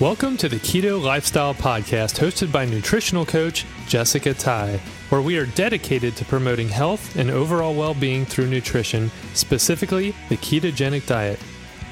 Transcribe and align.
Welcome 0.00 0.38
to 0.38 0.48
the 0.48 0.56
Keto 0.56 0.98
Lifestyle 0.98 1.52
Podcast, 1.52 2.18
hosted 2.18 2.50
by 2.50 2.64
nutritional 2.64 3.26
coach 3.26 3.66
Jessica 3.86 4.32
Ty, 4.32 4.80
where 5.10 5.20
we 5.20 5.36
are 5.36 5.44
dedicated 5.44 6.16
to 6.16 6.24
promoting 6.24 6.70
health 6.70 7.16
and 7.16 7.30
overall 7.30 7.74
well 7.74 7.92
being 7.92 8.24
through 8.24 8.46
nutrition, 8.46 9.10
specifically 9.34 10.14
the 10.30 10.38
ketogenic 10.38 11.06
diet. 11.06 11.38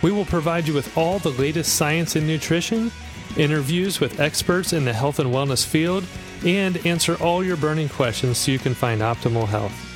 We 0.01 0.11
will 0.11 0.25
provide 0.25 0.67
you 0.67 0.73
with 0.73 0.97
all 0.97 1.19
the 1.19 1.33
latest 1.33 1.75
science 1.75 2.17
in 2.17 2.27
nutrition, 2.27 2.91
interviews 3.37 4.01
with 4.01 4.21
experts 4.21 4.73
in 4.73 4.87
the 4.87 4.95
health 4.95 5.19
and 5.19 5.29
wellness 5.29 5.67
field, 5.67 6.07
and 6.47 6.79
answer 6.87 7.23
all 7.23 7.45
your 7.45 7.59
burning 7.59 7.91
questions 7.91 8.39
so 8.39 8.51
you 8.51 8.59
can 8.59 8.73
find 8.73 9.03
optimal 9.03 9.47
health. 9.47 9.88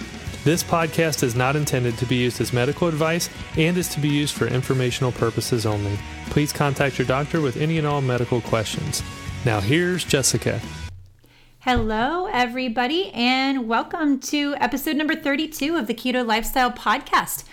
This 0.45 0.65
podcast 0.65 1.23
is 1.23 1.37
not 1.37 1.55
intended 1.55 1.97
to 1.99 2.05
be 2.05 2.17
used 2.17 2.41
as 2.41 2.53
medical 2.53 2.89
advice 2.89 3.31
and 3.57 3.79
is 3.79 3.87
to 3.91 4.01
be 4.01 4.09
used 4.09 4.35
for 4.35 4.49
informational 4.49 5.13
purposes 5.13 5.65
only. 5.65 5.97
Please 6.31 6.53
contact 6.53 6.99
your 6.99 7.07
doctor 7.07 7.41
with 7.41 7.57
any 7.59 7.79
and 7.79 7.87
all 7.87 8.01
medical 8.01 8.41
questions. 8.41 9.05
Now, 9.45 9.61
here's 9.61 10.05
Jessica. 10.05 10.61
Hello, 11.61 12.27
everybody, 12.27 13.13
and 13.13 13.69
welcome 13.69 14.19
to 14.19 14.57
episode 14.57 14.97
number 14.97 15.15
32 15.15 15.77
of 15.77 15.87
the 15.87 15.95
Keto 15.95 16.27
Lifestyle 16.27 16.73
Podcast. 16.73 17.45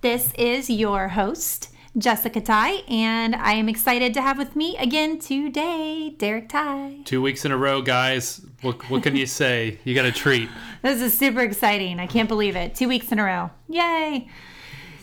This 0.00 0.32
is 0.38 0.70
your 0.70 1.08
host, 1.08 1.68
Jessica 1.98 2.40
Ty, 2.40 2.82
and 2.88 3.34
I 3.34 3.54
am 3.54 3.68
excited 3.68 4.14
to 4.14 4.22
have 4.22 4.38
with 4.38 4.54
me 4.54 4.76
again 4.76 5.18
today, 5.18 6.14
Derek 6.16 6.48
Ty. 6.48 6.98
Two 7.04 7.20
weeks 7.20 7.44
in 7.44 7.50
a 7.50 7.56
row, 7.56 7.82
guys. 7.82 8.40
What, 8.62 8.88
what 8.88 9.02
can 9.02 9.16
you 9.16 9.26
say? 9.40 9.78
You 9.84 9.94
got 9.94 10.04
a 10.04 10.12
treat. 10.12 10.48
This 10.82 11.02
is 11.02 11.16
super 11.16 11.40
exciting. 11.40 11.98
I 11.98 12.06
can't 12.06 12.28
believe 12.28 12.54
it. 12.54 12.76
Two 12.76 12.88
weeks 12.88 13.10
in 13.10 13.18
a 13.18 13.24
row. 13.24 13.50
Yay! 13.68 14.28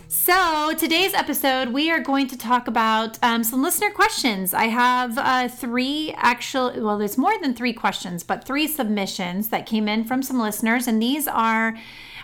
So, 0.08 0.74
today's 0.78 1.14
episode, 1.14 1.70
we 1.70 1.92
are 1.92 2.00
going 2.00 2.28
to 2.28 2.38
talk 2.38 2.68
about 2.68 3.18
um, 3.22 3.44
some 3.44 3.62
listener 3.62 3.92
questions. 3.92 4.54
I 4.54 4.66
have 4.66 5.18
uh, 5.18 5.50
three 5.50 6.14
actual, 6.16 6.72
well, 6.78 6.98
there's 6.98 7.18
more 7.18 7.34
than 7.42 7.54
three 7.54 7.74
questions, 7.74 8.24
but 8.24 8.46
three 8.46 8.68
submissions 8.68 9.50
that 9.50 9.66
came 9.66 9.90
in 9.90 10.06
from 10.06 10.24
some 10.24 10.40
listeners. 10.40 10.88
And 10.88 11.02
these 11.02 11.28
are 11.28 11.76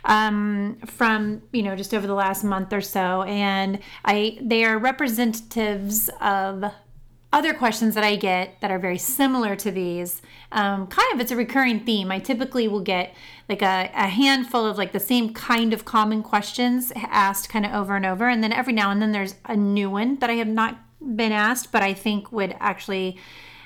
um, 0.05 0.77
from 0.85 1.41
you 1.51 1.63
know 1.63 1.75
just 1.75 1.93
over 1.93 2.07
the 2.07 2.13
last 2.13 2.43
month 2.43 2.73
or 2.73 2.81
so, 2.81 3.23
and 3.23 3.79
I 4.05 4.37
they 4.41 4.63
are 4.63 4.77
representatives 4.77 6.09
of 6.19 6.71
other 7.33 7.53
questions 7.53 7.95
that 7.95 8.03
I 8.03 8.17
get 8.17 8.59
that 8.59 8.71
are 8.71 8.79
very 8.79 8.97
similar 8.97 9.55
to 9.55 9.71
these. 9.71 10.21
Um, 10.51 10.87
kind 10.87 11.13
of, 11.13 11.21
it's 11.21 11.31
a 11.31 11.35
recurring 11.35 11.79
theme. 11.79 12.11
I 12.11 12.19
typically 12.19 12.67
will 12.67 12.81
get 12.81 13.13
like 13.47 13.61
a, 13.61 13.89
a 13.93 14.07
handful 14.07 14.65
of 14.65 14.77
like 14.77 14.91
the 14.91 14.99
same 14.99 15.33
kind 15.33 15.73
of 15.73 15.85
common 15.85 16.23
questions 16.23 16.91
asked 16.95 17.47
kind 17.47 17.65
of 17.65 17.71
over 17.73 17.95
and 17.95 18.05
over, 18.05 18.27
and 18.27 18.43
then 18.43 18.51
every 18.51 18.73
now 18.73 18.91
and 18.91 19.01
then 19.01 19.11
there's 19.11 19.35
a 19.45 19.55
new 19.55 19.89
one 19.89 20.17
that 20.17 20.29
I 20.29 20.33
have 20.33 20.47
not 20.47 20.77
been 21.15 21.31
asked, 21.31 21.71
but 21.71 21.81
I 21.81 21.93
think 21.93 22.31
would 22.31 22.55
actually 22.59 23.17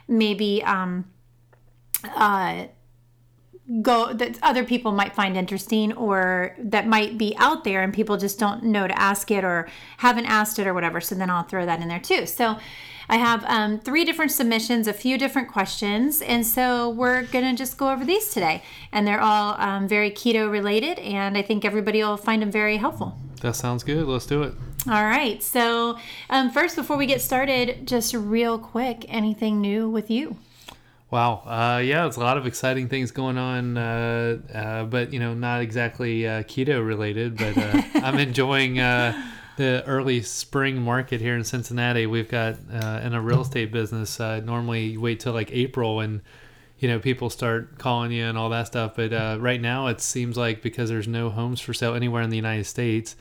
maybe 0.07 0.63
um, 0.63 1.05
uh, 2.03 2.67
go 3.81 4.13
that 4.13 4.37
other 4.43 4.63
people 4.63 4.91
might 4.91 5.15
find 5.15 5.35
interesting 5.35 5.91
or 5.93 6.55
that 6.59 6.87
might 6.87 7.17
be 7.17 7.35
out 7.37 7.63
there 7.63 7.81
and 7.81 7.93
people 7.93 8.15
just 8.17 8.37
don't 8.37 8.63
know 8.63 8.87
to 8.87 8.99
ask 8.99 9.31
it 9.31 9.43
or 9.43 9.67
haven't 9.97 10.25
asked 10.25 10.59
it 10.59 10.67
or 10.67 10.73
whatever. 10.73 11.01
So 11.01 11.15
then 11.15 11.29
I'll 11.29 11.43
throw 11.43 11.65
that 11.65 11.81
in 11.81 11.87
there 11.87 11.99
too. 11.99 12.25
So 12.27 12.57
I 13.09 13.17
have 13.17 13.43
um, 13.45 13.79
three 13.79 14.03
different 14.05 14.31
submissions, 14.31 14.87
a 14.87 14.93
few 14.93 15.17
different 15.17 15.49
questions, 15.51 16.21
and 16.21 16.45
so 16.45 16.89
we're 16.89 17.23
gonna 17.23 17.55
just 17.55 17.77
go 17.77 17.91
over 17.91 18.03
these 18.03 18.33
today. 18.33 18.63
And 18.91 19.05
they're 19.05 19.21
all 19.21 19.55
um, 19.59 19.87
very 19.87 20.09
keto 20.09 20.51
related, 20.51 20.99
and 20.99 21.37
I 21.37 21.41
think 21.41 21.65
everybody 21.65 22.03
will 22.03 22.17
find 22.17 22.41
them 22.41 22.51
very 22.51 22.77
helpful. 22.77 23.17
That 23.41 23.55
sounds 23.55 23.83
good. 23.83 24.05
Let's 24.07 24.25
do 24.25 24.41
it. 24.43 24.53
All 24.87 25.03
right. 25.03 25.41
So, 25.41 25.97
um, 26.29 26.51
first, 26.51 26.75
before 26.75 26.97
we 26.97 27.05
get 27.05 27.21
started, 27.21 27.87
just 27.87 28.13
real 28.13 28.57
quick, 28.57 29.05
anything 29.07 29.61
new 29.61 29.89
with 29.89 30.09
you? 30.09 30.37
Wow. 31.15 31.43
Uh, 31.45 31.77
yeah, 31.77 32.07
it's 32.07 32.17
a 32.17 32.19
lot 32.19 32.35
of 32.35 32.45
exciting 32.45 32.89
things 32.89 33.11
going 33.11 33.37
on, 33.37 33.77
uh, 33.77 34.37
uh, 34.53 34.83
but 34.83 35.13
you 35.13 35.19
know, 35.21 35.33
not 35.33 35.61
exactly 35.61 36.27
uh, 36.27 36.43
keto 36.43 36.85
related. 36.85 37.37
But 37.37 37.57
uh, 37.57 37.81
I'm 38.03 38.19
enjoying 38.19 38.79
uh, 38.79 39.13
the 39.55 39.81
early 39.87 40.21
spring 40.23 40.81
market 40.81 41.21
here 41.21 41.37
in 41.37 41.45
Cincinnati. 41.45 42.05
We've 42.05 42.27
got 42.27 42.57
in 42.69 43.13
a 43.13 43.21
real 43.21 43.43
estate 43.43 43.71
business. 43.71 44.19
normally, 44.19 44.87
you 44.87 44.99
wait 44.99 45.21
till 45.21 45.31
like 45.31 45.53
April 45.53 46.01
and 46.01 46.19
you 46.79 46.89
know 46.89 46.99
people 46.99 47.29
start 47.29 47.77
calling 47.77 48.11
you 48.11 48.25
and 48.25 48.37
all 48.37 48.49
that 48.49 48.67
stuff. 48.67 48.97
But 48.97 49.13
right 49.39 49.61
now, 49.61 49.87
it 49.87 50.01
seems 50.01 50.35
like 50.35 50.61
because 50.61 50.89
there's 50.89 51.07
no 51.07 51.29
homes 51.29 51.61
for 51.61 51.73
sale 51.73 51.95
anywhere 51.95 52.23
in 52.23 52.29
the 52.29 52.35
United 52.35 52.65
States. 52.65 53.15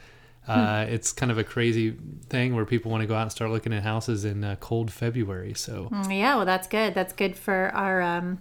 Uh, 0.47 0.85
it's 0.89 1.13
kind 1.13 1.33
of 1.33 1.39
a 1.39 1.45
crazy 1.45 1.97
thing 2.29 2.55
where 2.55 2.67
people 2.67 2.91
want 2.91 3.01
to 3.01 3.07
go 3.07 3.15
out 3.15 3.23
and 3.23 3.33
start 3.33 3.51
looking 3.51 3.73
at 3.73 3.83
houses 3.83 4.25
in 4.25 4.45
uh, 4.45 4.57
cold 4.61 4.91
February. 4.91 5.55
So 5.55 5.89
mm, 5.91 6.19
yeah, 6.19 6.37
well, 6.37 6.45
that's 6.45 6.69
good. 6.69 6.93
That's 6.95 7.15
good 7.15 7.35
for 7.35 7.71
our 7.75 8.03
um, 8.03 8.41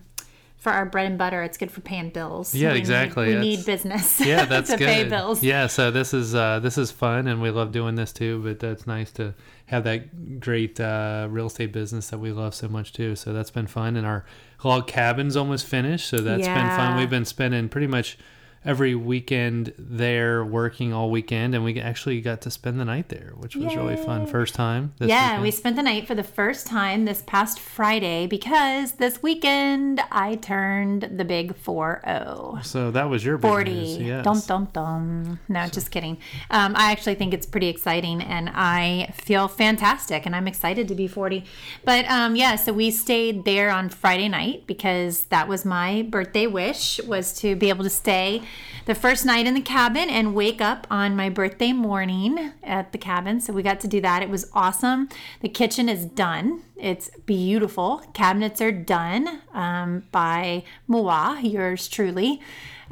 for 0.58 0.72
our 0.72 0.86
bread 0.86 1.06
and 1.06 1.18
butter. 1.18 1.44
It's 1.44 1.58
good 1.58 1.72
for 1.72 1.82
paying 1.82 2.10
bills. 2.10 2.54
Yeah, 2.54 2.74
we 2.74 2.80
exactly. 2.80 3.28
Need, 3.28 3.36
we 3.36 3.42
need 3.42 3.66
business. 3.66 4.20
Yeah, 4.26 4.46
that's 4.46 4.70
to 4.70 4.78
good. 4.78 4.88
pay 4.88 5.04
bills. 5.04 5.44
Yeah, 5.44 5.68
so 5.68 5.92
this 5.92 6.14
is 6.14 6.36
uh, 6.36 6.60
this 6.60 6.78
is 6.78 6.92
fun, 6.92 7.28
and 7.28 7.42
we 7.42 7.52
love 7.52 7.72
doing 7.72 7.96
this 7.96 8.12
too. 8.12 8.42
But 8.44 8.60
that's 8.60 8.86
nice 8.86 9.12
to 9.14 9.34
have 9.68 9.86
that 9.86 10.40
great 10.40 10.80
uh, 10.80 11.28
real 11.30 11.48
estate 11.48 11.72
business 11.72 12.10
that 12.10 12.18
we 12.18 12.32
love 12.32 12.54
so 12.54 12.68
much 12.68 12.92
too. 12.92 13.16
So 13.16 13.32
that's 13.32 13.52
been 13.52 13.68
fun, 13.68 13.96
and 13.96 14.06
our 14.06 14.26
log 14.64 14.88
cabin's 14.88 15.38
almost 15.38 15.66
finished. 15.66 16.10
So 16.10 16.18
that's 16.18 16.44
yeah. 16.44 16.54
been 16.54 16.78
fun. 16.78 16.98
We've 16.98 17.10
been 17.10 17.26
spending 17.26 17.70
pretty 17.70 17.88
much 17.88 18.18
every 18.66 18.96
weekend 18.96 19.74
there 19.78 20.44
working 20.46 20.94
all 20.94 21.12
weekend 21.12 21.54
and 21.54 21.64
we 21.64 21.80
actually 21.80 22.22
got 22.22 22.42
to 22.42 22.50
spend 22.50 22.80
the 22.80 22.86
night 22.86 23.10
there 23.10 23.34
which 23.38 23.56
was 23.56 23.74
Yay. 23.74 23.78
really 23.78 23.98
fun 23.98 24.26
first 24.26 24.56
time 24.56 24.94
yeah 25.00 25.32
weekend. 25.32 25.44
we 25.44 25.52
spent 25.52 25.76
the 25.76 25.84
night 25.84 26.08
for 26.08 26.16
the 26.16 26.24
first 26.24 26.66
time 26.66 27.04
this 27.04 27.24
past 27.28 27.60
friday 27.60 28.26
because 28.26 28.94
this 28.94 29.22
weekend 29.22 30.00
i 30.12 30.36
turned 30.36 31.10
the 31.18 31.26
big 31.26 31.54
4-0 31.56 32.64
so 32.64 32.90
that 32.92 33.10
was 33.10 33.26
your 33.26 33.38
40 33.38 33.72
yes. 33.72 34.24
dum 34.24 34.42
dum 34.48 34.68
dum 34.72 35.40
no 35.50 35.66
so. 35.66 35.72
just 35.72 35.92
kidding 35.92 36.18
um, 36.50 36.74
i 36.78 36.92
actually 36.92 37.16
think 37.16 37.34
it's 37.34 37.46
pretty 37.46 37.68
exciting 37.68 38.22
and 38.22 38.50
i 38.54 39.12
feel 39.14 39.50
fantastic 39.50 40.26
and 40.26 40.36
i'm 40.36 40.48
excited 40.48 40.88
to 40.88 40.96
be 40.96 41.08
40 41.08 41.44
but 41.84 42.06
um, 42.10 42.38
yeah 42.38 42.56
so 42.56 42.72
we 42.72 42.92
stayed 42.92 43.44
there 43.44 43.70
on 43.70 43.90
friday 43.90 44.30
night 44.30 44.66
because 44.68 45.26
that 45.26 45.50
was 45.50 45.66
my 45.66 46.04
birthday 46.04 46.48
wish 46.48 47.02
was 47.04 47.34
to 47.40 47.58
be 47.58 47.68
able 47.68 47.84
to 47.84 47.90
stay 47.90 48.42
the 48.86 48.96
first 48.96 49.26
night 49.26 49.46
in 49.46 49.54
the 49.54 49.62
cabin 49.62 50.10
and 50.10 50.36
wake 50.36 50.62
up 50.62 50.86
on 50.90 51.16
my 51.16 51.30
birthday 51.30 51.72
morning 51.72 52.52
at 52.64 52.92
the 52.92 52.98
cabin. 52.98 53.40
So 53.40 53.54
we 53.54 53.64
got 53.64 53.80
to 53.82 53.88
do 53.88 54.02
that. 54.02 54.22
It 54.22 54.30
was 54.30 54.50
awesome. 54.54 55.10
The 55.42 55.50
kitchen 55.50 55.88
is 55.88 56.06
done. 56.06 56.64
It's 56.76 57.10
beautiful. 57.26 58.04
Cabinets 58.14 58.60
are 58.62 58.72
done 58.72 59.40
um, 59.54 60.04
by 60.12 60.64
Moa, 60.88 61.40
yours 61.42 61.88
truly. 61.88 62.42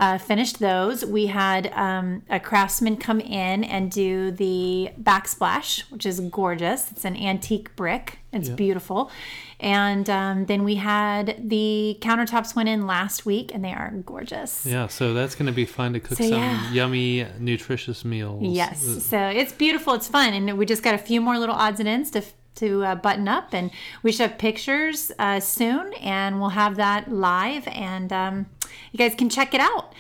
Uh, 0.02 0.18
finished 0.18 0.58
those. 0.58 1.06
We 1.06 1.28
had 1.28 1.72
um, 1.74 2.24
a 2.28 2.40
craftsman 2.40 2.98
come 2.98 3.20
in 3.20 3.64
and 3.64 3.92
do 3.92 4.32
the 4.32 4.90
backsplash, 5.00 5.82
which 5.92 6.08
is 6.08 6.20
gorgeous. 6.20 6.92
It's 6.92 7.06
an 7.06 7.16
antique 7.16 7.76
brick. 7.76 8.18
It's 8.34 8.50
yeah. 8.50 8.56
beautiful. 8.56 9.12
And 9.60 10.10
um, 10.10 10.48
then 10.48 10.64
we 10.64 10.74
had 10.76 11.48
the 11.48 12.00
countertops 12.02 12.56
went 12.56 12.68
in 12.68 12.88
last 12.88 13.28
week, 13.28 13.54
and 13.54 13.64
they 13.64 13.74
are 13.74 13.92
gorgeous. 14.04 14.66
Yeah, 14.66 14.88
so 14.88 15.14
that's 15.14 15.36
going 15.36 15.46
to 15.46 15.52
be 15.52 15.66
fun 15.66 15.94
to 15.94 16.00
cook 16.00 16.18
so, 16.18 16.24
some 16.24 16.34
yeah. 16.34 16.72
yummy, 16.72 17.28
nutritious 17.38 18.04
meals. 18.04 18.42
Yes, 18.42 19.06
so 19.06 19.20
it's 19.20 19.54
beautiful. 19.54 19.94
It's 19.94 20.08
fun, 20.08 20.34
and 20.34 20.58
we 20.58 20.66
just 20.66 20.82
got 20.82 20.96
a 20.96 20.98
few 20.98 21.22
more 21.22 21.38
little 21.38 21.54
odds 21.54 21.80
and 21.80 21.88
ends 21.88 22.10
to 22.12 22.24
to 22.56 22.84
uh, 22.84 22.96
button 22.96 23.28
up, 23.28 23.54
and 23.54 23.72
we 24.04 24.12
should 24.12 24.30
have 24.30 24.38
pictures 24.40 25.12
uh, 25.20 25.40
soon, 25.40 25.94
and 25.94 26.40
we'll 26.40 26.50
have 26.50 26.76
that 26.76 27.12
live, 27.12 27.68
and 27.68 28.12
um, 28.12 28.46
you 28.92 28.98
guys 28.98 29.16
can 29.16 29.30
check 29.30 29.54
it 29.54 29.62
out. 29.62 29.94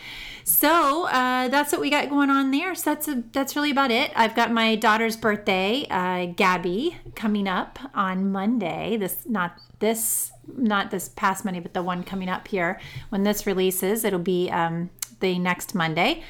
So 0.43 1.07
uh, 1.07 1.47
that's 1.49 1.71
what 1.71 1.81
we 1.81 1.89
got 1.89 2.09
going 2.09 2.29
on 2.29 2.51
there. 2.51 2.73
So 2.75 2.93
that's 2.93 3.07
a, 3.07 3.23
that's 3.31 3.55
really 3.55 3.71
about 3.71 3.91
it. 3.91 4.11
I've 4.15 4.35
got 4.35 4.51
my 4.51 4.75
daughter's 4.75 5.15
birthday, 5.15 5.85
uh, 5.89 6.33
Gabby, 6.35 6.97
coming 7.15 7.47
up 7.47 7.79
on 7.93 8.31
Monday. 8.31 8.97
This 8.97 9.23
not 9.27 9.59
this 9.79 10.31
not 10.57 10.91
this 10.91 11.09
past 11.09 11.45
Monday, 11.45 11.59
but 11.59 11.73
the 11.73 11.83
one 11.83 12.03
coming 12.03 12.29
up 12.29 12.47
here. 12.47 12.79
When 13.09 13.23
this 13.23 13.45
releases, 13.45 14.03
it'll 14.03 14.19
be 14.19 14.49
um, 14.49 14.89
the 15.19 15.37
next 15.37 15.75
Monday 15.75 16.23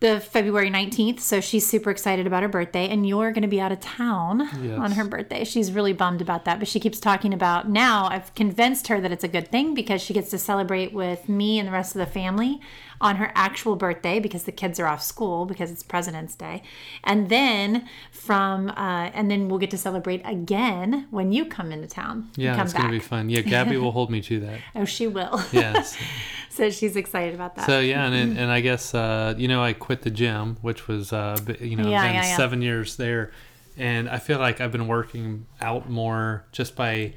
the 0.00 0.20
February 0.20 0.70
19th. 0.70 1.20
So 1.20 1.40
she's 1.40 1.66
super 1.66 1.90
excited 1.90 2.26
about 2.26 2.42
her 2.42 2.48
birthday. 2.48 2.88
And 2.88 3.06
you're 3.06 3.32
going 3.32 3.42
to 3.42 3.48
be 3.48 3.60
out 3.60 3.72
of 3.72 3.80
town 3.80 4.48
yes. 4.62 4.78
on 4.78 4.92
her 4.92 5.04
birthday. 5.04 5.44
She's 5.44 5.72
really 5.72 5.92
bummed 5.92 6.20
about 6.20 6.44
that. 6.44 6.58
But 6.58 6.68
she 6.68 6.78
keeps 6.78 7.00
talking 7.00 7.34
about 7.34 7.68
now, 7.68 8.06
I've 8.08 8.34
convinced 8.34 8.88
her 8.88 9.00
that 9.00 9.10
it's 9.10 9.24
a 9.24 9.28
good 9.28 9.48
thing 9.48 9.74
because 9.74 10.00
she 10.00 10.14
gets 10.14 10.30
to 10.30 10.38
celebrate 10.38 10.92
with 10.92 11.28
me 11.28 11.58
and 11.58 11.66
the 11.66 11.72
rest 11.72 11.96
of 11.96 11.98
the 11.98 12.06
family 12.06 12.60
on 13.00 13.16
her 13.16 13.30
actual 13.34 13.76
birthday 13.76 14.18
because 14.20 14.44
the 14.44 14.52
kids 14.52 14.80
are 14.80 14.86
off 14.86 15.02
school 15.02 15.46
because 15.46 15.70
it's 15.70 15.82
President's 15.82 16.34
Day. 16.34 16.62
And 17.04 17.28
then 17.28 17.88
from, 18.10 18.70
uh, 18.70 19.10
and 19.14 19.30
then 19.30 19.48
we'll 19.48 19.58
get 19.58 19.70
to 19.70 19.78
celebrate 19.78 20.22
again 20.24 21.06
when 21.10 21.32
you 21.32 21.44
come 21.44 21.72
into 21.72 21.88
town. 21.88 22.30
Yeah, 22.36 22.60
it's 22.62 22.72
going 22.72 22.86
to 22.86 22.90
be 22.90 22.98
fun. 22.98 23.28
Yeah, 23.30 23.42
Gabby 23.42 23.76
will 23.76 23.92
hold 23.98 24.10
me 24.10 24.20
to 24.22 24.40
that. 24.40 24.60
oh, 24.74 24.84
she 24.84 25.06
will. 25.06 25.42
Yes. 25.52 25.96
so 26.50 26.70
she's 26.70 26.96
excited 26.96 27.34
about 27.34 27.54
that. 27.56 27.66
So 27.66 27.80
yeah, 27.80 28.06
and 28.06 28.38
and 28.38 28.50
I 28.50 28.60
guess 28.60 28.94
uh, 28.94 29.34
you 29.36 29.48
know 29.48 29.62
I 29.62 29.72
quit 29.72 30.02
the 30.02 30.10
gym, 30.10 30.56
which 30.60 30.88
was 30.88 31.12
uh, 31.12 31.38
you 31.60 31.76
know 31.76 31.88
yeah, 31.88 32.06
been 32.06 32.14
yeah, 32.14 32.26
yeah. 32.26 32.36
seven 32.36 32.62
years 32.62 32.96
there, 32.96 33.30
and 33.76 34.08
I 34.08 34.18
feel 34.18 34.38
like 34.38 34.60
I've 34.60 34.72
been 34.72 34.88
working 34.88 35.46
out 35.60 35.88
more 35.88 36.44
just 36.52 36.74
by 36.76 37.14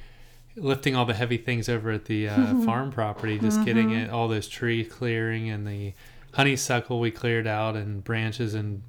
lifting 0.56 0.96
all 0.96 1.06
the 1.06 1.14
heavy 1.14 1.38
things 1.38 1.70
over 1.70 1.92
at 1.92 2.06
the 2.06 2.28
uh, 2.30 2.56
farm 2.66 2.92
property, 2.92 3.40
just 3.40 3.64
getting 3.66 3.90
Mm-hmm. 3.90 4.06
it 4.06 4.10
all 4.10 4.28
those 4.28 4.48
tree 4.48 4.84
clearing 4.84 5.50
and 5.50 5.68
the 5.68 5.94
honeysuckle 6.34 7.00
we 7.00 7.12
cleared 7.12 7.48
out 7.48 7.76
and 7.76 8.04
branches 8.04 8.54
and 8.54 8.82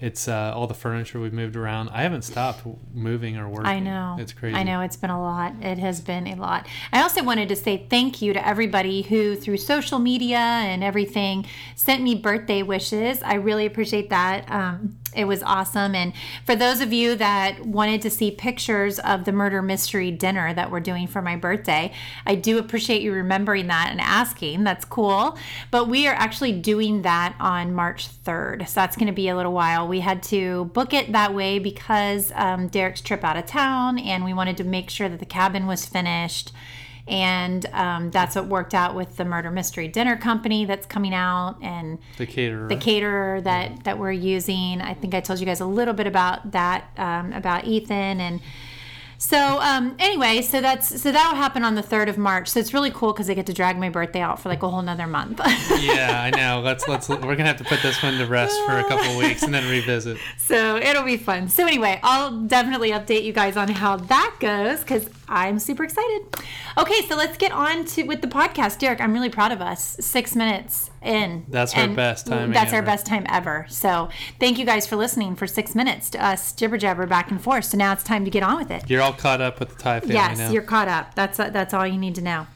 it's 0.00 0.26
uh, 0.28 0.52
all 0.54 0.66
the 0.66 0.74
furniture 0.74 1.20
we've 1.20 1.32
moved 1.32 1.56
around. 1.56 1.88
I 1.90 2.02
haven't 2.02 2.22
stopped 2.22 2.62
moving 2.92 3.36
or 3.38 3.48
working. 3.48 3.66
I 3.66 3.78
know. 3.78 4.16
It's 4.18 4.32
crazy. 4.32 4.54
I 4.56 4.62
know 4.64 4.80
it's 4.82 4.96
been 4.96 5.08
a 5.10 5.20
lot. 5.22 5.54
It 5.62 5.78
has 5.78 6.00
been 6.00 6.26
a 6.26 6.34
lot. 6.34 6.66
I 6.92 7.00
also 7.00 7.22
wanted 7.22 7.48
to 7.50 7.56
say 7.56 7.86
thank 7.88 8.20
you 8.20 8.32
to 8.32 8.46
everybody 8.46 9.02
who, 9.02 9.34
through 9.36 9.58
social 9.58 10.00
media 10.00 10.36
and 10.36 10.82
everything, 10.84 11.46
sent 11.76 12.02
me 12.02 12.16
birthday 12.16 12.62
wishes. 12.62 13.22
I 13.22 13.34
really 13.34 13.66
appreciate 13.66 14.10
that. 14.10 14.50
Um, 14.50 14.96
it 15.14 15.24
was 15.24 15.42
awesome. 15.42 15.94
And 15.94 16.12
for 16.44 16.56
those 16.56 16.80
of 16.80 16.92
you 16.92 17.14
that 17.16 17.64
wanted 17.64 18.02
to 18.02 18.10
see 18.10 18.30
pictures 18.30 18.98
of 18.98 19.24
the 19.24 19.32
murder 19.32 19.62
mystery 19.62 20.10
dinner 20.10 20.52
that 20.54 20.70
we're 20.70 20.80
doing 20.80 21.06
for 21.06 21.22
my 21.22 21.36
birthday, 21.36 21.92
I 22.26 22.34
do 22.34 22.58
appreciate 22.58 23.02
you 23.02 23.12
remembering 23.12 23.66
that 23.68 23.88
and 23.90 24.00
asking. 24.00 24.64
That's 24.64 24.84
cool. 24.84 25.38
But 25.70 25.88
we 25.88 26.06
are 26.06 26.14
actually 26.14 26.52
doing 26.52 27.02
that 27.02 27.34
on 27.40 27.74
March 27.74 28.08
3rd. 28.24 28.68
So 28.68 28.74
that's 28.74 28.96
going 28.96 29.06
to 29.06 29.12
be 29.12 29.28
a 29.28 29.36
little 29.36 29.52
while. 29.52 29.86
We 29.86 30.00
had 30.00 30.22
to 30.24 30.66
book 30.66 30.92
it 30.92 31.12
that 31.12 31.34
way 31.34 31.58
because 31.58 32.32
um, 32.34 32.68
Derek's 32.68 33.00
trip 33.00 33.24
out 33.24 33.36
of 33.36 33.46
town 33.46 33.98
and 33.98 34.24
we 34.24 34.34
wanted 34.34 34.56
to 34.58 34.64
make 34.64 34.90
sure 34.90 35.08
that 35.08 35.20
the 35.20 35.26
cabin 35.26 35.66
was 35.66 35.86
finished. 35.86 36.52
And 37.06 37.66
um, 37.72 38.10
that's 38.10 38.34
what 38.34 38.46
worked 38.46 38.72
out 38.72 38.94
with 38.94 39.16
the 39.18 39.24
murder 39.26 39.50
mystery 39.50 39.88
dinner 39.88 40.16
company 40.16 40.64
that's 40.64 40.86
coming 40.86 41.12
out 41.12 41.56
and 41.60 41.98
The 42.16 42.26
caterer. 42.26 42.68
the 42.68 42.76
caterer 42.76 43.40
that 43.42 43.84
that 43.84 43.98
we're 43.98 44.12
using. 44.12 44.80
I 44.80 44.94
think 44.94 45.12
I 45.14 45.20
told 45.20 45.38
you 45.38 45.44
guys 45.46 45.60
a 45.60 45.66
little 45.66 45.92
bit 45.94 46.06
about 46.06 46.52
that 46.52 46.88
um, 46.96 47.32
about 47.34 47.66
Ethan 47.66 48.20
and 48.20 48.40
so 49.24 49.58
um, 49.62 49.96
anyway, 49.98 50.42
so 50.42 50.60
that's 50.60 51.00
so 51.00 51.10
that 51.10 51.30
will 51.30 51.38
happen 51.38 51.64
on 51.64 51.76
the 51.76 51.82
third 51.82 52.10
of 52.10 52.18
March. 52.18 52.50
So 52.50 52.60
it's 52.60 52.74
really 52.74 52.90
cool 52.90 53.14
because 53.14 53.30
I 53.30 53.32
get 53.32 53.46
to 53.46 53.54
drag 53.54 53.78
my 53.78 53.88
birthday 53.88 54.20
out 54.20 54.38
for 54.38 54.50
like 54.50 54.62
a 54.62 54.68
whole 54.68 54.82
nother 54.82 55.06
month. 55.06 55.40
yeah, 55.80 56.20
I 56.22 56.36
know. 56.36 56.60
Let's 56.60 56.86
let's 56.86 57.08
we're 57.08 57.34
gonna 57.34 57.46
have 57.46 57.56
to 57.56 57.64
put 57.64 57.80
this 57.80 58.02
one 58.02 58.18
to 58.18 58.26
rest 58.26 58.54
for 58.66 58.76
a 58.76 58.84
couple 58.84 59.12
of 59.12 59.16
weeks 59.16 59.42
and 59.42 59.54
then 59.54 59.66
revisit. 59.70 60.18
so 60.36 60.76
it'll 60.76 61.04
be 61.04 61.16
fun. 61.16 61.48
So 61.48 61.66
anyway, 61.66 62.00
I'll 62.02 62.38
definitely 62.42 62.90
update 62.90 63.24
you 63.24 63.32
guys 63.32 63.56
on 63.56 63.68
how 63.68 63.96
that 63.96 64.36
goes 64.40 64.80
because 64.80 65.08
I'm 65.26 65.58
super 65.58 65.84
excited. 65.84 66.26
Okay, 66.76 67.00
so 67.08 67.16
let's 67.16 67.38
get 67.38 67.50
on 67.50 67.86
to 67.86 68.02
with 68.02 68.20
the 68.20 68.28
podcast, 68.28 68.78
Derek. 68.78 69.00
I'm 69.00 69.14
really 69.14 69.30
proud 69.30 69.52
of 69.52 69.62
us. 69.62 69.96
Six 70.00 70.36
minutes 70.36 70.90
in. 71.04 71.44
That's 71.48 71.74
our 71.76 71.88
best 71.88 72.26
timing 72.26 72.52
That's 72.52 72.72
our 72.72 72.82
best 72.82 73.06
time 73.06 73.26
ever. 73.28 73.66
So 73.68 74.08
thank 74.40 74.58
you 74.58 74.64
guys 74.64 74.86
for 74.86 74.96
listening 74.96 75.36
for 75.36 75.46
six 75.46 75.74
minutes 75.74 76.10
to 76.10 76.24
us 76.24 76.52
jibber 76.52 76.78
jabber 76.78 77.06
back 77.06 77.30
and 77.30 77.40
forth. 77.40 77.66
So 77.66 77.76
now 77.76 77.92
it's 77.92 78.02
time 78.02 78.24
to 78.24 78.30
get 78.30 78.42
on 78.42 78.56
with 78.56 78.70
it. 78.70 78.88
You're 78.88 79.02
all 79.02 79.12
caught 79.12 79.40
up 79.40 79.60
with 79.60 79.70
the 79.70 79.82
Ty 79.82 80.00
family 80.00 80.14
Yes, 80.14 80.38
now. 80.38 80.50
you're 80.50 80.62
caught 80.62 80.88
up. 80.88 81.14
That's 81.14 81.36
that's 81.38 81.74
all 81.74 81.86
you 81.86 81.98
need 81.98 82.14
to 82.16 82.22
know. 82.22 82.46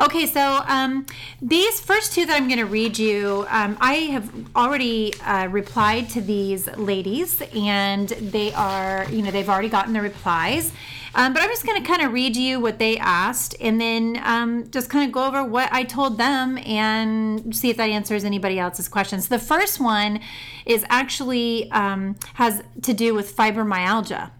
Okay, 0.00 0.26
so 0.26 0.60
um, 0.66 1.06
these 1.40 1.78
first 1.80 2.12
two 2.14 2.26
that 2.26 2.34
I'm 2.34 2.48
going 2.48 2.58
to 2.58 2.66
read 2.66 2.98
you, 2.98 3.46
um, 3.48 3.76
I 3.80 3.94
have 3.94 4.28
already 4.56 5.14
uh, 5.20 5.46
replied 5.46 6.10
to 6.10 6.20
these 6.20 6.66
ladies, 6.76 7.40
and 7.54 8.08
they 8.08 8.52
are, 8.54 9.06
you 9.10 9.22
know, 9.22 9.30
they've 9.30 9.48
already 9.48 9.68
gotten 9.68 9.92
the 9.92 10.00
replies. 10.00 10.72
Um, 11.16 11.32
but 11.32 11.42
I'm 11.42 11.48
just 11.48 11.64
going 11.64 11.80
to 11.80 11.88
kind 11.88 12.02
of 12.02 12.12
read 12.12 12.36
you 12.36 12.58
what 12.58 12.78
they 12.78 12.98
asked, 12.98 13.54
and 13.60 13.80
then 13.80 14.20
um, 14.24 14.68
just 14.70 14.90
kind 14.90 15.06
of 15.06 15.12
go 15.12 15.26
over 15.26 15.44
what 15.44 15.72
I 15.72 15.84
told 15.84 16.18
them 16.18 16.58
and 16.58 17.54
see 17.54 17.70
if 17.70 17.76
that 17.76 17.88
answers 17.88 18.24
anybody 18.24 18.58
else's 18.58 18.88
questions. 18.88 19.28
The 19.28 19.38
first 19.38 19.78
one 19.78 20.20
is 20.66 20.84
actually 20.88 21.70
um, 21.70 22.16
has 22.34 22.62
to 22.82 22.92
do 22.92 23.14
with 23.14 23.36
fibromyalgia. 23.36 24.30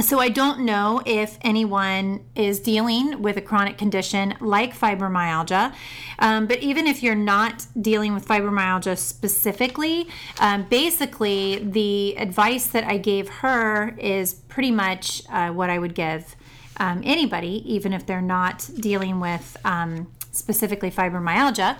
So 0.00 0.18
I 0.18 0.28
don't 0.28 0.60
know 0.60 1.02
if 1.06 1.38
anyone 1.42 2.24
is 2.34 2.58
dealing 2.58 3.22
with 3.22 3.36
a 3.36 3.40
chronic 3.40 3.78
condition 3.78 4.34
like 4.40 4.76
fibromyalgia, 4.76 5.72
um, 6.18 6.48
but 6.48 6.58
even 6.64 6.88
if 6.88 7.00
you're 7.00 7.14
not 7.14 7.66
dealing 7.80 8.12
with 8.12 8.26
fibromyalgia 8.26 8.98
specifically, 8.98 10.08
um, 10.40 10.64
basically 10.64 11.58
the 11.58 12.16
advice 12.18 12.66
that 12.68 12.82
I 12.82 12.98
gave 12.98 13.28
her 13.28 13.94
is 13.96 14.34
pretty 14.34 14.72
much 14.72 15.22
uh, 15.30 15.50
what 15.50 15.70
I 15.70 15.78
would 15.78 15.94
give 15.94 16.34
um, 16.78 17.00
anybody, 17.04 17.62
even 17.72 17.92
if 17.92 18.04
they're 18.04 18.20
not 18.20 18.68
dealing 18.80 19.20
with 19.20 19.56
um, 19.64 20.12
specifically 20.32 20.90
fibromyalgia. 20.90 21.76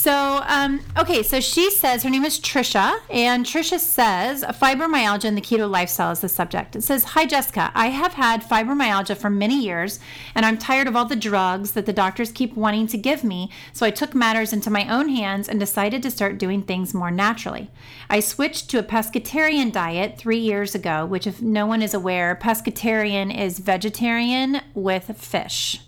So, 0.00 0.44
um, 0.46 0.80
okay, 0.96 1.24
so 1.24 1.40
she 1.40 1.72
says 1.72 2.04
her 2.04 2.08
name 2.08 2.24
is 2.24 2.38
Tricia, 2.38 3.00
and 3.10 3.44
Tricia 3.44 3.80
says 3.80 4.44
fibromyalgia 4.44 5.24
and 5.24 5.36
the 5.36 5.40
keto 5.42 5.68
lifestyle 5.68 6.12
is 6.12 6.20
the 6.20 6.28
subject. 6.28 6.76
It 6.76 6.84
says, 6.84 7.02
Hi, 7.02 7.26
Jessica. 7.26 7.72
I 7.74 7.88
have 7.88 8.12
had 8.12 8.44
fibromyalgia 8.44 9.16
for 9.16 9.28
many 9.28 9.60
years, 9.60 9.98
and 10.36 10.46
I'm 10.46 10.56
tired 10.56 10.86
of 10.86 10.94
all 10.94 11.04
the 11.04 11.16
drugs 11.16 11.72
that 11.72 11.84
the 11.84 11.92
doctors 11.92 12.30
keep 12.30 12.54
wanting 12.54 12.86
to 12.86 12.96
give 12.96 13.24
me, 13.24 13.50
so 13.72 13.84
I 13.84 13.90
took 13.90 14.14
matters 14.14 14.52
into 14.52 14.70
my 14.70 14.86
own 14.88 15.08
hands 15.08 15.48
and 15.48 15.58
decided 15.58 16.04
to 16.04 16.12
start 16.12 16.38
doing 16.38 16.62
things 16.62 16.94
more 16.94 17.10
naturally. 17.10 17.68
I 18.08 18.20
switched 18.20 18.70
to 18.70 18.78
a 18.78 18.84
pescatarian 18.84 19.72
diet 19.72 20.16
three 20.16 20.38
years 20.38 20.76
ago, 20.76 21.06
which, 21.06 21.26
if 21.26 21.42
no 21.42 21.66
one 21.66 21.82
is 21.82 21.92
aware, 21.92 22.38
pescatarian 22.40 23.36
is 23.36 23.58
vegetarian 23.58 24.60
with 24.74 25.20
fish. 25.20 25.80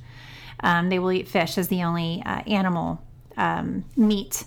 Um, 0.59 0.89
they 0.89 0.99
will 0.99 1.13
eat 1.13 1.29
fish 1.29 1.57
as 1.57 1.69
the 1.69 1.85
only 1.85 2.25
uh, 2.27 2.41
animal 2.49 3.05
um, 3.41 3.85
meat. 3.97 4.45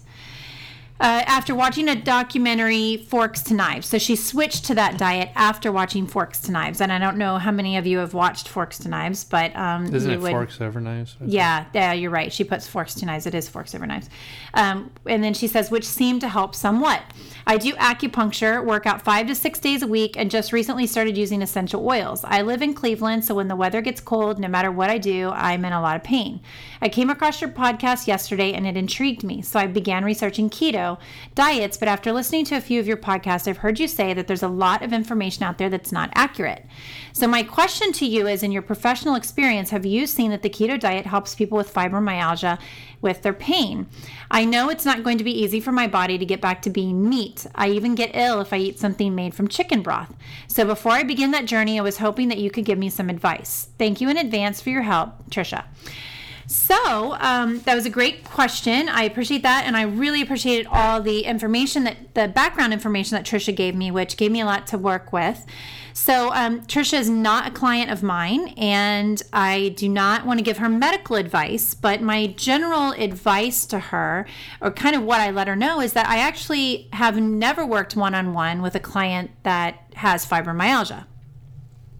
Uh, 0.99 1.21
after 1.25 1.53
watching 1.53 1.89
a 1.89 1.95
documentary, 1.95 2.95
Forks 2.97 3.41
to 3.43 3.53
Knives. 3.53 3.87
So 3.87 3.97
she 3.97 4.15
switched 4.15 4.63
to 4.65 4.75
that 4.75 4.97
diet 4.97 5.31
after 5.35 5.69
watching 5.71 6.07
Forks 6.07 6.39
to 6.41 6.51
Knives. 6.51 6.79
And 6.79 6.93
I 6.93 6.99
don't 6.99 7.17
know 7.17 7.37
how 7.39 7.51
many 7.51 7.75
of 7.77 7.85
you 7.85 7.97
have 7.97 8.13
watched 8.13 8.47
Forks 8.47 8.77
to 8.79 8.89
Knives, 8.89 9.23
but 9.25 9.53
um, 9.55 9.93
Isn't 9.93 10.09
you 10.09 10.17
it 10.17 10.21
would- 10.21 10.31
forks 10.31 10.61
over 10.61 10.79
knives? 10.79 11.17
yeah, 11.25 11.65
yeah, 11.73 11.91
you're 11.93 12.11
right. 12.11 12.31
She 12.31 12.43
puts 12.45 12.67
forks 12.67 12.93
to 12.95 13.05
knives. 13.05 13.25
It 13.25 13.35
is 13.35 13.49
forks 13.49 13.75
over 13.75 13.85
knives. 13.85 14.09
Um, 14.53 14.91
and 15.05 15.21
then 15.23 15.33
she 15.33 15.47
says, 15.47 15.69
which 15.71 15.83
seemed 15.85 16.21
to 16.21 16.29
help 16.29 16.55
somewhat. 16.55 17.01
I 17.45 17.57
do 17.57 17.73
acupuncture, 17.73 18.63
work 18.63 18.85
out 18.85 19.01
five 19.01 19.27
to 19.27 19.35
six 19.35 19.59
days 19.59 19.81
a 19.81 19.87
week, 19.87 20.15
and 20.15 20.31
just 20.31 20.53
recently 20.53 20.87
started 20.87 21.17
using 21.17 21.41
essential 21.41 21.85
oils. 21.85 22.23
I 22.23 22.41
live 22.43 22.61
in 22.61 22.73
Cleveland, 22.73 23.25
so 23.25 23.35
when 23.35 23.49
the 23.49 23.55
weather 23.57 23.81
gets 23.81 23.99
cold, 23.99 24.39
no 24.39 24.47
matter 24.47 24.71
what 24.71 24.89
I 24.89 24.99
do, 24.99 25.29
I'm 25.31 25.65
in 25.65 25.73
a 25.73 25.81
lot 25.81 25.97
of 25.97 26.03
pain. 26.03 26.39
I 26.81 26.87
came 26.87 27.09
across 27.09 27.41
your 27.41 27.49
podcast 27.49 28.07
yesterday 28.07 28.53
and 28.53 28.65
it 28.65 28.77
intrigued 28.77 29.23
me, 29.23 29.41
so 29.41 29.59
I 29.59 29.67
began 29.67 30.05
researching 30.05 30.49
keto 30.49 30.82
diets. 31.35 31.77
But 31.77 31.87
after 31.87 32.11
listening 32.11 32.45
to 32.45 32.55
a 32.55 32.61
few 32.61 32.79
of 32.79 32.87
your 32.87 32.97
podcasts, 32.97 33.47
I've 33.47 33.57
heard 33.57 33.79
you 33.79 33.87
say 33.87 34.13
that 34.13 34.27
there's 34.27 34.43
a 34.43 34.47
lot 34.47 34.81
of 34.81 34.93
information 34.93 35.43
out 35.43 35.57
there 35.57 35.69
that's 35.69 35.91
not 35.91 36.11
accurate. 36.13 36.65
So, 37.11 37.27
my 37.27 37.43
question 37.43 37.91
to 37.93 38.05
you 38.05 38.27
is 38.27 38.43
in 38.43 38.51
your 38.51 38.61
professional 38.61 39.15
experience, 39.15 39.69
have 39.69 39.85
you 39.85 40.07
seen 40.07 40.31
that 40.31 40.41
the 40.41 40.49
keto 40.49 40.79
diet 40.79 41.05
helps 41.05 41.35
people 41.35 41.57
with 41.57 41.73
fibromyalgia 41.73 42.59
with 43.01 43.21
their 43.21 43.33
pain? 43.33 43.87
I 44.31 44.45
know 44.45 44.69
it's 44.69 44.85
not 44.85 45.03
going 45.03 45.17
to 45.17 45.23
be 45.23 45.43
easy 45.43 45.59
for 45.59 45.71
my 45.71 45.87
body 45.87 46.17
to 46.17 46.25
get 46.25 46.41
back 46.41 46.61
to 46.63 46.69
being 46.69 47.07
meat. 47.07 47.45
I 47.53 47.69
even 47.69 47.95
get 47.95 48.15
ill 48.15 48.41
if 48.41 48.51
I 48.51 48.57
eat 48.57 48.79
something 48.79 49.13
made 49.13 49.35
from 49.35 49.47
chicken 49.47 49.81
broth. 49.81 50.13
So, 50.47 50.65
before 50.65 50.93
I 50.93 51.03
begin 51.03 51.31
that 51.31 51.45
journey, 51.45 51.77
I 51.79 51.83
was 51.83 51.97
hoping 51.97 52.29
that 52.29 52.39
you 52.39 52.49
could 52.49 52.65
give 52.65 52.79
me 52.79 52.89
some 52.89 53.09
advice. 53.09 53.69
Thank 53.77 54.01
you 54.01 54.09
in 54.09 54.17
advance 54.17 54.61
for 54.61 54.69
your 54.69 54.81
help, 54.83 55.29
Tricia. 55.29 55.65
So 56.47 57.15
um, 57.19 57.59
that 57.61 57.75
was 57.75 57.85
a 57.85 57.89
great 57.89 58.23
question. 58.23 58.89
I 58.89 59.03
appreciate 59.03 59.43
that, 59.43 59.63
and 59.65 59.77
I 59.77 59.83
really 59.83 60.21
appreciated 60.21 60.67
all 60.69 61.01
the 61.01 61.21
information 61.21 61.83
that 61.85 62.13
the 62.13 62.27
background 62.27 62.73
information 62.73 63.15
that 63.15 63.25
Tricia 63.25 63.55
gave 63.55 63.75
me, 63.75 63.91
which 63.91 64.17
gave 64.17 64.31
me 64.31 64.41
a 64.41 64.45
lot 64.45 64.67
to 64.67 64.77
work 64.77 65.13
with. 65.13 65.45
So 65.93 66.33
um, 66.33 66.61
Tricia 66.61 66.99
is 66.99 67.09
not 67.09 67.47
a 67.47 67.51
client 67.51 67.91
of 67.91 68.01
mine, 68.01 68.49
and 68.57 69.21
I 69.31 69.69
do 69.77 69.87
not 69.87 70.25
want 70.25 70.39
to 70.39 70.43
give 70.43 70.57
her 70.57 70.67
medical 70.67 71.15
advice. 71.15 71.73
But 71.73 72.01
my 72.01 72.27
general 72.27 72.91
advice 72.91 73.65
to 73.67 73.79
her, 73.79 74.25
or 74.59 74.71
kind 74.71 74.95
of 74.95 75.03
what 75.03 75.21
I 75.21 75.29
let 75.29 75.47
her 75.47 75.55
know, 75.55 75.79
is 75.81 75.93
that 75.93 76.07
I 76.09 76.17
actually 76.17 76.89
have 76.93 77.17
never 77.21 77.65
worked 77.65 77.95
one 77.95 78.15
on 78.15 78.33
one 78.33 78.61
with 78.61 78.75
a 78.75 78.79
client 78.79 79.31
that 79.43 79.81
has 79.95 80.25
fibromyalgia. 80.25 81.05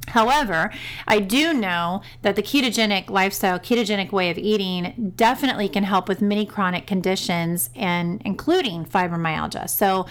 However, 0.08 0.72
I 1.08 1.20
do 1.20 1.54
know 1.54 2.02
that 2.22 2.36
the 2.36 2.44
ketogenic 2.44 3.10
lifestyle, 3.10 3.60
ketogenic 3.60 4.12
way 4.12 4.30
of 4.30 4.38
eating 4.38 5.14
definitely 5.16 5.70
can 5.70 5.84
help 5.84 6.08
with 6.08 6.22
many 6.22 6.46
chronic 6.46 6.86
conditions 6.88 7.70
and 7.76 8.22
including 8.24 8.86
fibromyalgia. 8.86 9.70
So 9.70 10.06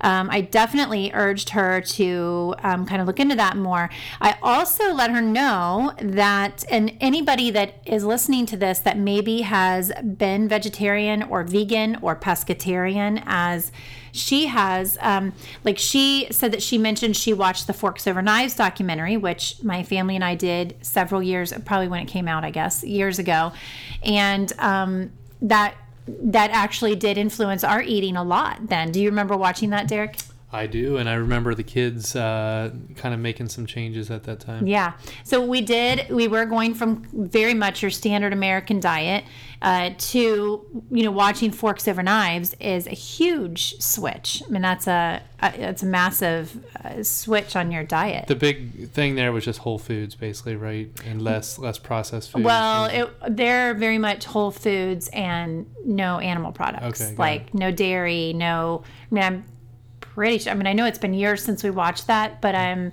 um, 0.00 0.28
I 0.30 0.40
definitely 0.40 1.10
urged 1.14 1.50
her 1.50 1.80
to 1.80 2.54
um, 2.62 2.86
kind 2.86 3.00
of 3.00 3.06
look 3.06 3.20
into 3.20 3.36
that 3.36 3.56
more. 3.56 3.90
I 4.20 4.36
also 4.42 4.92
let 4.92 5.10
her 5.10 5.22
know 5.22 5.92
that, 6.00 6.64
and 6.70 6.96
anybody 7.00 7.50
that 7.50 7.80
is 7.86 8.04
listening 8.04 8.46
to 8.46 8.56
this 8.56 8.78
that 8.80 8.98
maybe 8.98 9.42
has 9.42 9.92
been 10.02 10.48
vegetarian 10.48 11.22
or 11.22 11.44
vegan 11.44 11.98
or 12.02 12.16
pescatarian, 12.16 13.22
as 13.26 13.72
she 14.12 14.46
has, 14.46 14.96
um, 15.00 15.32
like 15.64 15.78
she 15.78 16.26
said 16.30 16.52
that 16.52 16.62
she 16.62 16.78
mentioned 16.78 17.16
she 17.16 17.32
watched 17.32 17.66
the 17.66 17.72
Forks 17.72 18.06
Over 18.06 18.22
Knives 18.22 18.56
documentary, 18.56 19.16
which 19.16 19.62
my 19.62 19.82
family 19.82 20.14
and 20.14 20.24
I 20.24 20.34
did 20.34 20.76
several 20.80 21.22
years, 21.22 21.52
probably 21.64 21.88
when 21.88 22.00
it 22.00 22.08
came 22.08 22.26
out, 22.26 22.44
I 22.44 22.50
guess, 22.50 22.82
years 22.82 23.18
ago. 23.18 23.52
And 24.02 24.52
um, 24.58 25.12
that 25.42 25.74
that 26.06 26.50
actually 26.50 26.96
did 26.96 27.18
influence 27.18 27.64
our 27.64 27.82
eating 27.82 28.16
a 28.16 28.22
lot 28.22 28.68
then. 28.68 28.92
Do 28.92 29.00
you 29.00 29.08
remember 29.08 29.36
watching 29.36 29.70
that, 29.70 29.88
Derek? 29.88 30.16
I 30.56 30.66
do, 30.66 30.96
and 30.96 31.08
I 31.08 31.14
remember 31.14 31.54
the 31.54 31.62
kids 31.62 32.16
uh, 32.16 32.70
kind 32.96 33.14
of 33.14 33.20
making 33.20 33.48
some 33.48 33.66
changes 33.66 34.10
at 34.10 34.24
that 34.24 34.40
time. 34.40 34.66
Yeah. 34.66 34.94
So 35.22 35.44
we 35.44 35.60
did. 35.60 36.08
We 36.10 36.28
were 36.28 36.46
going 36.46 36.74
from 36.74 37.04
very 37.12 37.54
much 37.54 37.82
your 37.82 37.90
standard 37.90 38.32
American 38.32 38.80
diet 38.80 39.24
uh, 39.62 39.90
to 39.98 40.64
you 40.90 41.02
know 41.02 41.10
watching 41.10 41.50
forks 41.50 41.86
over 41.86 42.02
knives 42.02 42.54
is 42.60 42.86
a 42.86 42.90
huge 42.90 43.80
switch. 43.80 44.42
I 44.46 44.50
mean 44.50 44.62
that's 44.62 44.86
a, 44.86 45.22
a 45.40 45.68
it's 45.68 45.82
a 45.82 45.86
massive 45.86 46.64
uh, 46.82 47.02
switch 47.02 47.54
on 47.54 47.70
your 47.70 47.84
diet. 47.84 48.26
The 48.26 48.34
big 48.34 48.90
thing 48.90 49.14
there 49.14 49.32
was 49.32 49.44
just 49.44 49.60
whole 49.60 49.78
foods, 49.78 50.14
basically, 50.14 50.56
right, 50.56 50.90
and 51.04 51.20
less 51.22 51.58
less 51.58 51.78
processed 51.78 52.30
food. 52.30 52.44
Well, 52.44 52.86
it, 52.86 53.36
they're 53.36 53.74
very 53.74 53.98
much 53.98 54.24
whole 54.24 54.50
foods 54.50 55.08
and 55.12 55.66
no 55.84 56.18
animal 56.18 56.52
products, 56.52 57.02
Okay, 57.02 57.16
like 57.16 57.54
no 57.54 57.70
dairy, 57.70 58.32
no. 58.32 58.84
I 59.10 59.14
mean, 59.14 59.24
I'm 59.24 59.44
pretty 60.16 60.38
sure. 60.38 60.52
I 60.52 60.56
mean, 60.56 60.66
I 60.66 60.72
know 60.72 60.86
it's 60.86 60.98
been 60.98 61.14
years 61.14 61.44
since 61.44 61.62
we 61.62 61.70
watched 61.70 62.06
that, 62.06 62.40
but 62.40 62.54
I'm 62.54 62.90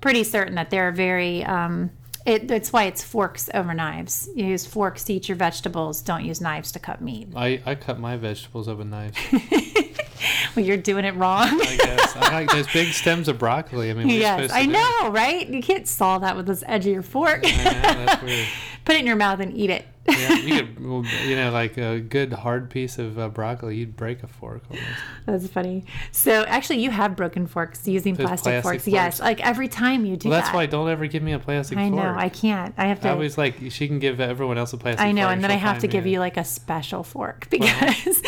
pretty 0.00 0.24
certain 0.24 0.54
that 0.56 0.70
they're 0.70 0.90
very. 0.90 1.44
Um, 1.44 1.90
it, 2.24 2.48
that's 2.48 2.72
why 2.72 2.84
it's 2.84 3.04
forks 3.04 3.48
over 3.54 3.72
knives. 3.72 4.28
You 4.34 4.46
use 4.46 4.66
forks 4.66 5.04
to 5.04 5.12
eat 5.12 5.28
your 5.28 5.36
vegetables. 5.36 6.02
Don't 6.02 6.24
use 6.24 6.40
knives 6.40 6.72
to 6.72 6.80
cut 6.80 7.00
meat. 7.00 7.28
I, 7.36 7.62
I 7.64 7.76
cut 7.76 8.00
my 8.00 8.16
vegetables 8.16 8.66
with 8.66 8.88
knives. 8.88 9.16
Well, 10.56 10.64
you're 10.64 10.76
doing 10.78 11.04
it 11.04 11.14
wrong. 11.16 11.48
I 11.60 11.76
guess 11.76 12.16
I 12.16 12.32
like 12.32 12.50
those 12.50 12.66
big 12.72 12.92
stems 12.94 13.28
of 13.28 13.38
broccoli. 13.38 13.90
I 13.90 13.94
mean, 13.94 14.08
yes, 14.08 14.50
I 14.52 14.64
know, 14.64 15.10
right? 15.10 15.46
You 15.46 15.62
can't 15.62 15.86
saw 15.86 16.18
that 16.20 16.34
with 16.36 16.46
this 16.46 16.64
edge 16.66 16.86
of 16.86 16.92
your 16.92 17.02
fork. 17.02 17.40
Yeah, 17.46 18.06
that's 18.06 18.22
weird. 18.22 18.46
Put 18.86 18.94
it 18.94 19.00
in 19.00 19.06
your 19.06 19.16
mouth 19.16 19.40
and 19.40 19.54
eat 19.56 19.68
it. 19.70 19.84
Yeah, 20.08 20.34
you 20.36 20.58
could, 20.64 20.78
you 21.26 21.34
know, 21.34 21.50
like 21.50 21.76
a 21.76 21.98
good 21.98 22.32
hard 22.32 22.70
piece 22.70 22.98
of 22.98 23.18
uh, 23.18 23.28
broccoli, 23.28 23.76
you'd 23.76 23.96
break 23.96 24.22
a 24.22 24.28
fork 24.28 24.62
almost. 24.70 24.88
That's 25.26 25.46
funny. 25.48 25.84
So 26.12 26.44
actually, 26.44 26.78
you 26.78 26.92
have 26.92 27.16
broken 27.16 27.48
forks 27.48 27.88
using 27.88 28.14
plastic, 28.14 28.44
plastic 28.44 28.62
forks. 28.62 28.86
Yes, 28.86 29.18
like 29.20 29.44
every 29.44 29.66
time 29.66 30.06
you 30.06 30.16
do 30.16 30.28
Well, 30.28 30.38
that's 30.38 30.50
that. 30.50 30.54
why 30.54 30.66
don't 30.66 30.88
ever 30.88 31.08
give 31.08 31.24
me 31.24 31.32
a 31.32 31.40
plastic 31.40 31.76
I 31.76 31.90
fork. 31.90 32.00
know 32.04 32.14
I 32.16 32.28
can't. 32.28 32.72
I 32.78 32.86
have 32.86 33.00
to. 33.00 33.08
I 33.08 33.10
always 33.12 33.36
like 33.36 33.56
she 33.70 33.88
can 33.88 33.98
give 33.98 34.20
everyone 34.20 34.56
else 34.56 34.72
a 34.72 34.76
plastic. 34.76 35.00
Fork. 35.00 35.08
I 35.08 35.12
know, 35.12 35.28
and 35.28 35.42
then 35.42 35.50
I 35.50 35.54
have 35.56 35.80
to 35.80 35.88
give 35.88 36.06
you 36.06 36.20
like 36.20 36.36
a 36.36 36.44
special 36.44 37.02
fork 37.02 37.48
because 37.50 38.22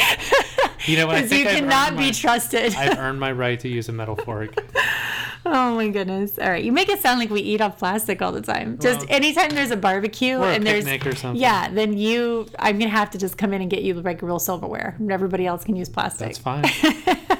You 0.86 0.96
know 0.96 1.06
what? 1.06 1.16
I 1.16 1.22
because 1.22 1.38
you 1.38 1.44
cannot 1.44 1.88
earned 1.88 1.98
be 1.98 2.04
my- 2.06 2.10
trusted. 2.12 2.74
I've 2.74 2.98
earned 3.04 3.20
my 3.20 3.32
right 3.32 3.58
to 3.60 3.68
use 3.68 3.88
a 3.88 3.92
metal 3.92 4.16
fork. 4.16 4.54
oh 5.46 5.74
my 5.76 5.88
goodness! 5.88 6.38
All 6.38 6.48
right, 6.48 6.62
you 6.62 6.72
make 6.72 6.88
it 6.88 7.00
sound 7.00 7.18
like 7.18 7.30
we 7.30 7.40
eat 7.40 7.60
off 7.60 7.78
plastic 7.78 8.22
all 8.22 8.32
the 8.32 8.40
time. 8.40 8.78
Just 8.78 9.00
Well, 9.00 9.08
anytime 9.10 9.50
there's 9.50 9.70
a 9.70 9.76
barbecue 9.76 10.36
or 10.36 10.44
a 10.44 10.54
and 10.54 10.66
there's 10.66 10.84
picnic 10.84 11.06
or 11.12 11.16
something. 11.16 11.40
yeah, 11.40 11.68
then 11.70 11.96
you 11.96 12.46
I'm 12.58 12.78
gonna 12.78 12.90
have 12.90 13.10
to 13.10 13.18
just 13.18 13.36
come 13.38 13.52
in 13.52 13.60
and 13.62 13.70
get 13.70 13.82
you 13.82 13.94
like 13.94 14.22
real 14.22 14.38
silverware. 14.38 14.96
Everybody 15.10 15.46
else 15.46 15.64
can 15.64 15.74
use 15.76 15.88
plastic. 15.88 16.26
That's 16.26 16.38
fine. 16.38 16.64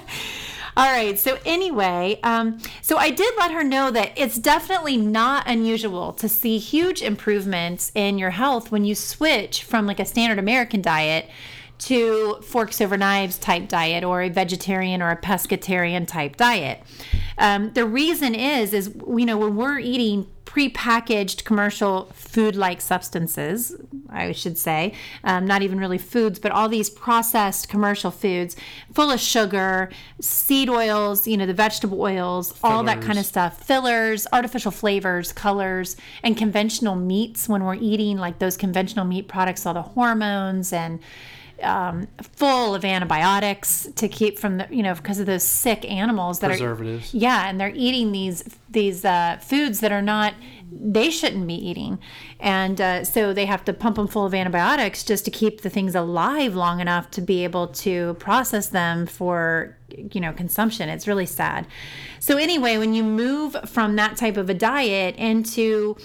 All 0.76 0.84
right. 0.92 1.18
So 1.18 1.38
anyway, 1.44 2.20
um, 2.22 2.58
so 2.82 2.98
I 2.98 3.10
did 3.10 3.34
let 3.36 3.50
her 3.50 3.64
know 3.64 3.90
that 3.90 4.12
it's 4.16 4.38
definitely 4.38 4.96
not 4.96 5.42
unusual 5.48 6.12
to 6.14 6.28
see 6.28 6.58
huge 6.58 7.02
improvements 7.02 7.90
in 7.96 8.16
your 8.16 8.30
health 8.30 8.70
when 8.70 8.84
you 8.84 8.94
switch 8.94 9.64
from 9.64 9.86
like 9.86 9.98
a 9.98 10.04
standard 10.04 10.38
American 10.38 10.80
diet 10.80 11.28
to 11.78 12.40
forks 12.42 12.80
over 12.80 12.96
knives 12.96 13.38
type 13.38 13.68
diet 13.68 14.04
or 14.04 14.22
a 14.22 14.28
vegetarian 14.28 15.00
or 15.00 15.10
a 15.10 15.16
pescatarian 15.16 16.06
type 16.06 16.36
diet. 16.36 16.82
Um, 17.38 17.72
the 17.72 17.84
reason 17.84 18.34
is, 18.34 18.72
is 18.72 18.94
you 19.08 19.26
know 19.26 19.38
when 19.38 19.56
we're 19.56 19.78
eating 19.78 20.26
prepackaged 20.44 21.44
commercial 21.44 22.06
food-like 22.14 22.80
substances, 22.80 23.76
I 24.08 24.32
should 24.32 24.56
say, 24.56 24.94
um, 25.22 25.46
not 25.46 25.60
even 25.60 25.78
really 25.78 25.98
foods, 25.98 26.38
but 26.38 26.52
all 26.52 26.70
these 26.70 26.88
processed 26.88 27.68
commercial 27.68 28.10
foods 28.10 28.56
full 28.94 29.10
of 29.10 29.20
sugar, 29.20 29.90
seed 30.22 30.70
oils, 30.70 31.28
you 31.28 31.36
know, 31.36 31.44
the 31.44 31.52
vegetable 31.52 32.00
oils, 32.00 32.58
all 32.64 32.82
that 32.84 33.02
kind 33.02 33.18
of 33.18 33.26
stuff, 33.26 33.62
fillers, 33.62 34.26
artificial 34.32 34.70
flavors, 34.70 35.34
colors, 35.34 35.96
and 36.22 36.34
conventional 36.34 36.96
meats 36.96 37.46
when 37.46 37.62
we're 37.62 37.74
eating 37.74 38.16
like 38.16 38.38
those 38.38 38.56
conventional 38.56 39.04
meat 39.04 39.28
products, 39.28 39.66
all 39.66 39.74
the 39.74 39.82
hormones 39.82 40.72
and 40.72 40.98
um, 41.62 42.08
full 42.22 42.74
of 42.74 42.84
antibiotics 42.84 43.88
to 43.96 44.08
keep 44.08 44.38
from 44.38 44.58
the, 44.58 44.68
you 44.70 44.82
know, 44.82 44.94
because 44.94 45.18
of 45.18 45.26
those 45.26 45.42
sick 45.42 45.84
animals 45.90 46.40
that 46.40 46.50
are 46.50 46.54
Preservatives. 46.54 47.14
yeah, 47.14 47.48
and 47.48 47.60
they're 47.60 47.72
eating 47.74 48.12
these 48.12 48.44
these 48.70 49.04
uh, 49.04 49.38
foods 49.40 49.80
that 49.80 49.92
are 49.92 50.02
not 50.02 50.34
they 50.70 51.10
shouldn't 51.10 51.46
be 51.46 51.54
eating, 51.54 51.98
and 52.40 52.80
uh, 52.80 53.04
so 53.04 53.32
they 53.32 53.46
have 53.46 53.64
to 53.64 53.72
pump 53.72 53.96
them 53.96 54.06
full 54.06 54.26
of 54.26 54.34
antibiotics 54.34 55.02
just 55.02 55.24
to 55.24 55.30
keep 55.30 55.62
the 55.62 55.70
things 55.70 55.94
alive 55.94 56.54
long 56.54 56.80
enough 56.80 57.10
to 57.12 57.20
be 57.20 57.42
able 57.44 57.68
to 57.68 58.14
process 58.14 58.68
them 58.68 59.06
for 59.06 59.76
you 59.88 60.20
know 60.20 60.32
consumption. 60.32 60.88
It's 60.88 61.06
really 61.06 61.26
sad. 61.26 61.66
So 62.20 62.36
anyway, 62.36 62.76
when 62.76 62.94
you 62.94 63.02
move 63.02 63.56
from 63.66 63.96
that 63.96 64.16
type 64.16 64.36
of 64.36 64.50
a 64.50 64.54
diet 64.54 65.16
into 65.16 65.96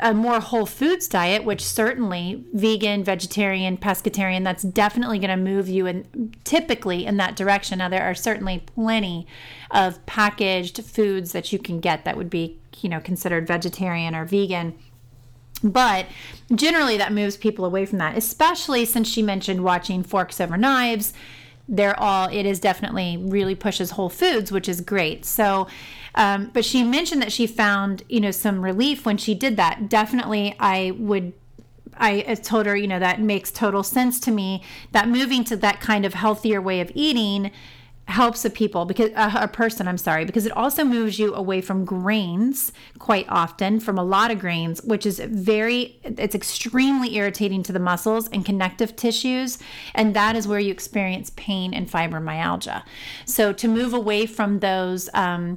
a 0.00 0.14
more 0.14 0.40
whole 0.40 0.66
foods 0.66 1.06
diet, 1.06 1.44
which 1.44 1.64
certainly 1.64 2.44
vegan, 2.52 3.04
vegetarian, 3.04 3.76
pescatarian, 3.76 4.44
that's 4.44 4.62
definitely 4.62 5.18
going 5.18 5.30
to 5.30 5.36
move 5.36 5.68
you 5.68 5.86
in 5.86 6.34
typically 6.44 7.06
in 7.06 7.18
that 7.18 7.36
direction. 7.36 7.78
Now 7.78 7.88
there 7.88 8.02
are 8.02 8.14
certainly 8.14 8.64
plenty 8.74 9.26
of 9.70 10.04
packaged 10.06 10.82
foods 10.84 11.32
that 11.32 11.52
you 11.52 11.58
can 11.58 11.80
get 11.80 12.04
that 12.04 12.16
would 12.16 12.30
be, 12.30 12.58
you 12.80 12.88
know, 12.88 13.00
considered 13.00 13.46
vegetarian 13.46 14.14
or 14.14 14.24
vegan. 14.24 14.74
But 15.62 16.06
generally 16.54 16.96
that 16.96 17.12
moves 17.12 17.36
people 17.36 17.64
away 17.64 17.84
from 17.84 17.98
that, 17.98 18.16
especially 18.16 18.86
since 18.86 19.08
she 19.08 19.22
mentioned 19.22 19.62
watching 19.62 20.02
forks 20.02 20.40
over 20.40 20.56
knives. 20.56 21.12
They're 21.68 21.98
all, 22.00 22.28
it 22.28 22.46
is 22.46 22.58
definitely 22.58 23.16
really 23.16 23.54
pushes 23.54 23.92
whole 23.92 24.08
foods, 24.08 24.50
which 24.50 24.68
is 24.68 24.80
great. 24.80 25.24
So, 25.24 25.68
um, 26.14 26.50
but 26.52 26.64
she 26.64 26.82
mentioned 26.82 27.22
that 27.22 27.32
she 27.32 27.46
found, 27.46 28.02
you 28.08 28.20
know, 28.20 28.30
some 28.30 28.62
relief 28.62 29.06
when 29.06 29.16
she 29.16 29.34
did 29.34 29.56
that. 29.56 29.88
Definitely, 29.88 30.56
I 30.58 30.92
would 30.98 31.32
I 31.96 32.34
told 32.36 32.66
her, 32.66 32.76
you 32.76 32.88
know, 32.88 32.98
that 32.98 33.20
makes 33.20 33.50
total 33.50 33.82
sense 33.82 34.18
to 34.20 34.30
me 34.30 34.62
that 34.92 35.08
moving 35.08 35.44
to 35.44 35.56
that 35.56 35.80
kind 35.80 36.06
of 36.06 36.14
healthier 36.14 36.60
way 36.60 36.80
of 36.80 36.90
eating 36.94 37.50
helps 38.10 38.44
a 38.44 38.50
people 38.50 38.84
because 38.84 39.10
uh, 39.14 39.30
a 39.40 39.46
person 39.46 39.86
i'm 39.86 39.96
sorry 39.96 40.24
because 40.24 40.44
it 40.44 40.50
also 40.56 40.84
moves 40.84 41.18
you 41.18 41.32
away 41.34 41.60
from 41.60 41.84
grains 41.84 42.72
quite 42.98 43.24
often 43.28 43.78
from 43.78 43.96
a 43.96 44.02
lot 44.02 44.32
of 44.32 44.38
grains 44.40 44.82
which 44.82 45.06
is 45.06 45.20
very 45.20 45.96
it's 46.02 46.34
extremely 46.34 47.14
irritating 47.14 47.62
to 47.62 47.72
the 47.72 47.78
muscles 47.78 48.28
and 48.28 48.44
connective 48.44 48.96
tissues 48.96 49.58
and 49.94 50.14
that 50.14 50.34
is 50.34 50.48
where 50.48 50.58
you 50.58 50.72
experience 50.72 51.30
pain 51.36 51.72
and 51.72 51.88
fibromyalgia 51.88 52.82
so 53.24 53.52
to 53.52 53.68
move 53.68 53.94
away 53.94 54.26
from 54.26 54.58
those 54.58 55.08
um, 55.14 55.56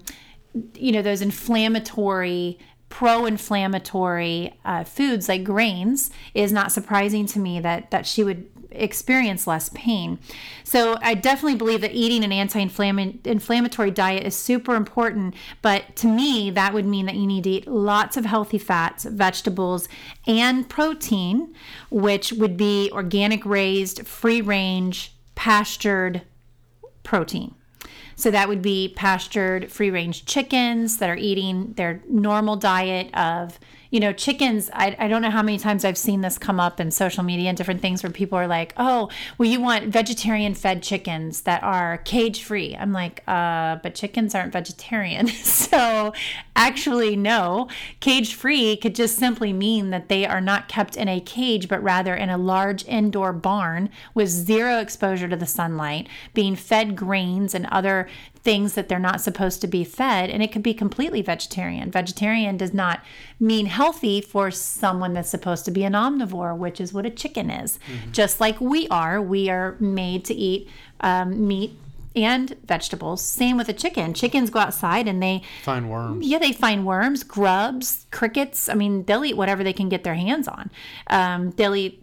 you 0.76 0.92
know 0.92 1.02
those 1.02 1.22
inflammatory 1.22 2.60
pro-inflammatory 2.90 4.54
uh, 4.66 4.84
foods 4.84 5.28
like 5.28 5.44
grains 5.44 6.12
is 6.36 6.52
not 6.52 6.72
surprising 6.72 7.26
to 7.26 7.40
me 7.40 7.60
that 7.60 7.90
that 7.90 8.06
she 8.06 8.24
would 8.24 8.48
experience 8.70 9.48
less 9.48 9.70
pain. 9.70 10.20
So 10.64 10.98
i 11.02 11.14
definitely 11.14 11.56
believe 11.56 11.82
that 11.82 11.94
eating 11.94 12.24
an 12.24 12.32
anti-inflammatory 12.32 13.92
diet 13.92 14.24
is 14.26 14.36
super 14.36 14.76
important 14.76 15.36
but 15.62 15.96
to 15.98 16.08
me 16.08 16.50
that 16.52 16.74
would 16.74 16.86
mean 16.86 17.06
that 17.06 17.16
you 17.16 17.28
need 17.28 17.44
to 17.46 17.50
eat 17.50 17.68
lots 17.68 18.18
of 18.18 18.26
healthy 18.26 18.58
fats 18.58 19.06
vegetables 19.06 19.88
and 20.26 20.68
protein 20.70 21.54
which 21.90 22.34
would 22.34 22.58
be 22.58 22.90
organic 22.92 23.46
raised 23.46 24.08
free 24.08 24.42
range 24.42 25.14
pastured 25.36 26.24
protein 27.04 27.54
so 28.24 28.32
that 28.32 28.48
would 28.48 28.62
be 28.62 28.88
pastured 28.96 29.70
free 29.70 29.92
range 29.92 30.24
chickens 30.26 31.00
that 31.00 31.10
are 31.10 31.18
eating 31.18 31.74
their 31.74 32.02
normal 32.08 32.56
diet 32.56 33.14
of, 33.14 33.60
you 33.94 34.00
know, 34.00 34.12
chickens. 34.12 34.72
I, 34.74 34.96
I 34.98 35.08
don't 35.08 35.22
know 35.22 35.30
how 35.30 35.44
many 35.44 35.60
times 35.60 35.86
I've 35.86 36.00
seen 36.00 36.22
this 36.22 36.40
come 36.40 36.60
up 36.60 36.80
in 36.80 36.90
social 36.90 37.22
media 37.22 37.50
and 37.50 37.56
different 37.56 37.80
things 37.80 38.02
where 38.02 38.12
people 38.12 38.40
are 38.40 38.48
like, 38.48 38.74
oh, 38.76 39.08
well, 39.38 39.48
you 39.48 39.62
want 39.62 39.86
vegetarian 39.86 40.56
fed 40.56 40.82
chickens 40.82 41.42
that 41.42 41.62
are 41.62 42.00
cage 42.00 42.42
free. 42.42 42.76
I'm 42.76 42.92
like, 42.92 43.22
uh, 43.28 43.76
but 43.84 43.94
chickens 43.94 44.34
aren't 44.34 44.52
vegetarian. 44.52 45.28
so 45.44 46.12
actually, 46.56 47.16
no. 47.16 47.68
Cage 48.00 48.34
free 48.34 48.78
could 48.78 48.96
just 48.96 49.16
simply 49.16 49.54
mean 49.54 49.92
that 49.92 50.10
they 50.10 50.26
are 50.26 50.42
not 50.42 50.68
kept 50.68 50.98
in 50.98 51.08
a 51.08 51.20
cage, 51.20 51.70
but 51.70 51.84
rather 51.84 52.16
in 52.16 52.32
a 52.32 52.38
large 52.40 52.84
indoor 52.86 53.32
barn 53.32 53.92
with 54.16 54.28
zero 54.28 54.80
exposure 54.80 55.28
to 55.28 55.36
the 55.36 55.46
sunlight, 55.46 56.10
being 56.34 56.56
fed 56.56 56.96
grains 56.96 57.54
and 57.54 57.68
other 57.68 58.08
things 58.44 58.74
that 58.74 58.90
they're 58.90 59.00
not 59.00 59.22
supposed 59.22 59.62
to 59.62 59.68
be 59.68 59.84
fed 59.84 60.30
and 60.30 60.44
it 60.44 60.52
could 60.52 60.64
be 60.64 60.74
completely 60.74 61.22
vegetarian 61.22 61.90
vegetarian 61.90 62.58
does 62.58 62.74
not 62.74 63.00
mean 63.40 63.68
healthy 63.68 64.20
for 64.20 64.52
someone 64.52 65.14
that's 65.14 65.30
supposed 65.30 65.64
to 65.66 65.72
be 65.72 65.84
an 65.84 65.94
omnivore 65.94 66.56
which 66.58 66.82
is 66.82 66.94
what 66.94 67.06
a 67.06 67.10
chicken 67.10 67.50
is 67.50 67.80
just 68.12 68.42
like 68.42 68.60
we 68.60 68.88
are 68.90 69.22
we 69.22 69.50
are 69.50 69.78
made 69.80 70.26
to 70.26 70.34
eat 70.34 70.70
um, 71.00 71.48
meat 71.48 71.78
and 72.16 72.56
vegetables 72.66 73.24
same 73.24 73.56
with 73.58 73.70
a 73.70 73.74
chicken 73.74 74.14
chickens 74.14 74.50
go 74.50 74.60
outside 74.60 75.08
and 75.08 75.24
they 75.24 75.42
Find 75.64 75.90
worms. 75.90 76.26
yeah, 76.28 76.38
they 76.38 76.52
find 76.52 76.86
worms, 76.86 77.24
grubs, 77.24 78.06
crickets. 78.12 78.70
I 78.70 78.76
mean, 78.76 79.06
they'll 79.06 79.26
eat 79.26 79.36
whatever 79.36 79.64
they 79.64 79.74
can 79.74 79.90
get 79.90 80.04
their 80.04 80.14
hands 80.14 80.48
on. 80.48 80.70
Um, 81.08 81.52
they'll 81.52 81.74
eat 81.76 82.03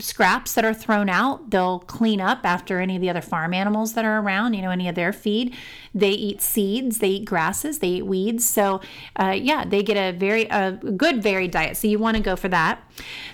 scraps 0.00 0.54
that 0.54 0.64
are 0.64 0.74
thrown 0.74 1.08
out. 1.08 1.50
They'll 1.50 1.80
clean 1.80 2.20
up 2.20 2.40
after 2.44 2.80
any 2.80 2.94
of 2.94 3.02
the 3.02 3.10
other 3.10 3.20
farm 3.20 3.52
animals 3.52 3.94
that 3.94 4.04
are 4.04 4.20
around, 4.20 4.54
you 4.54 4.62
know, 4.62 4.70
any 4.70 4.88
of 4.88 4.94
their 4.94 5.12
feed. 5.12 5.54
They 5.92 6.10
eat 6.10 6.40
seeds, 6.40 6.98
they 6.98 7.08
eat 7.08 7.24
grasses, 7.24 7.80
they 7.80 7.88
eat 7.88 8.06
weeds. 8.06 8.48
So, 8.48 8.80
uh, 9.16 9.36
yeah, 9.36 9.64
they 9.64 9.82
get 9.82 9.96
a 9.96 10.16
very 10.16 10.44
a 10.44 10.72
good 10.72 11.22
varied 11.22 11.50
diet. 11.50 11.76
So, 11.76 11.88
you 11.88 11.98
want 11.98 12.16
to 12.16 12.22
go 12.22 12.36
for 12.36 12.48
that. 12.48 12.82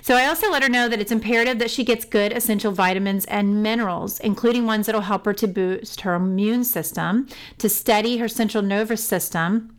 So, 0.00 0.14
I 0.14 0.26
also 0.26 0.50
let 0.50 0.62
her 0.62 0.68
know 0.68 0.88
that 0.88 1.00
it's 1.00 1.12
imperative 1.12 1.58
that 1.58 1.70
she 1.70 1.84
gets 1.84 2.04
good 2.04 2.32
essential 2.32 2.72
vitamins 2.72 3.26
and 3.26 3.62
minerals, 3.62 4.18
including 4.20 4.64
ones 4.64 4.86
that'll 4.86 5.02
help 5.02 5.26
her 5.26 5.34
to 5.34 5.46
boost 5.46 6.00
her 6.02 6.14
immune 6.14 6.64
system, 6.64 7.28
to 7.58 7.68
steady 7.68 8.18
her 8.18 8.28
central 8.28 8.62
nervous 8.62 9.04
system, 9.04 9.76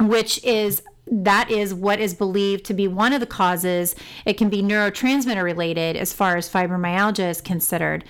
which 0.00 0.42
is 0.42 0.82
that 1.10 1.50
is 1.50 1.74
what 1.74 2.00
is 2.00 2.14
believed 2.14 2.64
to 2.66 2.74
be 2.74 2.86
one 2.86 3.12
of 3.12 3.20
the 3.20 3.26
causes. 3.26 3.94
It 4.24 4.34
can 4.34 4.48
be 4.48 4.62
neurotransmitter 4.62 5.42
related 5.42 5.96
as 5.96 6.12
far 6.12 6.36
as 6.36 6.48
fibromyalgia 6.48 7.30
is 7.30 7.40
considered. 7.40 8.04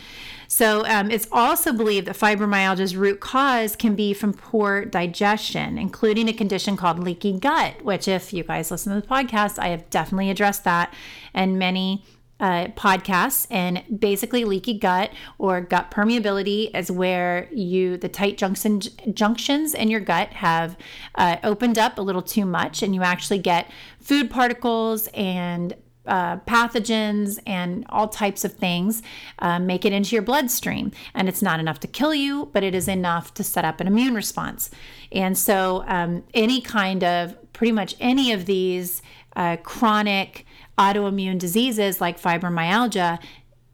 So 0.49 0.85
um, 0.87 1.11
it's 1.13 1.29
also 1.31 1.73
believed 1.73 2.09
that 2.09 2.17
fibromyalgia's 2.17 2.97
root 2.97 3.21
cause 3.21 3.77
can 3.77 3.95
be 3.95 4.13
from 4.13 4.35
poor 4.35 4.85
digestion, 4.85 5.79
including 5.79 6.29
a 6.29 6.33
condition 6.33 6.77
called 6.77 6.99
leaky 6.99 7.39
gut, 7.39 7.83
which, 7.83 8.09
if 8.09 8.33
you 8.33 8.43
guys 8.43 8.71
listen 8.71 8.93
to 8.93 9.01
the 9.01 9.07
podcast, 9.07 9.61
I 9.61 9.69
have 9.69 9.89
definitely 9.91 10.29
addressed 10.29 10.65
that. 10.65 10.93
And 11.33 11.57
many 11.57 12.05
uh, 12.41 12.69
podcasts 12.69 13.47
and 13.51 13.83
basically 14.01 14.45
leaky 14.45 14.75
gut 14.79 15.13
or 15.39 15.61
gut 15.61 15.91
permeability 15.91 16.75
is 16.75 16.91
where 16.91 17.49
you 17.53 17.97
the 17.99 18.09
tight 18.09 18.39
junction, 18.39 18.81
junctions 19.13 19.75
in 19.75 19.91
your 19.91 20.01
gut 20.01 20.33
have 20.33 20.77
uh, 21.15 21.37
opened 21.45 21.79
up 21.79 21.99
a 21.99 22.03
little 22.03 22.23
too 22.23 22.47
much 22.47 22.83
and 22.83 22.95
you 22.95 23.03
actually 23.03 23.39
get 23.39 23.71
food 24.01 24.31
particles 24.31 25.07
and 25.09 25.75
uh, 26.07 26.39
pathogens 26.39 27.39
and 27.47 27.85
all 27.91 28.09
types 28.09 28.45
of 28.45 28.55
things 28.55 29.03
uh, 29.41 29.59
make 29.59 29.85
it 29.85 29.93
into 29.93 30.17
your 30.17 30.23
bloodstream. 30.23 30.91
And 31.15 31.29
it's 31.29 31.43
not 31.43 31.61
enough 31.61 31.79
to 31.81 31.87
kill 31.87 32.15
you, 32.15 32.49
but 32.53 32.65
it 32.65 32.75
is 32.75 32.89
enough 32.89 33.35
to 33.35 33.45
set 33.45 33.65
up 33.65 33.81
an 33.81 33.87
immune 33.87 34.15
response. 34.15 34.71
And 35.13 35.37
so, 35.37 35.85
um, 35.87 36.25
any 36.35 36.61
kind 36.63 37.05
of 37.05 37.37
pretty 37.53 37.73
much 37.73 37.95
any 38.01 38.33
of 38.33 38.47
these 38.47 39.03
uh, 39.37 39.59
chronic 39.63 40.47
autoimmune 40.81 41.39
diseases 41.39 42.01
like 42.01 42.21
fibromyalgia, 42.21 43.19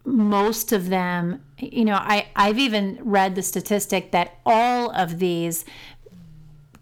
most 0.04 0.72
of 0.72 0.88
them, 0.88 1.42
you 1.58 1.84
know, 1.84 1.94
I, 1.94 2.26
I've 2.34 2.58
even 2.58 2.98
read 3.02 3.34
the 3.34 3.42
statistic 3.42 4.10
that 4.12 4.38
all 4.44 4.90
of 4.90 5.18
these 5.18 5.64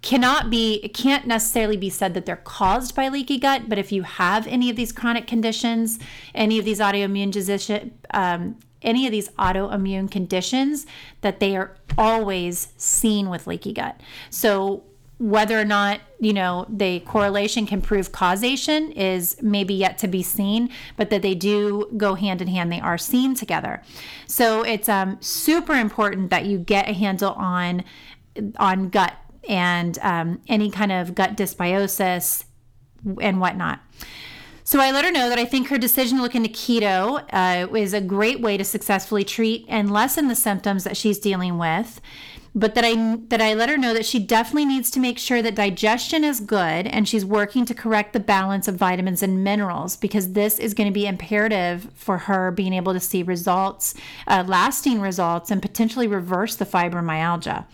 cannot 0.03 0.51
be 0.51 0.81
it 0.83 0.93
can't 0.93 1.27
necessarily 1.27 1.79
be 1.79 1.89
said 1.89 2.13
that 2.13 2.27
they're 2.27 2.37
caused 2.37 2.95
by 2.95 3.09
leaky 3.09 3.39
gut 3.39 3.71
but 3.71 3.79
if 3.79 3.91
you 3.91 4.03
have 4.03 4.47
any 4.47 4.69
of 4.69 4.77
these 4.77 4.93
chronic 4.93 5.27
conditions 5.27 5.99
any 6.35 6.59
of 6.59 6.67
these 6.67 6.79
autoimmune 6.79 7.33
disease 7.33 7.91
um, 8.13 8.55
any 8.85 9.07
of 9.07 9.13
these 9.13 9.29
autoimmune 9.31 10.11
conditions 10.11 10.87
that 11.23 11.41
they 11.41 11.57
are 11.57 11.75
always 11.99 12.69
seen 12.77 13.31
with 13.31 13.47
leaky 13.47 13.73
gut. 13.73 14.01
So 14.31 14.85
whether 15.25 15.59
or 15.59 15.65
not 15.65 16.01
you 16.21 16.35
know 16.35 16.67
the 16.69 17.01
correlation 17.01 17.65
can 17.67 17.81
prove 17.81 18.13
causation 18.13 18.93
is 18.93 19.39
maybe 19.41 19.73
yet 19.73 19.97
to 19.97 20.07
be 20.07 20.23
seen 20.23 20.69
but 20.99 21.09
that 21.09 21.23
they 21.23 21.35
do 21.35 21.91
go 21.97 22.15
hand 22.15 22.43
in 22.43 22.49
hand 22.49 22.71
they 22.71 22.81
are 22.81 22.99
seen 22.99 23.35
together. 23.35 23.83
So 24.27 24.63
it's 24.63 24.87
um, 24.87 25.17
super 25.23 25.73
important 25.73 26.29
that 26.29 26.45
you 26.45 26.59
get 26.59 26.91
a 26.91 26.93
handle 26.93 27.33
on 27.33 27.85
on 28.59 28.91
gut 28.91 29.15
and 29.49 29.99
um, 30.03 30.43
any 30.47 30.71
kind 30.71 30.93
of 30.93 31.15
gut 31.15 31.39
dysbiosis 31.39 32.45
and 33.19 33.41
whatnot. 33.41 33.81
So 34.67 34.81
I 34.81 34.93
let 34.93 35.05
her 35.05 35.11
know 35.11 35.29
that 35.31 35.39
I 35.39 35.45
think 35.47 35.69
her 35.69 35.79
decision 35.79 36.19
to 36.19 36.23
look 36.23 36.35
into 36.35 36.49
keto 36.51 37.25
uh, 37.33 37.75
is 37.75 37.95
a 37.95 38.01
great 38.01 38.41
way 38.41 38.57
to 38.57 38.65
successfully 38.65 39.25
treat 39.25 39.65
and 39.69 39.91
lessen 39.91 40.29
the 40.29 40.35
symptoms 40.35 40.85
that 40.85 40.97
she's 40.97 41.19
dealing 41.19 41.59
with 41.59 42.01
but 42.55 42.75
that 42.75 42.85
I 42.85 43.17
that 43.29 43.41
I 43.41 43.55
let 43.55 43.69
her 43.69 43.77
know 43.77 43.93
that 43.95 44.07
she 44.07 44.19
definitely 44.19 44.67
needs 44.67 44.91
to 44.93 45.01
make 45.01 45.19
sure 45.19 45.43
that 45.43 45.57
digestion 45.57 46.23
is 46.23 46.41
good 46.41 46.87
and 46.87 47.09
she's 47.09 47.25
working 47.25 47.65
to 47.67 47.75
correct 47.75 48.13
the 48.13 48.21
balance 48.21 48.69
of 48.69 48.77
vitamins 48.77 49.23
and 49.23 49.43
minerals 49.43 49.97
because 49.97 50.33
this 50.33 50.59
is 50.59 50.75
going 50.75 50.89
to 50.89 50.95
be 50.95 51.07
imperative 51.07 51.89
for 51.95 52.19
her 52.19 52.51
being 52.51 52.73
able 52.73 52.93
to 52.93 53.01
see 53.01 53.23
results, 53.23 53.95
uh, 54.29 54.45
lasting 54.47 55.01
results, 55.01 55.51
and 55.51 55.61
potentially 55.61 56.07
reverse 56.07 56.55
the 56.55 56.67
fibromyalgia. 56.67 57.65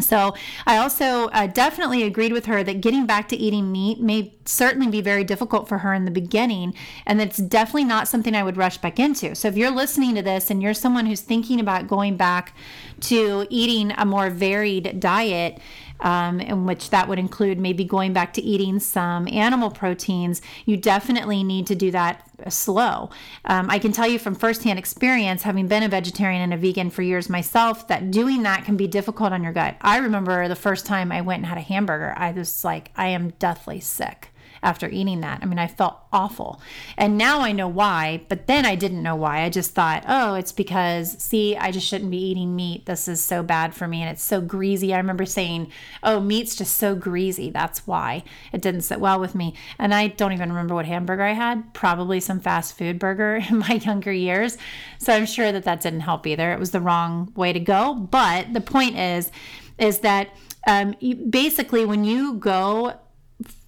So, 0.00 0.34
I 0.66 0.78
also 0.78 1.28
uh, 1.28 1.48
definitely 1.48 2.02
agreed 2.02 2.32
with 2.32 2.46
her 2.46 2.64
that 2.64 2.80
getting 2.80 3.04
back 3.04 3.28
to 3.28 3.36
eating 3.36 3.70
meat 3.70 4.00
may 4.00 4.34
certainly 4.46 4.88
be 4.88 5.02
very 5.02 5.22
difficult 5.22 5.68
for 5.68 5.78
her 5.78 5.92
in 5.92 6.06
the 6.06 6.10
beginning, 6.10 6.74
and 7.04 7.20
it's 7.20 7.36
definitely 7.36 7.84
not 7.84 8.08
something 8.08 8.34
I 8.34 8.42
would 8.42 8.56
rush 8.56 8.78
back 8.78 8.98
into. 8.98 9.34
So, 9.34 9.48
if 9.48 9.56
you're 9.56 9.70
listening 9.70 10.14
to 10.14 10.22
this 10.22 10.50
and 10.50 10.62
you're 10.62 10.72
someone 10.72 11.04
who's 11.04 11.20
thinking 11.20 11.60
about 11.60 11.88
going 11.88 12.16
back 12.16 12.56
to 13.02 13.46
eating 13.50 13.92
a 13.92 14.06
more 14.06 14.30
varied 14.30 14.98
diet, 14.98 15.60
um, 16.02 16.40
in 16.40 16.66
which 16.66 16.90
that 16.90 17.08
would 17.08 17.18
include 17.18 17.58
maybe 17.58 17.84
going 17.84 18.12
back 18.12 18.34
to 18.34 18.42
eating 18.42 18.78
some 18.78 19.26
animal 19.28 19.70
proteins, 19.70 20.42
you 20.66 20.76
definitely 20.76 21.42
need 21.42 21.66
to 21.68 21.74
do 21.74 21.90
that 21.92 22.28
slow. 22.48 23.10
Um, 23.44 23.70
I 23.70 23.78
can 23.78 23.92
tell 23.92 24.08
you 24.08 24.18
from 24.18 24.34
firsthand 24.34 24.78
experience, 24.78 25.42
having 25.42 25.68
been 25.68 25.82
a 25.82 25.88
vegetarian 25.88 26.42
and 26.42 26.52
a 26.52 26.56
vegan 26.56 26.90
for 26.90 27.02
years 27.02 27.30
myself, 27.30 27.88
that 27.88 28.10
doing 28.10 28.42
that 28.42 28.64
can 28.64 28.76
be 28.76 28.88
difficult 28.88 29.32
on 29.32 29.42
your 29.42 29.52
gut. 29.52 29.76
I 29.80 29.98
remember 29.98 30.48
the 30.48 30.56
first 30.56 30.84
time 30.84 31.12
I 31.12 31.20
went 31.20 31.38
and 31.38 31.46
had 31.46 31.58
a 31.58 31.62
hamburger, 31.62 32.12
I 32.16 32.32
was 32.32 32.64
like, 32.64 32.90
I 32.96 33.08
am 33.08 33.30
deathly 33.38 33.80
sick 33.80 34.31
after 34.62 34.88
eating 34.88 35.20
that. 35.20 35.40
I 35.42 35.46
mean, 35.46 35.58
I 35.58 35.66
felt 35.66 35.98
awful. 36.12 36.60
And 36.96 37.18
now 37.18 37.40
I 37.40 37.52
know 37.52 37.68
why, 37.68 38.22
but 38.28 38.46
then 38.46 38.64
I 38.64 38.74
didn't 38.74 39.02
know 39.02 39.16
why. 39.16 39.42
I 39.42 39.48
just 39.48 39.72
thought, 39.72 40.04
oh, 40.06 40.34
it's 40.34 40.52
because, 40.52 41.20
see, 41.22 41.56
I 41.56 41.70
just 41.70 41.86
shouldn't 41.86 42.10
be 42.10 42.30
eating 42.30 42.54
meat. 42.54 42.86
This 42.86 43.08
is 43.08 43.22
so 43.22 43.42
bad 43.42 43.74
for 43.74 43.88
me 43.88 44.02
and 44.02 44.10
it's 44.10 44.22
so 44.22 44.40
greasy. 44.40 44.94
I 44.94 44.98
remember 44.98 45.26
saying, 45.26 45.72
oh, 46.02 46.20
meat's 46.20 46.54
just 46.54 46.76
so 46.76 46.94
greasy. 46.94 47.50
That's 47.50 47.86
why 47.86 48.22
it 48.52 48.62
didn't 48.62 48.82
sit 48.82 49.00
well 49.00 49.18
with 49.18 49.34
me. 49.34 49.54
And 49.78 49.92
I 49.92 50.08
don't 50.08 50.32
even 50.32 50.50
remember 50.50 50.74
what 50.74 50.86
hamburger 50.86 51.24
I 51.24 51.32
had, 51.32 51.74
probably 51.74 52.20
some 52.20 52.40
fast 52.40 52.76
food 52.78 52.98
burger 52.98 53.42
in 53.50 53.58
my 53.58 53.74
younger 53.74 54.12
years. 54.12 54.58
So 54.98 55.12
I'm 55.12 55.26
sure 55.26 55.50
that 55.50 55.64
that 55.64 55.80
didn't 55.80 56.00
help 56.00 56.26
either. 56.26 56.52
It 56.52 56.60
was 56.60 56.70
the 56.70 56.80
wrong 56.80 57.32
way 57.34 57.52
to 57.52 57.60
go. 57.60 57.94
But 57.94 58.52
the 58.52 58.60
point 58.60 58.96
is, 58.96 59.30
is 59.78 60.00
that 60.00 60.28
um, 60.66 60.94
basically 61.28 61.84
when 61.84 62.04
you 62.04 62.34
go 62.34 62.94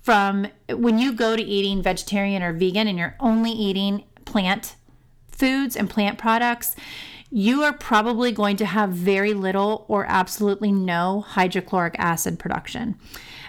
from 0.04 0.46
when 0.68 0.98
you 0.98 1.14
go 1.14 1.34
to 1.34 1.42
eating 1.42 1.82
vegetarian 1.82 2.42
or 2.42 2.52
vegan 2.52 2.86
and 2.86 2.98
you're 2.98 3.16
only 3.20 3.50
eating 3.50 4.04
plant 4.26 4.76
foods 5.28 5.76
and 5.76 5.88
plant 5.88 6.18
products, 6.18 6.76
you 7.30 7.62
are 7.62 7.72
probably 7.72 8.30
going 8.30 8.58
to 8.58 8.66
have 8.66 8.90
very 8.90 9.32
little 9.32 9.86
or 9.88 10.04
absolutely 10.06 10.70
no 10.70 11.22
hydrochloric 11.22 11.96
acid 11.98 12.38
production. 12.38 12.96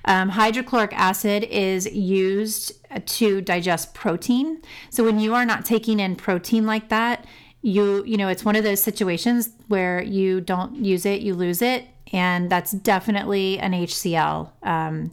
Um, 0.06 0.30
hydrochloric 0.30 0.94
acid 0.94 1.44
is 1.44 1.94
used 1.94 2.72
to 3.06 3.42
digest 3.42 3.94
protein. 3.94 4.62
So 4.90 5.04
when 5.04 5.20
you 5.20 5.36
are 5.36 5.46
not 5.46 5.66
taking 5.66 6.00
in 6.00 6.16
protein 6.16 6.66
like 6.66 6.88
that, 6.88 7.26
you 7.62 8.04
you 8.06 8.16
know 8.16 8.30
it's 8.30 8.46
one 8.46 8.56
of 8.56 8.64
those 8.64 8.82
situations 8.82 9.50
where 9.68 10.02
you 10.02 10.40
don't 10.40 10.86
use 10.86 11.06
it, 11.06 11.22
you 11.22 11.34
lose 11.34 11.62
it, 11.62 11.86
and 12.14 12.50
that's 12.50 12.72
definitely 12.72 13.60
an 13.60 13.74
HCl 13.74 14.52
um, 14.64 15.12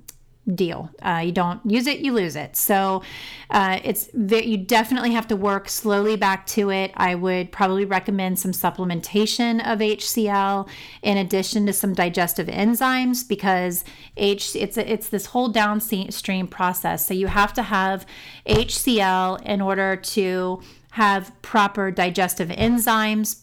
deal. 0.54 0.90
Uh, 1.00 1.22
you 1.24 1.32
don't 1.32 1.60
use 1.64 1.86
it, 1.86 2.00
you 2.00 2.12
lose 2.12 2.34
it. 2.34 2.56
So 2.56 3.02
uh, 3.50 3.78
it's 3.84 4.10
you 4.14 4.56
definitely 4.56 5.12
have 5.12 5.28
to 5.28 5.36
work 5.36 5.68
slowly 5.68 6.16
back 6.16 6.46
to 6.48 6.70
it. 6.70 6.92
I 6.96 7.14
would 7.14 7.52
probably 7.52 7.84
recommend 7.84 8.38
some 8.38 8.52
supplementation 8.52 9.60
of 9.60 9.78
HCl 9.78 10.68
in 11.02 11.16
addition 11.16 11.66
to 11.66 11.72
some 11.72 11.94
digestive 11.94 12.48
enzymes 12.48 13.26
because 13.26 13.84
H 14.16 14.56
it's 14.56 14.76
it's 14.76 15.08
this 15.10 15.26
whole 15.26 15.48
downstream 15.48 16.48
process. 16.48 17.06
So 17.06 17.14
you 17.14 17.28
have 17.28 17.52
to 17.54 17.62
have 17.62 18.04
HCl 18.46 19.42
in 19.42 19.60
order 19.60 19.96
to 19.96 20.60
have 20.92 21.32
proper 21.40 21.90
digestive 21.90 22.48
enzymes 22.48 23.41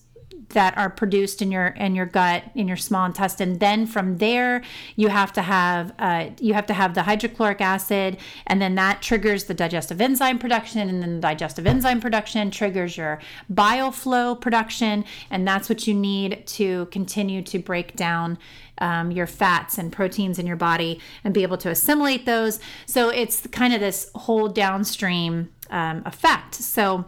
that 0.50 0.78
are 0.78 0.90
produced 0.90 1.42
in 1.42 1.52
your 1.52 1.68
in 1.68 1.96
your 1.96 2.06
gut 2.06 2.44
in 2.56 2.68
your 2.68 2.78
small 2.78 3.06
intestine 3.06 3.58
then 3.60 3.86
from 3.86 4.18
there 4.18 4.62
you 4.96 5.08
have 5.10 5.32
to 5.34 5.42
have 5.42 5.94
uh, 6.00 6.30
you 6.40 6.54
have 6.54 6.66
to 6.66 6.74
have 6.74 6.94
the 6.96 7.04
hydrochloric 7.04 7.62
acid 7.62 8.18
and 8.48 8.62
then 8.62 8.76
that 8.76 9.02
triggers 9.02 9.46
the 9.46 9.54
digestive 9.54 10.02
enzyme 10.02 10.40
production 10.40 10.90
and 10.90 11.02
then 11.02 11.16
the 11.16 11.22
digestive 11.22 11.68
enzyme 11.68 12.02
production 12.02 12.52
triggers 12.52 12.98
your 12.98 13.20
bile 13.50 13.92
flow 13.92 14.36
production 14.36 15.06
and 15.30 15.48
that's 15.48 15.70
what 15.70 15.88
you 15.88 15.94
need 15.94 16.46
to 16.46 16.86
continue 16.88 17.42
to 17.42 17.60
break 17.60 17.96
down 17.96 18.38
um, 18.80 19.12
your 19.12 19.28
fats 19.28 19.78
and 19.78 19.92
proteins 19.92 20.40
in 20.40 20.48
your 20.48 20.56
body 20.56 21.00
and 21.24 21.34
be 21.34 21.44
able 21.44 21.58
to 21.58 21.70
assimilate 21.70 22.26
those. 22.26 22.60
So 22.86 23.10
it's 23.10 23.46
kind 23.48 23.74
of 23.74 23.80
this 23.80 24.10
whole 24.16 24.48
downstream 24.48 25.50
um, 25.70 26.02
effect. 26.06 26.56
So 26.56 27.06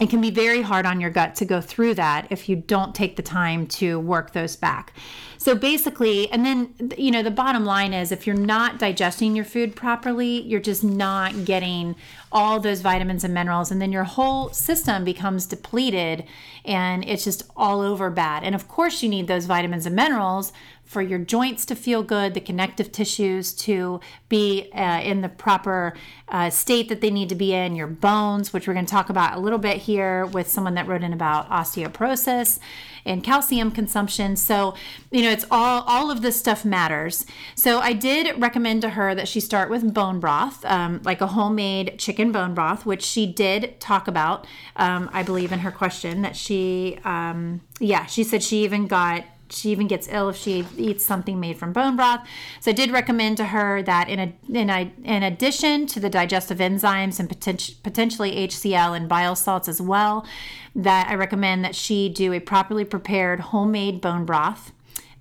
it 0.00 0.10
can 0.10 0.20
be 0.20 0.30
very 0.30 0.60
hard 0.60 0.84
on 0.84 1.00
your 1.00 1.10
gut 1.10 1.34
to 1.36 1.44
go 1.44 1.60
through 1.60 1.94
that 1.94 2.26
if 2.30 2.48
you 2.48 2.56
don't 2.56 2.94
take 2.94 3.16
the 3.16 3.22
time 3.22 3.66
to 3.66 3.98
work 3.98 4.32
those 4.32 4.54
back. 4.54 4.92
So 5.38 5.54
basically, 5.54 6.30
and 6.30 6.44
then, 6.44 6.92
you 6.98 7.10
know, 7.10 7.22
the 7.22 7.30
bottom 7.30 7.64
line 7.64 7.94
is 7.94 8.10
if 8.10 8.26
you're 8.26 8.36
not 8.36 8.78
digesting 8.78 9.36
your 9.36 9.44
food 9.44 9.76
properly, 9.76 10.42
you're 10.42 10.60
just 10.60 10.82
not 10.82 11.44
getting 11.44 11.94
all 12.32 12.60
those 12.60 12.80
vitamins 12.80 13.24
and 13.24 13.32
minerals, 13.32 13.70
and 13.70 13.80
then 13.80 13.92
your 13.92 14.04
whole 14.04 14.50
system 14.50 15.04
becomes 15.04 15.46
depleted 15.46 16.24
and 16.64 17.04
it's 17.08 17.24
just 17.24 17.44
all 17.56 17.80
over 17.80 18.10
bad. 18.10 18.42
And 18.42 18.54
of 18.54 18.68
course, 18.68 19.02
you 19.02 19.08
need 19.08 19.28
those 19.28 19.46
vitamins 19.46 19.86
and 19.86 19.94
minerals 19.94 20.52
for 20.86 21.02
your 21.02 21.18
joints 21.18 21.66
to 21.66 21.74
feel 21.74 22.02
good, 22.02 22.32
the 22.32 22.40
connective 22.40 22.92
tissues 22.92 23.52
to 23.52 24.00
be 24.28 24.70
uh, 24.72 25.00
in 25.00 25.20
the 25.20 25.28
proper 25.28 25.94
uh, 26.28 26.48
state 26.48 26.88
that 26.88 27.00
they 27.00 27.10
need 27.10 27.28
to 27.28 27.34
be 27.34 27.52
in, 27.52 27.74
your 27.74 27.88
bones, 27.88 28.52
which 28.52 28.66
we're 28.66 28.74
going 28.74 28.86
to 28.86 28.90
talk 28.90 29.10
about 29.10 29.36
a 29.36 29.40
little 29.40 29.58
bit 29.58 29.78
here 29.78 30.24
with 30.26 30.48
someone 30.48 30.74
that 30.74 30.86
wrote 30.86 31.02
in 31.02 31.12
about 31.12 31.50
osteoporosis 31.50 32.60
and 33.04 33.22
calcium 33.22 33.70
consumption. 33.70 34.36
So, 34.36 34.74
you 35.10 35.22
know, 35.22 35.30
it's 35.30 35.44
all 35.50 35.82
all 35.86 36.10
of 36.10 36.22
this 36.22 36.38
stuff 36.38 36.64
matters. 36.64 37.26
So, 37.54 37.78
I 37.78 37.92
did 37.92 38.40
recommend 38.40 38.82
to 38.82 38.90
her 38.90 39.14
that 39.14 39.28
she 39.28 39.40
start 39.40 39.70
with 39.70 39.94
bone 39.94 40.20
broth, 40.20 40.64
um, 40.64 41.00
like 41.04 41.20
a 41.20 41.28
homemade 41.28 41.98
chicken 41.98 42.32
bone 42.32 42.54
broth, 42.54 42.86
which 42.86 43.02
she 43.02 43.26
did 43.26 43.78
talk 43.80 44.08
about. 44.08 44.46
Um, 44.76 45.10
I 45.12 45.22
believe 45.22 45.52
in 45.52 45.60
her 45.60 45.70
question 45.70 46.22
that 46.22 46.36
she, 46.36 46.98
um, 47.04 47.60
yeah, 47.80 48.06
she 48.06 48.24
said 48.24 48.42
she 48.42 48.64
even 48.64 48.86
got 48.86 49.24
she 49.50 49.70
even 49.70 49.86
gets 49.86 50.08
ill 50.08 50.28
if 50.28 50.36
she 50.36 50.64
eats 50.76 51.04
something 51.04 51.38
made 51.40 51.58
from 51.58 51.72
bone 51.72 51.96
broth. 51.96 52.26
So 52.60 52.70
I 52.70 52.74
did 52.74 52.90
recommend 52.90 53.36
to 53.38 53.46
her 53.46 53.82
that 53.82 54.08
in 54.08 54.18
a, 54.18 54.32
in 54.52 54.70
a, 54.70 54.92
in 55.04 55.22
addition 55.22 55.86
to 55.88 56.00
the 56.00 56.10
digestive 56.10 56.58
enzymes 56.58 57.18
and 57.20 57.28
poten- 57.28 57.82
potentially 57.82 58.32
HCl 58.46 58.96
and 58.96 59.08
bile 59.08 59.36
salts 59.36 59.68
as 59.68 59.80
well, 59.80 60.26
that 60.74 61.08
I 61.08 61.14
recommend 61.14 61.64
that 61.64 61.74
she 61.74 62.08
do 62.08 62.32
a 62.32 62.40
properly 62.40 62.84
prepared 62.84 63.40
homemade 63.40 64.00
bone 64.00 64.24
broth 64.24 64.72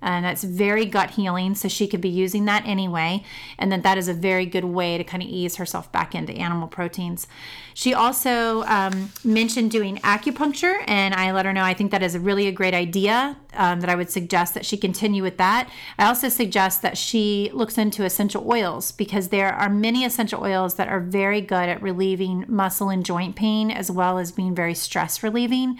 and 0.06 0.24
that's 0.24 0.44
very 0.44 0.86
gut 0.86 1.12
healing. 1.12 1.56
So 1.56 1.68
she 1.68 1.88
could 1.88 2.00
be 2.00 2.10
using 2.10 2.46
that 2.46 2.66
anyway, 2.66 3.24
and 3.58 3.72
then 3.72 3.82
that 3.82 3.98
is 3.98 4.08
a 4.08 4.14
very 4.14 4.46
good 4.46 4.66
way 4.66 4.98
to 4.98 5.04
kind 5.04 5.22
of 5.22 5.28
ease 5.28 5.56
herself 5.58 5.92
back 5.92 6.16
into 6.16 6.32
animal 6.34 6.68
proteins. 6.68 7.28
She 7.74 7.94
also 7.94 8.64
um, 8.64 9.12
mentioned 9.24 9.72
doing 9.72 9.98
acupuncture, 9.98 10.84
and 10.88 11.14
I 11.14 11.32
let 11.32 11.46
her 11.46 11.52
know 11.52 11.64
I 11.64 11.74
think 11.74 11.92
that 11.92 12.04
is 12.04 12.18
really 12.18 12.48
a 12.48 12.52
great 12.52 12.74
idea. 12.74 13.36
Um, 13.58 13.80
that 13.80 13.90
I 13.90 13.96
would 13.96 14.10
suggest 14.10 14.54
that 14.56 14.66
she 14.66 14.76
continue 14.76 15.24
with 15.24 15.38
that. 15.38 15.70
I 15.98 16.08
also 16.08 16.28
suggest 16.28 16.82
that 16.82 16.98
she 16.98 17.50
looks 17.54 17.78
into 17.78 18.04
essential 18.04 18.46
oils 18.52 18.92
because 18.92 19.30
there 19.30 19.54
are 19.54 19.70
many 19.70 20.04
essential 20.04 20.44
oils 20.44 20.74
that 20.76 20.90
are 20.90 21.00
very 21.00 21.40
good 21.40 21.70
at 21.70 21.82
relieving 21.82 22.44
muscle 22.50 22.90
and 22.90 23.06
joint 23.06 23.38
pain 23.38 23.72
as 23.72 23.90
well 23.90 24.18
as 24.18 24.34
being 24.34 24.54
very 24.54 24.74
stress 24.74 25.24
relieving. 25.24 25.78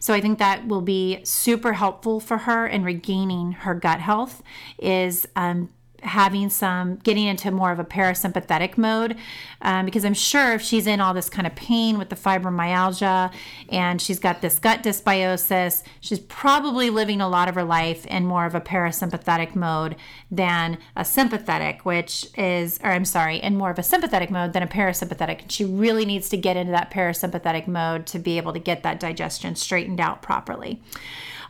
So 0.00 0.14
I 0.14 0.20
think 0.20 0.38
that 0.38 0.66
will 0.66 0.82
be 0.82 1.20
super 1.24 1.74
helpful 1.74 2.20
for 2.20 2.38
her 2.38 2.66
in 2.66 2.84
regaining 2.84 3.52
her 3.52 3.74
gut 3.74 4.00
health 4.00 4.42
is 4.78 5.26
um, 5.36 5.70
having 6.02 6.48
some 6.48 6.96
getting 6.96 7.26
into 7.26 7.50
more 7.50 7.72
of 7.72 7.78
a 7.78 7.84
parasympathetic 7.84 8.78
mode 8.78 9.16
um, 9.62 9.84
because 9.84 10.04
i'm 10.04 10.14
sure 10.14 10.52
if 10.52 10.62
she's 10.62 10.86
in 10.86 11.00
all 11.00 11.12
this 11.12 11.28
kind 11.28 11.46
of 11.46 11.54
pain 11.54 11.98
with 11.98 12.08
the 12.08 12.16
fibromyalgia 12.16 13.32
and 13.68 14.00
she's 14.00 14.18
got 14.18 14.40
this 14.40 14.58
gut 14.58 14.82
dysbiosis 14.82 15.82
she's 16.00 16.20
probably 16.20 16.90
living 16.90 17.20
a 17.20 17.28
lot 17.28 17.48
of 17.48 17.54
her 17.54 17.64
life 17.64 18.06
in 18.06 18.24
more 18.24 18.46
of 18.46 18.54
a 18.54 18.60
parasympathetic 18.60 19.54
mode 19.54 19.96
than 20.30 20.78
a 20.94 21.04
sympathetic 21.04 21.84
which 21.84 22.28
is 22.36 22.78
or 22.82 22.90
i'm 22.90 23.04
sorry 23.04 23.38
in 23.38 23.56
more 23.56 23.70
of 23.70 23.78
a 23.78 23.82
sympathetic 23.82 24.30
mode 24.30 24.52
than 24.52 24.62
a 24.62 24.66
parasympathetic. 24.66 25.50
She 25.50 25.64
really 25.64 26.04
needs 26.04 26.28
to 26.30 26.36
get 26.36 26.56
into 26.56 26.72
that 26.72 26.90
parasympathetic 26.90 27.66
mode 27.66 28.06
to 28.06 28.18
be 28.18 28.36
able 28.36 28.52
to 28.52 28.58
get 28.58 28.82
that 28.82 29.00
digestion 29.00 29.56
straightened 29.56 30.00
out 30.00 30.22
properly 30.22 30.80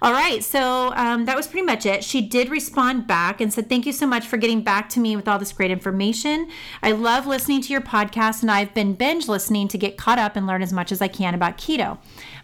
all 0.00 0.12
right, 0.12 0.44
so 0.44 0.92
um, 0.94 1.24
that 1.24 1.36
was 1.36 1.48
pretty 1.48 1.66
much 1.66 1.84
it. 1.84 2.04
She 2.04 2.20
did 2.20 2.50
respond 2.50 3.06
back 3.06 3.40
and 3.40 3.52
said, 3.52 3.68
Thank 3.68 3.84
you 3.84 3.92
so 3.92 4.06
much 4.06 4.24
for 4.24 4.36
getting 4.36 4.62
back 4.62 4.88
to 4.90 5.00
me 5.00 5.16
with 5.16 5.26
all 5.26 5.38
this 5.38 5.52
great 5.52 5.72
information. 5.72 6.48
I 6.82 6.92
love 6.92 7.26
listening 7.26 7.62
to 7.62 7.72
your 7.72 7.80
podcast, 7.80 8.42
and 8.42 8.50
I've 8.50 8.72
been 8.74 8.94
binge 8.94 9.26
listening 9.26 9.66
to 9.68 9.78
get 9.78 9.96
caught 9.96 10.18
up 10.18 10.36
and 10.36 10.46
learn 10.46 10.62
as 10.62 10.72
much 10.72 10.92
as 10.92 11.02
I 11.02 11.08
can 11.08 11.34
about 11.34 11.58
keto. 11.58 11.98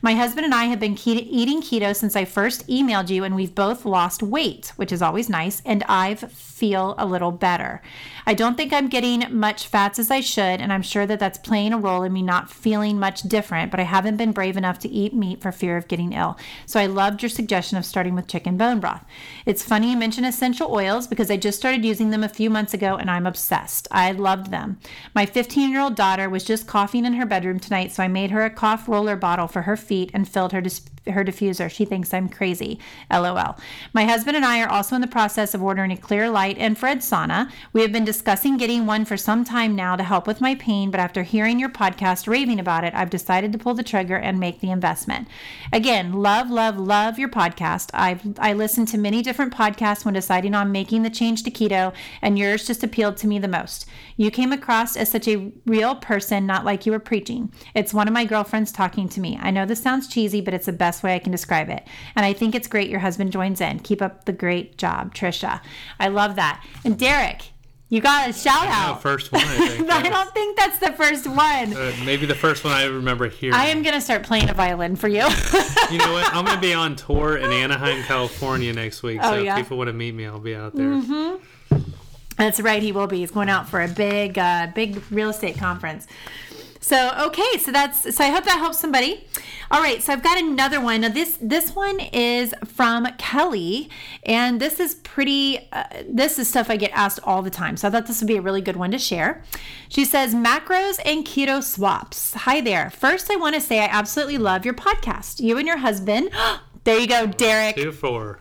My 0.05 0.13
husband 0.13 0.45
and 0.45 0.55
I 0.55 0.65
have 0.65 0.79
been 0.79 0.97
keto, 0.97 1.27
eating 1.31 1.63
keto 1.63 1.97
since 1.97 2.15
I 2.15 2.27
first 2.27 2.69
emailed 2.69 3.09
you, 3.09 3.25
and 3.25 3.35
we've 3.35 3.55
both 3.55 3.87
lost 3.87 4.23
weight, 4.23 4.71
which 4.77 4.93
is 4.93 5.01
always 5.01 5.31
nice, 5.31 5.63
and 5.65 5.83
I 5.89 6.15
feel 6.15 6.95
a 6.99 7.07
little 7.07 7.33
better. 7.33 7.81
I 8.27 8.35
don't 8.35 8.55
think 8.55 8.71
I'm 8.71 8.91
getting 8.91 9.25
much 9.31 9.67
fats 9.67 9.99
as 9.99 10.11
I 10.11 10.21
should, 10.21 10.61
and 10.61 10.75
I'm 10.75 10.83
sure 10.83 11.07
that 11.07 11.19
that's 11.19 11.39
playing 11.39 11.73
a 11.73 11.79
role 11.79 12.03
in 12.03 12.13
me 12.13 12.21
not 12.21 12.51
feeling 12.51 13.01
much 13.01 13.23
different, 13.23 13.71
but 13.71 13.81
I 13.81 13.85
haven't 13.85 14.19
been 14.19 14.33
brave 14.33 14.59
enough 14.59 14.79
to 14.81 14.91
eat 14.91 15.15
meat 15.15 15.41
for 15.41 15.53
fear 15.53 15.79
of 15.79 15.89
getting 15.89 16.13
ill. 16.13 16.37
So 16.67 16.79
I 16.79 16.85
loved 16.85 17.23
your 17.23 17.31
suggestion 17.31 17.79
of 17.79 17.87
starting 17.87 18.15
with 18.15 18.27
chicken 18.27 18.59
bone 18.59 18.81
broth. 18.81 19.07
It's 19.47 19.65
funny 19.65 19.93
you 19.93 19.97
mention 19.97 20.27
essential 20.27 20.71
oils 20.71 21.07
because 21.07 21.31
I 21.31 21.39
just 21.39 21.59
started 21.59 21.83
using 21.83 22.11
them 22.11 22.23
a 22.23 22.29
few 22.29 22.51
months 22.51 22.75
ago 22.75 22.97
and 22.97 23.11
I'm 23.11 23.27
obsessed. 23.27 23.89
I 23.91 24.13
loved 24.13 24.51
them. 24.51 24.79
My 25.15 25.25
15 25.25 25.71
year 25.71 25.81
old 25.81 25.97
daughter 25.97 26.29
was 26.29 26.45
just 26.45 26.67
coughing 26.67 27.07
in 27.07 27.15
her 27.15 27.25
bedroom 27.25 27.59
tonight, 27.59 27.93
so 27.93 28.03
I 28.03 28.09
made 28.09 28.33
her 28.33 28.45
a 28.45 28.51
cough 28.51 28.87
roller 28.87 29.17
bottle 29.17 29.49
for 29.49 29.63
her 29.63 29.79
feet 29.79 29.94
feet 29.95 30.11
and 30.13 30.29
filled 30.29 30.53
her 30.53 30.61
dis- 30.61 30.81
her 31.07 31.25
diffuser. 31.25 31.71
She 31.71 31.85
thinks 31.85 32.13
I'm 32.13 32.29
crazy. 32.29 32.79
LOL. 33.11 33.57
My 33.93 34.05
husband 34.05 34.37
and 34.37 34.45
I 34.45 34.61
are 34.63 34.71
also 34.71 34.95
in 34.95 35.01
the 35.01 35.07
process 35.07 35.55
of 35.55 35.63
ordering 35.63 35.93
a 35.93 35.97
Clearlight 35.97 36.57
infrared 36.57 36.99
sauna. 36.99 37.51
We 37.73 37.83
have 37.83 37.93
been 37.93 38.05
discussing 38.05 38.57
getting 38.57 38.87
one 38.87 39.05
for 39.05 39.17
some 39.17 39.45
time 39.45 39.75
now 39.75 39.97
to 39.97 40.03
help 40.03 40.27
with 40.27 40.41
my 40.41 40.55
pain, 40.55 40.91
but 40.91 41.01
after 41.01 41.23
hearing 41.23 41.59
your 41.59 41.69
podcast 41.69 42.27
raving 42.27 42.61
about 42.61 42.85
it, 42.85 42.95
I've 42.95 43.11
decided 43.11 43.53
to 43.53 43.59
pull 43.59 43.75
the 43.75 43.83
trigger 43.83 44.17
and 44.17 44.41
make 44.41 44.61
the 44.61 44.71
investment. 44.71 45.29
Again, 45.73 46.13
love, 46.13 46.51
love, 46.51 46.79
love 46.79 47.19
your 47.19 47.29
podcast. 47.29 47.91
I've 47.93 48.39
I 48.39 48.53
listened 48.53 48.89
to 48.89 48.99
many 48.99 49.23
different 49.23 49.55
podcasts 49.55 50.05
when 50.05 50.15
deciding 50.15 50.55
on 50.55 50.73
making 50.73 51.03
the 51.03 51.11
change 51.11 51.43
to 51.45 51.51
keto, 51.51 51.93
and 52.23 52.39
yours 52.39 52.67
just 52.67 52.85
appealed 52.85 53.17
to 53.19 53.27
me 53.27 53.39
the 53.39 53.49
most. 53.49 53.87
You 54.17 54.31
came 54.31 54.53
across 54.53 54.97
as 54.97 55.09
such 55.09 55.29
a 55.29 55.53
real 55.67 55.97
person, 55.97 56.47
not 56.47 56.65
like 56.65 56.87
you 56.87 56.93
were 56.93 56.99
preaching. 56.99 57.53
It's 57.75 57.95
one 57.95 58.09
of 58.09 58.15
my 58.15 58.25
girlfriends 58.25 58.73
talking 58.73 59.09
to 59.11 59.21
me. 59.21 59.39
I 59.41 59.51
know 59.51 59.67
this 59.67 59.83
sounds 59.83 60.09
cheesy, 60.09 60.41
but 60.41 60.55
it's 60.55 60.67
the 60.67 60.73
best 60.73 60.94
way 61.03 61.15
I 61.15 61.19
can 61.19 61.33
describe 61.33 61.69
it. 61.69 61.85
And 62.17 62.25
I 62.25 62.33
think 62.33 62.55
it's 62.55 62.69
great 62.69 62.89
your 62.89 63.01
husband 63.01 63.33
joins 63.33 63.61
in. 63.61 63.81
Keep 63.81 64.03
up 64.03 64.25
the 64.25 64.33
great 64.33 64.79
job, 64.79 65.15
Tricia. 65.15 65.61
I 65.99 66.09
love 66.09 66.37
that. 66.37 66.65
And 66.85 66.99
Derek, 66.99 67.51
you 67.91 68.01
got 68.01 68.29
a 68.29 68.33
shout 68.33 68.67
out. 68.67 69.03
first 69.03 69.31
one, 69.31 69.43
I 69.43 69.69
think. 69.69 69.91
I 69.91 70.09
don't 70.09 70.33
think 70.33 70.57
that's 70.57 70.79
the 70.79 70.93
first 70.93 71.27
one. 71.27 71.75
Uh, 71.75 71.93
maybe 72.05 72.27
the 72.27 72.35
first 72.35 72.65
one 72.65 72.73
I 72.73 72.87
remember 72.87 73.29
hearing. 73.29 73.55
I 73.55 73.67
am 73.67 73.83
going 73.83 73.95
to 73.95 74.01
start 74.01 74.25
playing 74.25 74.51
a 74.51 74.55
violin 74.55 74.97
for 74.97 75.07
you. 75.07 75.21
you 75.91 75.99
know 75.99 76.13
what? 76.13 76.35
I'm 76.35 76.45
going 76.45 76.57
to 76.57 76.61
be 76.61 76.75
on 76.75 76.97
tour 76.97 77.37
in 77.37 77.53
Anaheim, 77.53 78.03
California 78.05 78.73
next 78.73 79.03
week. 79.03 79.21
Oh, 79.23 79.35
so 79.35 79.39
yeah? 79.39 79.59
if 79.59 79.65
people 79.65 79.79
want 79.79 79.89
to 79.89 79.93
meet 79.93 80.13
me, 80.13 80.27
I'll 80.27 80.41
be 80.41 80.57
out 80.57 80.75
there. 80.75 80.87
Mm-hmm. 80.87 81.85
That's 82.37 82.59
right, 82.59 82.83
he 82.83 82.91
will 82.91 83.07
be. 83.07 83.19
He's 83.19 83.31
going 83.31 83.49
out 83.49 83.69
for 83.69 83.81
a 83.81 83.87
big, 83.87 84.39
uh, 84.39 84.69
big 84.75 85.01
real 85.13 85.29
estate 85.29 85.57
conference. 85.57 86.09
So 86.85 87.15
okay, 87.19 87.57
so 87.59 87.73
that's 87.73 88.15
so 88.15 88.23
I 88.23 88.29
hope 88.29 88.45
that 88.45 88.59
helps 88.59 88.79
somebody. 88.79 89.25
All 89.71 89.81
right, 89.81 90.03
so 90.03 90.13
I've 90.13 90.23
got 90.23 90.37
another 90.37 90.83
one. 90.83 91.01
Now 91.01 91.09
this 91.09 91.39
this 91.41 91.75
one 91.75 91.99
is 91.99 92.55
from 92.63 93.07
Kelly, 93.17 93.89
and 94.25 94.61
this 94.61 94.79
is 94.79 94.97
pretty. 94.97 95.67
Uh, 95.73 95.85
this 96.07 96.39
is 96.39 96.47
stuff 96.47 96.69
I 96.69 96.77
get 96.77 96.91
asked 96.93 97.21
all 97.25 97.41
the 97.41 97.49
time, 97.49 97.79
so 97.79 97.89
I 97.89 97.91
thought 97.91 98.07
this 98.07 98.21
would 98.21 98.29
be 98.29 98.37
a 98.37 98.43
really 98.43 98.61
good 98.61 98.77
one 98.77 98.91
to 98.91 98.99
share. 98.99 99.43
She 99.89 100.05
says 100.05 100.35
macros 100.35 101.01
and 101.07 101.25
keto 101.25 101.63
swaps. 101.63 102.35
Hi 102.35 102.61
there. 102.61 102.91
First, 102.91 103.31
I 103.31 103.37
want 103.37 103.55
to 103.55 103.63
say 103.63 103.81
I 103.81 103.87
absolutely 103.87 104.37
love 104.37 104.67
your 104.67 104.75
podcast. 104.75 105.41
You 105.41 105.57
and 105.57 105.67
your 105.67 105.79
husband. 105.79 106.33
There 106.85 106.99
you 106.99 107.07
go, 107.07 107.27
Derek. 107.27 107.77
Two 107.77 107.93
four. 107.93 108.39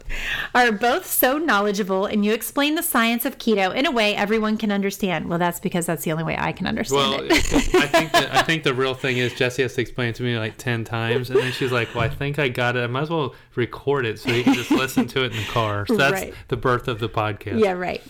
Are 0.54 0.72
both 0.74 1.06
so 1.06 1.38
knowledgeable, 1.38 2.06
and 2.06 2.26
you 2.26 2.34
explain 2.34 2.76
the 2.76 2.84
science 2.84 3.24
of 3.24 3.38
keto 3.38 3.74
in 3.74 3.86
a 3.86 3.92
way 3.92 4.14
everyone 4.16 4.58
can 4.58 4.70
understand. 4.70 5.30
Well, 5.30 5.40
that's 5.40 5.62
because 5.62 5.86
that's 5.86 6.04
the 6.04 6.12
only 6.12 6.26
way 6.26 6.36
I 6.38 6.52
can 6.52 6.68
understand 6.68 7.12
Well, 7.12 7.24
it. 7.24 7.32
I 7.76 7.88
think 7.88 8.12
the, 8.12 8.38
I 8.38 8.44
think 8.44 8.64
the 8.64 8.74
real 8.74 8.96
thing 8.96 9.18
is 9.18 9.34
Jesse 9.34 9.62
has 9.62 9.76
to 9.76 9.82
explain 9.82 10.10
it 10.10 10.16
to 10.16 10.24
me 10.24 10.38
like 10.38 10.58
ten 10.58 10.84
times, 10.84 11.30
and 11.30 11.40
then 11.40 11.54
she's 11.54 11.72
like, 11.72 11.96
"Well, 11.96 12.04
I 12.04 12.10
think 12.10 12.38
I 12.38 12.50
got 12.50 12.76
it. 12.76 12.82
I 12.84 12.88
might 12.88 13.04
as 13.04 13.10
well 13.10 13.34
record 13.56 14.06
it 14.06 14.20
so 14.20 14.30
you 14.32 14.44
can 14.44 14.54
just 14.56 14.72
listen 14.72 15.08
to 15.08 15.24
it 15.24 15.32
in 15.32 15.38
the 15.38 15.46
car." 15.50 15.86
So 15.86 15.96
that's 15.96 16.12
Right. 16.12 16.34
the 16.50 16.58
birth 16.58 16.90
of 16.90 17.00
the 17.00 17.08
podcast. 17.10 17.60
Yeah, 17.62 17.72
right. 17.72 18.02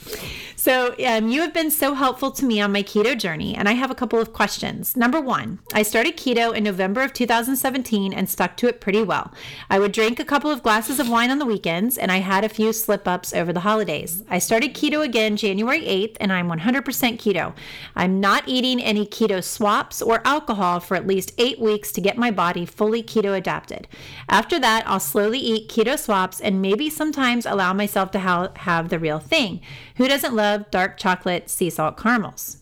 So, 0.64 0.96
um, 1.06 1.28
you 1.28 1.42
have 1.42 1.54
been 1.54 1.70
so 1.70 1.94
helpful 1.94 2.32
to 2.32 2.46
me 2.46 2.62
on 2.62 2.72
my 2.72 2.84
keto 2.84 3.20
journey, 3.20 3.54
and 3.54 3.68
I 3.68 3.74
have 3.74 3.92
a 3.92 3.96
couple 3.96 4.22
of 4.22 4.32
questions. 4.32 4.96
Number 4.96 5.20
one, 5.20 5.60
I 5.74 5.84
started 5.84 6.16
keto 6.16 6.56
in 6.56 6.64
November 6.64 7.02
of 7.02 7.12
2017 7.12 8.14
and 8.14 8.30
stuck 8.30 8.56
to 8.56 8.70
it 8.70 8.80
pretty 8.80 9.04
well. 9.04 9.34
I 9.70 9.78
would 9.78 9.92
drink 9.92 10.22
a 10.22 10.24
couple 10.24 10.50
of 10.50 10.64
glasses 10.64 11.02
of 11.02 11.10
wine 11.10 11.32
on 11.32 11.40
the 11.40 11.46
weekends, 11.46 11.98
and 11.98 12.14
I 12.14 12.20
had 12.20 12.46
a 12.46 12.48
few 12.48 12.72
slip 12.72 13.10
ups 13.10 13.34
over 13.34 13.52
the 13.52 13.60
holidays. 13.60 14.24
I 14.30 14.40
started 14.40 14.74
keto 14.74 15.04
again 15.04 15.36
January 15.36 15.82
8th, 15.82 16.16
and 16.22 16.32
I'm 16.32 16.48
100% 16.48 16.82
keto. 17.18 17.54
I'm 17.94 18.22
not 18.22 18.48
eating 18.48 18.82
any 18.82 19.06
keto 19.06 19.44
swaps 19.44 20.02
or 20.02 20.26
alcohol 20.26 20.80
for 20.80 20.96
at 20.96 21.06
least 21.06 21.34
eight 21.38 21.60
weeks 21.60 21.92
to 21.92 22.00
get 22.00 22.16
my 22.18 22.32
body 22.32 22.66
fully 22.66 23.04
keto 23.04 23.36
adapted. 23.36 23.86
After 24.30 24.58
that, 24.60 24.88
I'll 24.88 25.02
slowly 25.02 25.40
eat 25.40 25.68
keto 25.68 26.00
swaps 26.00 26.40
and 26.40 26.62
maybe 26.62 26.90
sometimes 26.90 27.46
allow 27.46 27.74
myself 27.74 28.12
to 28.12 28.20
ha- 28.20 28.54
have 28.56 28.88
the 28.88 28.98
real 28.98 29.20
thing. 29.20 29.60
Who 29.98 30.08
doesn't 30.08 30.34
love 30.34 30.53
dark 30.60 30.98
chocolate 30.98 31.50
sea 31.50 31.70
salt 31.70 31.98
caramels? 31.98 32.58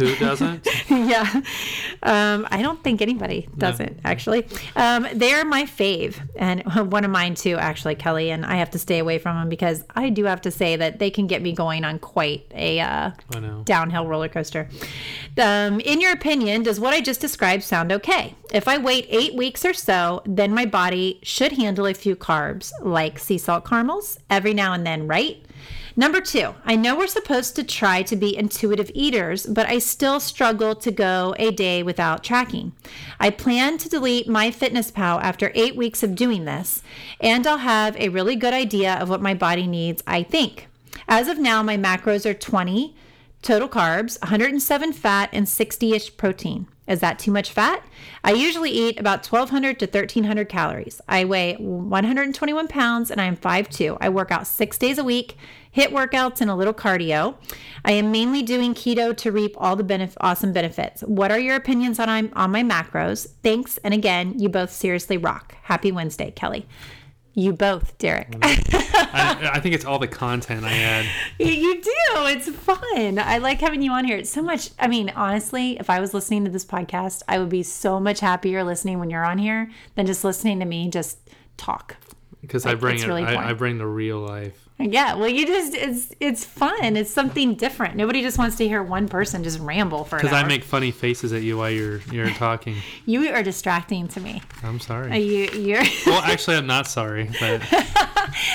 Who 0.00 0.16
doesn't? 0.16 0.66
yeah. 0.88 1.42
Um, 2.02 2.48
I 2.50 2.62
don't 2.62 2.82
think 2.82 3.02
anybody 3.02 3.48
doesn't 3.58 4.00
actually. 4.02 4.46
Um, 4.74 5.06
they're 5.12 5.44
my 5.44 5.64
fave, 5.64 6.16
and 6.36 6.62
one 6.90 7.04
of 7.04 7.10
mine 7.10 7.34
too, 7.34 7.56
actually, 7.56 7.96
Kelly. 7.96 8.30
And 8.30 8.46
I 8.46 8.56
have 8.56 8.70
to 8.70 8.78
stay 8.78 8.98
away 8.98 9.18
from 9.18 9.36
them 9.36 9.50
because 9.50 9.84
I 9.94 10.08
do 10.08 10.24
have 10.24 10.40
to 10.42 10.50
say 10.50 10.76
that 10.76 11.00
they 11.00 11.10
can 11.10 11.26
get 11.26 11.42
me 11.42 11.52
going 11.52 11.84
on 11.84 11.98
quite 11.98 12.46
a 12.54 12.80
uh, 12.80 13.10
downhill 13.64 14.06
roller 14.06 14.28
coaster. 14.28 14.68
Um, 15.38 15.80
in 15.80 16.00
your 16.00 16.12
opinion, 16.12 16.62
does 16.62 16.80
what 16.80 16.94
I 16.94 17.02
just 17.02 17.20
described 17.20 17.62
sound 17.62 17.92
okay? 17.92 18.34
If 18.54 18.68
I 18.68 18.78
wait 18.78 19.06
eight 19.10 19.34
weeks 19.34 19.66
or 19.66 19.74
so, 19.74 20.22
then 20.24 20.54
my 20.54 20.64
body 20.64 21.20
should 21.22 21.52
handle 21.52 21.84
a 21.84 21.94
few 21.94 22.16
carbs 22.16 22.72
like 22.80 23.18
sea 23.18 23.38
salt 23.38 23.66
caramels 23.66 24.18
every 24.30 24.54
now 24.54 24.72
and 24.72 24.86
then, 24.86 25.06
right? 25.06 25.44
Number 26.00 26.22
two, 26.22 26.54
I 26.64 26.76
know 26.76 26.96
we're 26.96 27.06
supposed 27.06 27.54
to 27.56 27.62
try 27.62 28.00
to 28.04 28.16
be 28.16 28.34
intuitive 28.34 28.90
eaters, 28.94 29.44
but 29.44 29.66
I 29.66 29.78
still 29.80 30.18
struggle 30.18 30.74
to 30.76 30.90
go 30.90 31.34
a 31.38 31.50
day 31.50 31.82
without 31.82 32.24
tracking. 32.24 32.72
I 33.20 33.28
plan 33.28 33.76
to 33.76 33.88
delete 33.90 34.26
my 34.26 34.50
Fitness 34.50 34.90
Pal 34.90 35.20
after 35.20 35.52
eight 35.54 35.76
weeks 35.76 36.02
of 36.02 36.14
doing 36.14 36.46
this, 36.46 36.82
and 37.20 37.46
I'll 37.46 37.58
have 37.58 37.96
a 37.98 38.08
really 38.08 38.34
good 38.34 38.54
idea 38.54 38.94
of 38.94 39.10
what 39.10 39.20
my 39.20 39.34
body 39.34 39.66
needs, 39.66 40.02
I 40.06 40.22
think. 40.22 40.68
As 41.06 41.28
of 41.28 41.36
now, 41.38 41.62
my 41.62 41.76
macros 41.76 42.24
are 42.24 42.32
20 42.32 42.96
total 43.42 43.68
carbs, 43.68 44.18
107 44.22 44.94
fat, 44.94 45.28
and 45.34 45.46
60 45.46 45.92
ish 45.92 46.16
protein. 46.16 46.66
Is 46.90 46.98
that 47.00 47.20
too 47.20 47.30
much 47.30 47.52
fat? 47.52 47.84
I 48.24 48.32
usually 48.32 48.70
eat 48.70 48.98
about 48.98 49.24
1,200 49.24 49.78
to 49.78 49.86
1,300 49.86 50.48
calories. 50.48 51.00
I 51.08 51.24
weigh 51.24 51.54
121 51.54 52.66
pounds 52.66 53.12
and 53.12 53.20
I 53.20 53.26
am 53.26 53.36
5'2. 53.36 53.96
I 54.00 54.08
work 54.08 54.32
out 54.32 54.48
six 54.48 54.76
days 54.76 54.98
a 54.98 55.04
week, 55.04 55.36
HIIT 55.76 55.90
workouts, 55.92 56.40
and 56.40 56.50
a 56.50 56.54
little 56.56 56.74
cardio. 56.74 57.36
I 57.84 57.92
am 57.92 58.10
mainly 58.10 58.42
doing 58.42 58.74
keto 58.74 59.16
to 59.18 59.30
reap 59.30 59.54
all 59.56 59.76
the 59.76 59.84
benef- 59.84 60.16
awesome 60.20 60.52
benefits. 60.52 61.02
What 61.02 61.30
are 61.30 61.38
your 61.38 61.54
opinions 61.54 62.00
on, 62.00 62.32
on 62.32 62.50
my 62.50 62.64
macros? 62.64 63.28
Thanks. 63.44 63.76
And 63.78 63.94
again, 63.94 64.36
you 64.36 64.48
both 64.48 64.72
seriously 64.72 65.16
rock. 65.16 65.54
Happy 65.62 65.92
Wednesday, 65.92 66.32
Kelly. 66.32 66.66
You 67.34 67.52
both, 67.52 67.96
Derek. 67.98 68.34
I, 68.42 69.50
I 69.54 69.60
think 69.60 69.74
it's 69.74 69.84
all 69.84 69.98
the 69.98 70.08
content 70.08 70.64
I 70.64 70.72
add. 70.72 71.06
You 71.38 71.80
do. 71.80 71.90
It's 72.26 72.48
fun. 72.48 73.18
I 73.18 73.38
like 73.38 73.60
having 73.60 73.82
you 73.82 73.92
on 73.92 74.04
here. 74.04 74.16
It's 74.16 74.30
so 74.30 74.42
much. 74.42 74.70
I 74.78 74.88
mean, 74.88 75.10
honestly, 75.10 75.78
if 75.78 75.88
I 75.88 76.00
was 76.00 76.12
listening 76.12 76.44
to 76.44 76.50
this 76.50 76.64
podcast, 76.64 77.22
I 77.28 77.38
would 77.38 77.48
be 77.48 77.62
so 77.62 78.00
much 78.00 78.20
happier 78.20 78.64
listening 78.64 78.98
when 78.98 79.10
you're 79.10 79.24
on 79.24 79.38
here 79.38 79.70
than 79.94 80.06
just 80.06 80.24
listening 80.24 80.58
to 80.60 80.66
me 80.66 80.88
just 80.88 81.18
talk. 81.56 81.96
Because 82.40 82.66
I 82.66 82.74
bring 82.74 82.98
it, 82.98 83.06
really 83.06 83.22
I, 83.22 83.50
I 83.50 83.52
bring 83.52 83.78
the 83.78 83.86
real 83.86 84.18
life. 84.18 84.68
Yeah, 84.80 85.14
well, 85.14 85.28
you 85.28 85.46
just 85.46 85.74
it's 85.74 86.12
it's 86.20 86.44
fun. 86.44 86.96
It's 86.96 87.10
something 87.10 87.54
different. 87.54 87.96
Nobody 87.96 88.22
just 88.22 88.38
wants 88.38 88.56
to 88.56 88.66
hear 88.66 88.82
one 88.82 89.08
person 89.08 89.44
just 89.44 89.58
ramble 89.60 90.04
for 90.04 90.16
an 90.16 90.22
Because. 90.22 90.34
I 90.36 90.46
make 90.46 90.64
funny 90.64 90.90
faces 90.90 91.32
at 91.32 91.42
you 91.42 91.58
while 91.58 91.70
you're 91.70 92.00
you're 92.10 92.30
talking. 92.30 92.76
you 93.06 93.28
are 93.28 93.42
distracting 93.42 94.08
to 94.08 94.20
me. 94.20 94.42
I'm 94.62 94.76
Uh, 94.76 94.78
sorry. 94.78 95.18
You 95.18 95.48
you're 95.60 95.82
well, 96.06 96.22
actually, 96.24 96.56
I'm 96.56 96.66
not 96.66 96.86
sorry, 96.86 97.28
but 97.40 97.62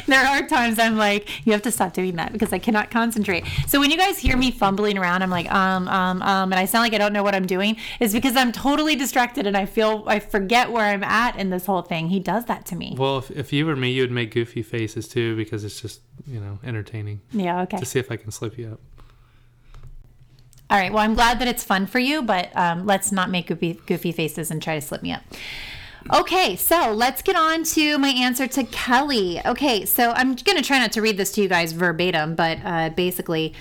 there 0.08 0.24
are 0.26 0.48
times 0.48 0.80
I'm 0.80 0.98
like, 0.98 1.46
you 1.46 1.52
have 1.52 1.62
to 1.64 1.72
stop 1.72 1.94
doing 1.94 2.16
that 2.16 2.32
because 2.32 2.54
I 2.54 2.60
cannot 2.60 2.92
concentrate. 2.92 3.44
So 3.68 3.80
when 3.80 3.92
you 3.92 3.98
guys 3.98 4.18
hear 4.18 4.38
me 4.38 4.52
fumbling 4.52 4.98
around, 4.98 5.22
I'm 5.22 5.30
like, 5.30 5.52
um, 5.52 5.88
um, 5.88 6.22
um, 6.22 6.52
and 6.52 6.60
I 6.60 6.66
sound 6.66 6.84
like 6.84 6.94
I 6.94 6.98
don't 6.98 7.14
know 7.14 7.24
what 7.24 7.36
I'm 7.36 7.46
doing, 7.46 7.78
is 8.00 8.14
because 8.14 8.36
I'm 8.36 8.52
totally 8.52 8.96
distracted 8.96 9.46
and 9.48 9.56
I 9.58 9.66
feel 9.66 10.04
I 10.08 10.20
forget 10.20 10.72
where 10.72 10.86
I'm 10.86 11.04
at 11.04 11.38
in 11.38 11.50
this 11.50 11.66
whole 11.66 11.82
thing. 11.82 12.08
He 12.10 12.20
does 12.20 12.46
that 12.46 12.66
to 12.68 12.76
me. 12.76 12.96
well, 12.98 13.18
if, 13.20 13.32
if 13.32 13.54
you 13.54 13.66
were 13.66 13.76
me, 13.76 13.92
you 13.92 14.02
would 14.04 14.12
make 14.12 14.32
goofy 14.32 14.64
faces 14.64 15.08
too 15.08 15.36
because 15.36 15.64
it's 15.64 15.82
just 15.82 16.02
you 16.28 16.40
know 16.40 16.60
entertaining 16.64 17.22
Yeah, 17.32 17.62
okay. 17.64 17.78
to 17.78 17.86
see 17.86 18.00
if 18.00 18.12
I 18.12 18.16
can 18.18 18.32
slip 18.32 18.58
you 18.58 18.74
up. 18.74 18.80
All 20.70 20.80
right. 20.80 20.92
Well, 20.92 21.04
I'm 21.04 21.14
glad 21.14 21.40
that 21.40 21.48
it's 21.48 21.64
fun 21.64 21.86
for 21.86 22.00
you, 22.00 22.24
but 22.24 22.50
um, 22.58 22.88
let's 22.88 23.12
not 23.12 23.30
make 23.30 23.48
goofy, 23.48 23.80
goofy 23.86 24.12
faces 24.12 24.50
and 24.50 24.62
try 24.62 24.74
to 24.76 24.82
slip 24.82 25.04
me 25.04 25.12
up. 25.12 25.22
Okay, 26.14 26.56
so 26.56 26.92
let's 26.92 27.22
get 27.22 27.36
on 27.36 27.64
to 27.64 27.98
my 27.98 28.10
answer 28.10 28.48
to 28.48 28.64
Kelly. 28.66 29.42
Okay, 29.46 29.86
so 29.86 30.12
I'm 30.12 30.36
going 30.36 30.58
to 30.58 30.64
try 30.64 30.78
not 30.80 30.92
to 30.94 31.02
read 31.02 31.18
this 31.18 31.32
to 31.34 31.42
you 31.42 31.48
guys 31.48 31.72
verbatim, 31.72 32.36
but 32.36 32.60
uh, 32.64 32.90
basically, 32.90 33.54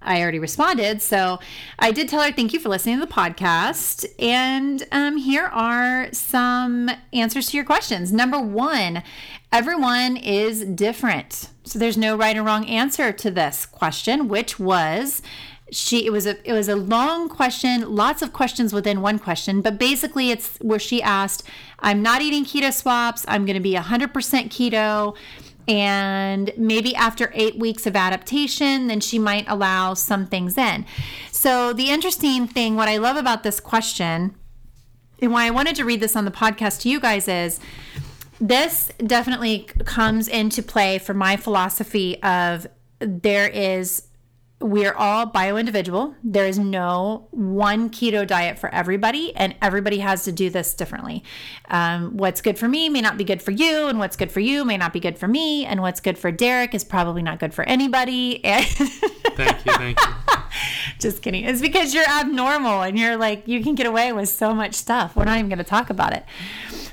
I 0.00 0.20
already 0.20 0.40
responded. 0.40 1.00
So 1.00 1.38
I 1.78 1.92
did 1.92 2.08
tell 2.08 2.20
her, 2.22 2.32
thank 2.32 2.52
you 2.52 2.58
for 2.58 2.68
listening 2.68 2.98
to 2.98 3.06
the 3.06 3.12
podcast. 3.12 4.04
And 4.18 4.84
um, 4.90 5.16
here 5.16 5.46
are 5.46 6.08
some 6.12 6.90
answers 7.12 7.50
to 7.50 7.56
your 7.56 7.64
questions. 7.66 8.12
Number 8.12 8.40
one, 8.40 9.04
everyone 9.52 10.16
is 10.16 10.64
different. 10.64 11.50
So 11.64 11.78
there's 11.78 11.96
no 11.96 12.16
right 12.16 12.36
or 12.36 12.42
wrong 12.42 12.66
answer 12.66 13.12
to 13.12 13.30
this 13.30 13.66
question, 13.66 14.28
which 14.28 14.58
was 14.58 15.22
she 15.70 16.04
it 16.04 16.10
was 16.10 16.26
a 16.26 16.36
it 16.48 16.52
was 16.52 16.68
a 16.68 16.76
long 16.76 17.30
question 17.30 17.96
lots 17.96 18.20
of 18.20 18.30
questions 18.34 18.74
within 18.74 19.00
one 19.00 19.18
question 19.18 19.62
but 19.62 19.78
basically 19.78 20.30
it's 20.30 20.58
where 20.58 20.78
she 20.78 21.02
asked 21.02 21.42
i'm 21.78 22.02
not 22.02 22.20
eating 22.20 22.44
keto 22.44 22.70
swaps 22.70 23.24
i'm 23.26 23.46
going 23.46 23.54
to 23.54 23.60
be 23.60 23.72
100% 23.72 24.12
keto 24.12 25.16
and 25.68 26.52
maybe 26.56 26.94
after 26.94 27.30
eight 27.34 27.58
weeks 27.58 27.86
of 27.86 27.96
adaptation 27.96 28.88
then 28.88 29.00
she 29.00 29.18
might 29.18 29.44
allow 29.48 29.94
some 29.94 30.26
things 30.26 30.58
in. 30.58 30.84
So 31.30 31.72
the 31.72 31.90
interesting 31.90 32.46
thing 32.46 32.76
what 32.76 32.88
i 32.88 32.98
love 32.98 33.16
about 33.16 33.42
this 33.42 33.60
question 33.60 34.34
and 35.20 35.32
why 35.32 35.46
i 35.46 35.50
wanted 35.50 35.76
to 35.76 35.84
read 35.84 36.00
this 36.00 36.16
on 36.16 36.24
the 36.24 36.30
podcast 36.30 36.82
to 36.82 36.88
you 36.88 37.00
guys 37.00 37.28
is 37.28 37.60
this 38.42 38.90
definitely 38.98 39.68
comes 39.84 40.26
into 40.26 40.64
play 40.64 40.98
for 40.98 41.14
my 41.14 41.36
philosophy 41.36 42.20
of 42.24 42.66
there 42.98 43.46
is 43.48 44.08
we're 44.60 44.94
all 44.94 45.26
bio 45.26 45.56
individual. 45.56 46.14
There 46.24 46.46
is 46.46 46.58
no 46.58 47.28
one 47.30 47.88
keto 47.90 48.26
diet 48.26 48.58
for 48.58 48.72
everybody, 48.74 49.34
and 49.36 49.54
everybody 49.62 49.98
has 49.98 50.24
to 50.24 50.32
do 50.32 50.50
this 50.50 50.74
differently. 50.74 51.22
Um, 51.68 52.16
what's 52.16 52.40
good 52.40 52.58
for 52.58 52.68
me 52.68 52.88
may 52.88 53.00
not 53.00 53.16
be 53.16 53.24
good 53.24 53.42
for 53.42 53.52
you, 53.52 53.86
and 53.86 54.00
what's 54.00 54.16
good 54.16 54.30
for 54.30 54.40
you 54.40 54.64
may 54.64 54.76
not 54.76 54.92
be 54.92 55.00
good 55.00 55.18
for 55.18 55.28
me, 55.28 55.64
and 55.64 55.80
what's 55.80 56.00
good 56.00 56.18
for 56.18 56.32
Derek 56.32 56.74
is 56.74 56.82
probably 56.82 57.22
not 57.22 57.38
good 57.38 57.54
for 57.54 57.64
anybody. 57.64 58.40
And 58.52 58.66
Thank 58.66 59.64
you, 59.64 59.72
thank 59.72 59.98
you. 59.98 60.12
just 60.98 61.22
kidding. 61.22 61.44
It's 61.44 61.60
because 61.60 61.94
you're 61.94 62.08
abnormal 62.08 62.82
and 62.82 62.98
you're 62.98 63.16
like, 63.16 63.48
you 63.48 63.62
can 63.62 63.74
get 63.74 63.86
away 63.86 64.12
with 64.12 64.28
so 64.28 64.52
much 64.52 64.74
stuff. 64.74 65.16
We're 65.16 65.24
not 65.24 65.38
even 65.38 65.48
going 65.48 65.58
to 65.58 65.64
talk 65.64 65.88
about 65.88 66.12
it. 66.12 66.24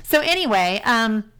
So, 0.02 0.20
anyway, 0.20 0.80
um, 0.84 1.30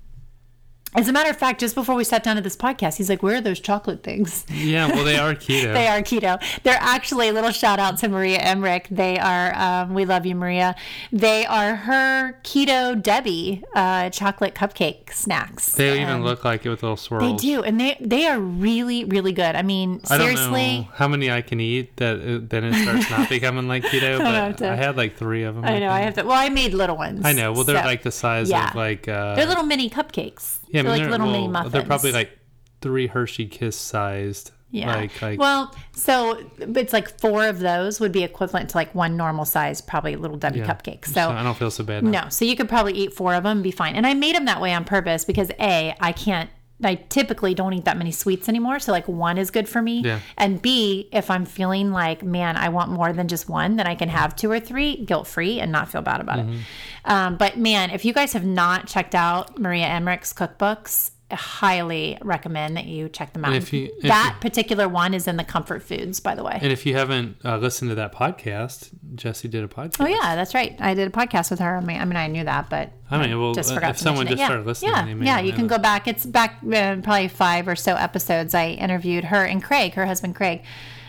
as 0.94 1.08
a 1.08 1.12
matter 1.12 1.30
of 1.30 1.36
fact, 1.36 1.60
just 1.60 1.74
before 1.74 1.94
we 1.94 2.02
sat 2.02 2.24
down 2.24 2.36
to 2.36 2.42
this 2.42 2.56
podcast, 2.56 2.96
he's 2.96 3.08
like, 3.08 3.22
Where 3.22 3.36
are 3.36 3.40
those 3.40 3.60
chocolate 3.60 4.02
things? 4.02 4.44
Yeah, 4.50 4.88
well, 4.88 5.04
they 5.04 5.18
are 5.18 5.34
keto. 5.34 5.72
They 5.80 5.86
are 5.86 6.00
keto. 6.00 6.42
They're 6.62 6.78
actually 6.80 7.28
a 7.28 7.32
little 7.32 7.52
shout 7.52 7.78
out 7.78 7.98
to 7.98 8.08
Maria 8.08 8.38
Emmerich. 8.38 8.88
They 8.90 9.18
are, 9.18 9.54
um, 9.56 9.94
we 9.94 10.04
love 10.04 10.26
you, 10.26 10.34
Maria. 10.34 10.74
They 11.12 11.46
are 11.46 11.76
her 11.76 12.38
keto 12.42 13.00
Debbie 13.00 13.62
uh, 13.74 14.10
chocolate 14.10 14.54
cupcake 14.54 15.12
snacks. 15.12 15.74
They 15.74 16.02
even 16.02 16.24
look 16.24 16.44
like 16.44 16.66
it 16.66 16.70
with 16.70 16.82
little 16.82 16.96
swirl. 16.96 17.20
They 17.20 17.36
do, 17.36 17.62
and 17.62 17.80
they 17.80 17.96
they 18.00 18.26
are 18.26 18.38
really 18.40 19.04
really 19.04 19.32
good. 19.32 19.54
I 19.54 19.62
mean, 19.62 20.00
I 20.10 20.18
don't 20.18 20.26
seriously. 20.26 20.78
know 20.80 20.88
how 20.94 21.08
many 21.08 21.30
I 21.30 21.42
can 21.42 21.60
eat 21.60 21.96
that 21.96 22.16
uh, 22.20 22.40
then 22.42 22.64
it 22.64 22.74
starts 22.82 23.10
not 23.10 23.28
becoming 23.28 23.68
like 23.68 23.84
keto, 23.84 24.18
but 24.18 24.58
to- 24.58 24.70
I 24.70 24.74
had 24.74 24.96
like 24.96 25.16
three 25.16 25.44
of 25.44 25.54
them. 25.54 25.64
I 25.64 25.78
know. 25.78 25.90
I 25.90 26.00
have 26.00 26.14
to. 26.14 26.22
Well, 26.24 26.36
I 26.38 26.48
made 26.48 26.74
little 26.74 26.96
ones. 26.96 27.24
I 27.24 27.32
know. 27.32 27.52
Well, 27.52 27.64
they're 27.64 27.80
so- 27.80 27.86
like 27.86 28.02
the 28.02 28.12
size 28.12 28.50
yeah. 28.50 28.70
of 28.70 28.74
like. 28.74 29.08
Uh, 29.08 29.36
they're 29.36 29.46
little 29.46 29.64
mini 29.64 29.88
cupcakes. 29.88 30.59
Yeah, 30.72 30.80
I 30.80 30.82
they're 30.82 30.92
mean, 30.92 31.02
like 31.02 31.10
little 31.10 31.26
mini 31.32 31.48
muffins. 31.48 31.72
They're 31.72 31.84
probably 31.84 32.12
like 32.12 32.38
three 32.80 33.06
Hershey 33.06 33.46
Kiss 33.46 33.76
sized. 33.76 34.52
yeah. 34.70 34.94
Like 34.94 35.20
like 35.20 35.38
well, 35.38 35.74
so 35.92 36.40
it's 36.58 36.92
like 36.92 37.18
four 37.20 37.46
of 37.46 37.58
those 37.58 38.00
would 38.00 38.12
be 38.12 38.22
equivalent 38.22 38.70
to 38.70 38.76
like 38.76 38.94
one 38.94 39.16
normal 39.16 39.44
size, 39.44 39.80
probably 39.80 40.16
little 40.16 40.36
Debbie 40.36 40.60
yeah. 40.60 40.66
cupcake. 40.66 41.04
So. 41.06 41.30
I 41.30 41.42
don't 41.42 41.56
feel 41.56 41.70
so 41.70 41.84
bad. 41.84 42.04
now. 42.04 42.22
No, 42.22 42.28
so 42.28 42.44
you 42.44 42.56
could 42.56 42.68
probably 42.68 42.92
eat 42.94 43.12
four 43.12 43.34
of 43.34 43.42
them 43.42 43.58
and 43.58 43.62
be 43.62 43.70
fine. 43.70 43.96
And 43.96 44.06
I 44.06 44.14
made 44.14 44.36
them 44.36 44.44
that 44.46 44.60
way 44.60 44.72
on 44.72 44.84
purpose 44.84 45.24
because 45.24 45.50
A, 45.58 45.94
I 46.00 46.12
can't, 46.12 46.48
I 46.82 46.94
typically 46.94 47.54
don't 47.54 47.72
eat 47.74 47.84
that 47.84 47.98
many 47.98 48.10
sweets 48.12 48.48
anymore. 48.48 48.78
So 48.78 48.92
like 48.92 49.06
one 49.06 49.36
is 49.38 49.50
good 49.50 49.68
for 49.68 49.82
me. 49.82 50.00
Yeah. 50.00 50.20
And 50.38 50.60
B, 50.62 51.08
if 51.12 51.30
I'm 51.30 51.44
feeling 51.44 51.92
like, 51.92 52.22
man, 52.22 52.56
I 52.56 52.68
want 52.70 52.90
more 52.90 53.12
than 53.12 53.28
just 53.28 53.48
one, 53.48 53.76
then 53.76 53.86
I 53.86 53.94
can 53.94 54.08
have 54.08 54.34
two 54.34 54.50
or 54.50 54.60
three 54.60 54.96
guilt 55.04 55.26
free 55.26 55.60
and 55.60 55.70
not 55.70 55.90
feel 55.90 56.02
bad 56.02 56.20
about 56.20 56.38
Mm-hmm. 56.38 56.52
it. 56.54 56.60
Um, 57.04 57.36
but 57.36 57.58
man, 57.58 57.90
if 57.90 58.04
you 58.04 58.12
guys 58.12 58.32
have 58.34 58.44
not 58.44 58.86
checked 58.86 59.14
out 59.14 59.58
Maria 59.58 59.86
Emmerich's 59.86 60.32
cookbooks, 60.32 61.10
highly 61.32 62.18
recommend 62.22 62.76
that 62.76 62.86
you 62.86 63.08
check 63.08 63.32
them 63.32 63.44
out. 63.44 63.52
if 63.54 63.72
you- 63.72 63.90
if 63.98 64.02
that 64.02 64.34
you- 64.36 64.40
particular 64.40 64.88
one 64.88 65.14
is 65.14 65.26
in 65.28 65.36
the 65.36 65.44
comfort 65.44 65.82
foods, 65.82 66.20
by 66.20 66.34
the 66.34 66.42
way. 66.44 66.58
And 66.60 66.72
if 66.72 66.84
you 66.86 66.94
haven't 66.96 67.36
uh, 67.44 67.56
listened 67.58 67.90
to 67.90 67.94
that 67.96 68.14
podcast, 68.14 68.90
Jesse 69.14 69.48
did 69.48 69.62
a 69.64 69.68
podcast. 69.68 69.96
Oh 70.00 70.06
yeah, 70.06 70.34
that's 70.36 70.54
right. 70.54 70.76
I 70.80 70.94
did 70.94 71.08
a 71.08 71.10
podcast 71.10 71.50
with 71.50 71.60
her. 71.60 71.76
I 71.76 71.80
mean, 71.80 72.00
I 72.00 72.04
mean, 72.04 72.16
I 72.16 72.26
knew 72.26 72.44
that, 72.44 72.68
but 72.70 72.92
I 73.10 73.26
mean, 73.26 73.38
well, 73.40 73.54
just 73.54 73.70
uh, 73.72 73.74
forgot 73.74 73.90
if 73.90 73.96
to 73.98 74.02
someone 74.02 74.26
just 74.26 74.40
it. 74.40 74.44
started 74.44 74.66
listening, 74.66 75.22
yeah, 75.22 75.36
yeah, 75.36 75.40
you 75.40 75.52
can 75.52 75.66
that. 75.66 75.76
go 75.76 75.82
back. 75.82 76.06
It's 76.08 76.24
back 76.26 76.58
uh, 76.64 76.96
probably 77.02 77.28
five 77.28 77.66
or 77.68 77.76
so 77.76 77.94
episodes. 77.94 78.54
I 78.54 78.68
interviewed 78.70 79.24
her 79.24 79.44
and 79.44 79.62
Craig, 79.62 79.94
her 79.94 80.06
husband 80.06 80.36
Craig, 80.36 80.62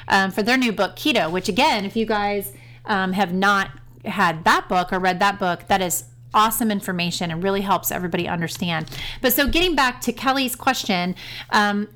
um, 0.08 0.32
for 0.32 0.44
their 0.44 0.58
new 0.58 0.72
book 0.72 0.96
Keto. 0.96 1.32
Which 1.32 1.48
again, 1.50 1.86
if 1.86 1.96
you 1.96 2.06
guys 2.06 2.52
um, 2.86 3.14
have 3.14 3.34
not 3.34 3.70
had 4.06 4.44
that 4.46 4.68
book 4.68 4.92
or 4.92 4.98
read 5.00 5.20
that 5.20 5.38
book, 5.38 5.68
that 5.68 5.82
is 5.82 6.06
awesome 6.34 6.72
information 6.72 7.32
and 7.32 7.44
really 7.44 7.62
helps 7.62 7.91
everybody 7.91 8.28
understand. 8.28 8.89
But 9.22 9.34
so 9.34 9.48
getting 9.48 9.76
back 9.76 10.02
to 10.02 10.13
Kelly's 10.13 10.56
question. 10.56 11.15
Um, 11.52 11.89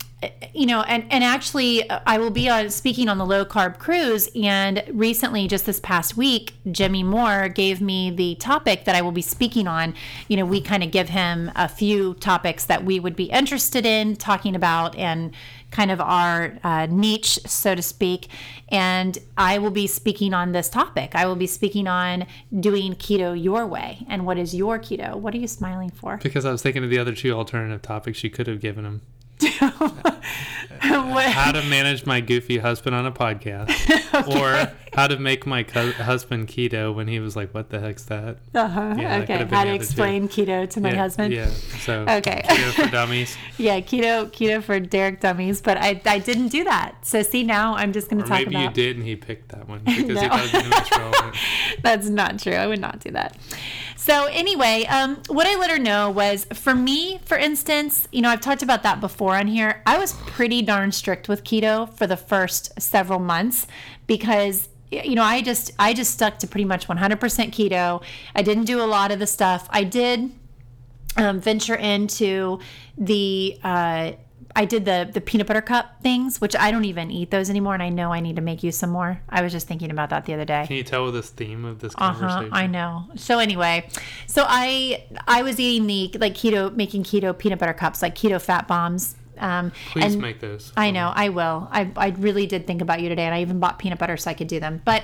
you 0.54 0.66
know, 0.66 0.82
and, 0.82 1.06
and 1.12 1.24
actually, 1.24 1.90
uh, 1.90 2.00
I 2.06 2.18
will 2.18 2.30
be 2.30 2.50
on 2.50 2.70
speaking 2.70 3.10
on 3.10 3.18
the 3.18 3.26
low 3.26 3.46
carb 3.46 3.78
cruise. 3.78 4.30
And 4.36 4.84
recently, 4.92 5.48
just 5.48 5.66
this 5.66 5.80
past 5.80 6.18
week, 6.18 6.54
Jimmy 6.72 7.04
Moore 7.04 7.50
gave 7.50 7.82
me 7.82 8.12
the 8.12 8.36
topic 8.36 8.86
that 8.86 8.96
I 8.96 9.02
will 9.02 9.12
be 9.12 9.22
speaking 9.22 9.68
on. 9.68 9.94
You 10.28 10.38
know, 10.38 10.46
we 10.46 10.62
kind 10.62 10.84
of 10.84 10.92
give 10.92 11.10
him 11.10 11.52
a 11.56 11.68
few 11.68 12.14
topics 12.16 12.66
that 12.66 12.86
we 12.86 13.00
would 13.00 13.16
be 13.16 13.26
interested 13.26 13.86
in 13.86 14.16
talking 14.16 14.56
about 14.56 14.96
and 14.96 15.34
kind 15.72 15.92
of 15.92 16.00
our 16.00 16.58
uh, 16.64 16.88
niche, 16.90 17.40
so 17.46 17.76
to 17.76 17.82
speak. 17.82 18.30
And 18.70 19.18
I 19.38 19.58
will 19.58 19.72
be 19.72 19.88
speaking 19.88 20.34
on 20.34 20.54
this 20.54 20.70
topic. 20.70 21.16
I 21.16 21.26
will 21.26 21.36
be 21.36 21.48
speaking 21.48 21.88
on 21.88 22.26
doing 22.58 22.94
keto 22.94 23.42
your 23.42 23.68
way. 23.68 24.06
And 24.08 24.26
what 24.26 24.38
is 24.38 24.56
your 24.56 24.80
keto? 24.80 25.16
What 25.16 25.34
are 25.34 25.38
you 25.38 25.48
smiling 25.48 25.90
for? 25.90 26.18
Because 26.18 26.46
I 26.46 26.52
was 26.52 26.62
thinking 26.62 26.84
of 26.84 26.90
the 26.90 26.98
other 26.98 27.14
two 27.14 27.34
alternative 27.34 27.82
topics 27.82 28.24
you 28.24 28.30
could 28.30 28.48
have 28.48 28.62
given 28.62 28.86
him. 28.86 29.02
how 30.80 31.52
to 31.52 31.62
manage 31.63 32.06
my 32.06 32.21
goofy 32.21 32.58
husband 32.58 32.95
on 32.95 33.06
a 33.06 33.12
podcast, 33.12 33.69
okay. 34.13 34.39
or 34.39 34.71
how 34.95 35.08
to 35.08 35.17
make 35.19 35.45
my 35.45 35.63
co- 35.63 35.91
husband 35.91 36.47
keto 36.47 36.93
when 36.93 37.08
he 37.08 37.19
was 37.19 37.36
like, 37.36 37.53
"What 37.53 37.69
the 37.69 37.79
heck's 37.79 38.05
that?" 38.05 38.38
Uh-huh. 38.53 38.95
Yeah, 38.97 39.17
okay, 39.17 39.45
how 39.45 39.63
to 39.63 39.73
explain 39.73 40.27
two. 40.27 40.45
keto 40.45 40.69
to 40.69 40.81
my 40.81 40.91
yeah, 40.91 40.95
husband. 40.95 41.34
Yeah. 41.34 41.49
So 41.49 42.05
okay, 42.10 42.41
keto 42.45 42.71
for 42.71 42.91
dummies. 42.91 43.38
yeah, 43.58 43.79
keto 43.79 44.31
keto 44.31 44.63
for 44.63 44.79
Derek 44.79 45.19
dummies, 45.19 45.62
but 45.62 45.77
I 45.77 46.01
I 46.05 46.19
didn't 46.19 46.49
do 46.49 46.63
that. 46.63 47.05
So 47.05 47.21
see 47.23 47.43
now 47.43 47.75
I'm 47.75 47.93
just 47.93 48.10
going 48.10 48.21
to 48.21 48.27
talk 48.27 48.39
maybe 48.39 48.55
about. 48.55 48.75
Maybe 48.75 48.81
you 48.81 48.88
did, 48.88 48.97
and 48.97 49.05
he 49.05 49.15
picked 49.15 49.49
that 49.49 49.67
one 49.67 49.79
because 49.86 50.08
no. 50.08 50.21
he 50.21 50.27
thought 50.27 50.53
it 50.53 50.53
was 50.53 50.91
relevant. 50.91 51.36
That's 51.84 52.10
not 52.10 52.39
true. 52.39 52.53
I 52.53 52.67
would 52.67 52.81
not 52.81 52.99
do 52.99 53.12
that. 53.12 53.38
So 54.05 54.25
anyway, 54.25 54.86
um, 54.86 55.19
what 55.29 55.47
I 55.47 55.58
let 55.58 55.71
her 55.71 55.79
know 55.79 56.12
was 56.12 56.45
for 56.53 56.75
me, 56.75 57.19
for 57.25 57.38
instance, 57.38 58.08
you 58.12 58.21
know, 58.21 58.29
I've 58.29 58.39
talked 58.39 58.62
about 58.62 58.84
that 58.84 59.01
before 59.01 59.36
on 59.36 59.47
here. 59.47 59.81
I 59.88 59.97
was 59.97 60.13
pretty 60.13 60.62
darn 60.62 60.91
strict 60.91 61.27
with 61.27 61.43
keto 61.43 61.91
for 61.91 62.05
the 62.05 62.15
first 62.15 62.79
several 62.79 63.17
months 63.17 63.65
because 64.05 64.69
you 65.03 65.15
know 65.15 65.23
i 65.23 65.41
just 65.41 65.71
i 65.79 65.93
just 65.93 66.12
stuck 66.12 66.39
to 66.39 66.47
pretty 66.47 66.65
much 66.65 66.88
100% 66.88 67.17
keto 67.17 68.01
i 68.36 68.41
didn't 68.41 68.65
do 68.65 68.81
a 68.81 68.86
lot 68.86 69.12
of 69.12 69.19
the 69.19 69.27
stuff 69.27 69.67
i 69.71 69.84
did 69.84 70.31
um, 71.17 71.39
venture 71.39 71.75
into 71.75 72.60
the 72.97 73.58
uh, 73.63 74.12
I 74.55 74.63
did 74.63 74.86
the 74.86 75.10
the 75.12 75.19
peanut 75.19 75.47
butter 75.47 75.62
cup 75.62 76.01
things, 76.01 76.39
which 76.39 76.55
I 76.55 76.71
don't 76.71 76.86
even 76.86 77.12
eat 77.12 77.29
those 77.29 77.49
anymore, 77.49 77.73
and 77.73 77.84
I 77.84 77.89
know 77.89 78.13
I 78.13 78.21
need 78.21 78.38
to 78.38 78.41
make 78.41 78.63
you 78.63 78.71
some 78.71 78.89
more. 78.89 79.21
I 79.27 79.41
was 79.41 79.51
just 79.51 79.67
thinking 79.67 79.91
about 79.91 80.10
that 80.12 80.25
the 80.25 80.34
other 80.34 80.45
day. 80.45 80.63
Can 80.65 80.77
you 80.77 80.84
tell 80.84 81.12
this 81.12 81.29
theme 81.29 81.65
of 81.65 81.79
this 81.79 81.93
conversation? 81.93 82.29
Uh-huh, 82.29 82.49
I 82.51 82.67
know. 82.67 83.05
So 83.15 83.39
anyway, 83.39 83.89
so 84.27 84.45
I 84.47 85.05
I 85.27 85.43
was 85.43 85.60
eating 85.60 85.88
the 85.88 86.17
like 86.19 86.36
keto, 86.36 86.73
making 86.73 87.03
keto 87.03 87.38
peanut 87.38 87.60
butter 87.60 87.73
cups, 87.73 88.01
like 88.01 88.15
keto 88.15 88.41
fat 88.41 88.67
bombs. 88.67 89.15
Um, 89.38 89.71
Please 89.91 90.15
make 90.15 90.39
those. 90.39 90.71
I 90.78 90.91
know, 90.91 91.12
I 91.13 91.30
will. 91.30 91.67
I 91.71 91.91
I 91.95 92.08
really 92.10 92.45
did 92.45 92.67
think 92.67 92.82
about 92.82 93.02
you 93.02 93.10
today, 93.10 93.24
and 93.26 93.34
I 93.34 93.41
even 93.41 93.60
bought 93.60 93.80
peanut 93.80 94.00
butter 94.00 94.17
so 94.17 94.32
I 94.32 94.34
could 94.34 94.48
do 94.48 94.60
them, 94.60 94.82
but. 94.86 95.04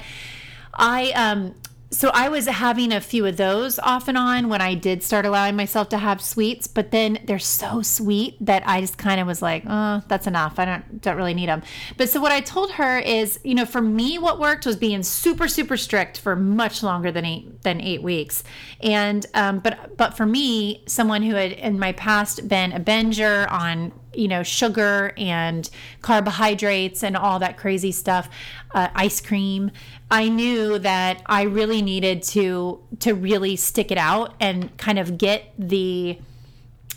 I 0.73 1.11
um 1.11 1.53
so 1.93 2.09
I 2.13 2.29
was 2.29 2.47
having 2.47 2.93
a 2.93 3.01
few 3.01 3.25
of 3.25 3.35
those 3.35 3.77
off 3.79 4.07
and 4.07 4.17
on 4.17 4.47
when 4.47 4.61
I 4.61 4.75
did 4.75 5.03
start 5.03 5.25
allowing 5.25 5.57
myself 5.57 5.89
to 5.89 5.97
have 5.97 6.21
sweets, 6.21 6.65
but 6.65 6.91
then 6.91 7.19
they're 7.25 7.37
so 7.37 7.81
sweet 7.81 8.37
that 8.39 8.63
I 8.65 8.79
just 8.79 8.97
kind 8.97 9.19
of 9.19 9.27
was 9.27 9.41
like, 9.41 9.63
"Oh, 9.67 10.01
that's 10.07 10.25
enough. 10.25 10.57
I 10.57 10.65
don't 10.65 11.01
don't 11.01 11.17
really 11.17 11.33
need 11.33 11.49
them." 11.49 11.63
But 11.97 12.09
so 12.09 12.21
what 12.21 12.31
I 12.31 12.39
told 12.39 12.71
her 12.71 12.97
is, 12.99 13.39
you 13.43 13.53
know, 13.53 13.65
for 13.65 13.81
me 13.81 14.17
what 14.17 14.39
worked 14.39 14.65
was 14.65 14.77
being 14.77 15.03
super 15.03 15.49
super 15.49 15.75
strict 15.75 16.17
for 16.17 16.35
much 16.35 16.81
longer 16.81 17.11
than 17.11 17.25
8 17.25 17.61
than 17.63 17.81
8 17.81 18.01
weeks. 18.01 18.43
And 18.79 19.25
um 19.33 19.59
but 19.59 19.97
but 19.97 20.15
for 20.15 20.25
me, 20.25 20.83
someone 20.87 21.23
who 21.23 21.35
had 21.35 21.51
in 21.51 21.77
my 21.77 21.91
past 21.91 22.47
been 22.47 22.71
a 22.71 22.79
binger 22.79 23.51
on 23.51 23.91
you 24.13 24.27
know 24.27 24.43
sugar 24.43 25.13
and 25.17 25.69
carbohydrates 26.01 27.03
and 27.03 27.15
all 27.15 27.39
that 27.39 27.57
crazy 27.57 27.91
stuff 27.91 28.29
uh, 28.73 28.87
ice 28.95 29.21
cream 29.21 29.71
i 30.09 30.27
knew 30.27 30.79
that 30.79 31.21
i 31.25 31.41
really 31.43 31.81
needed 31.81 32.23
to 32.23 32.79
to 32.99 33.13
really 33.13 33.55
stick 33.55 33.91
it 33.91 33.97
out 33.97 34.33
and 34.39 34.75
kind 34.77 34.99
of 34.99 35.17
get 35.17 35.53
the 35.57 36.17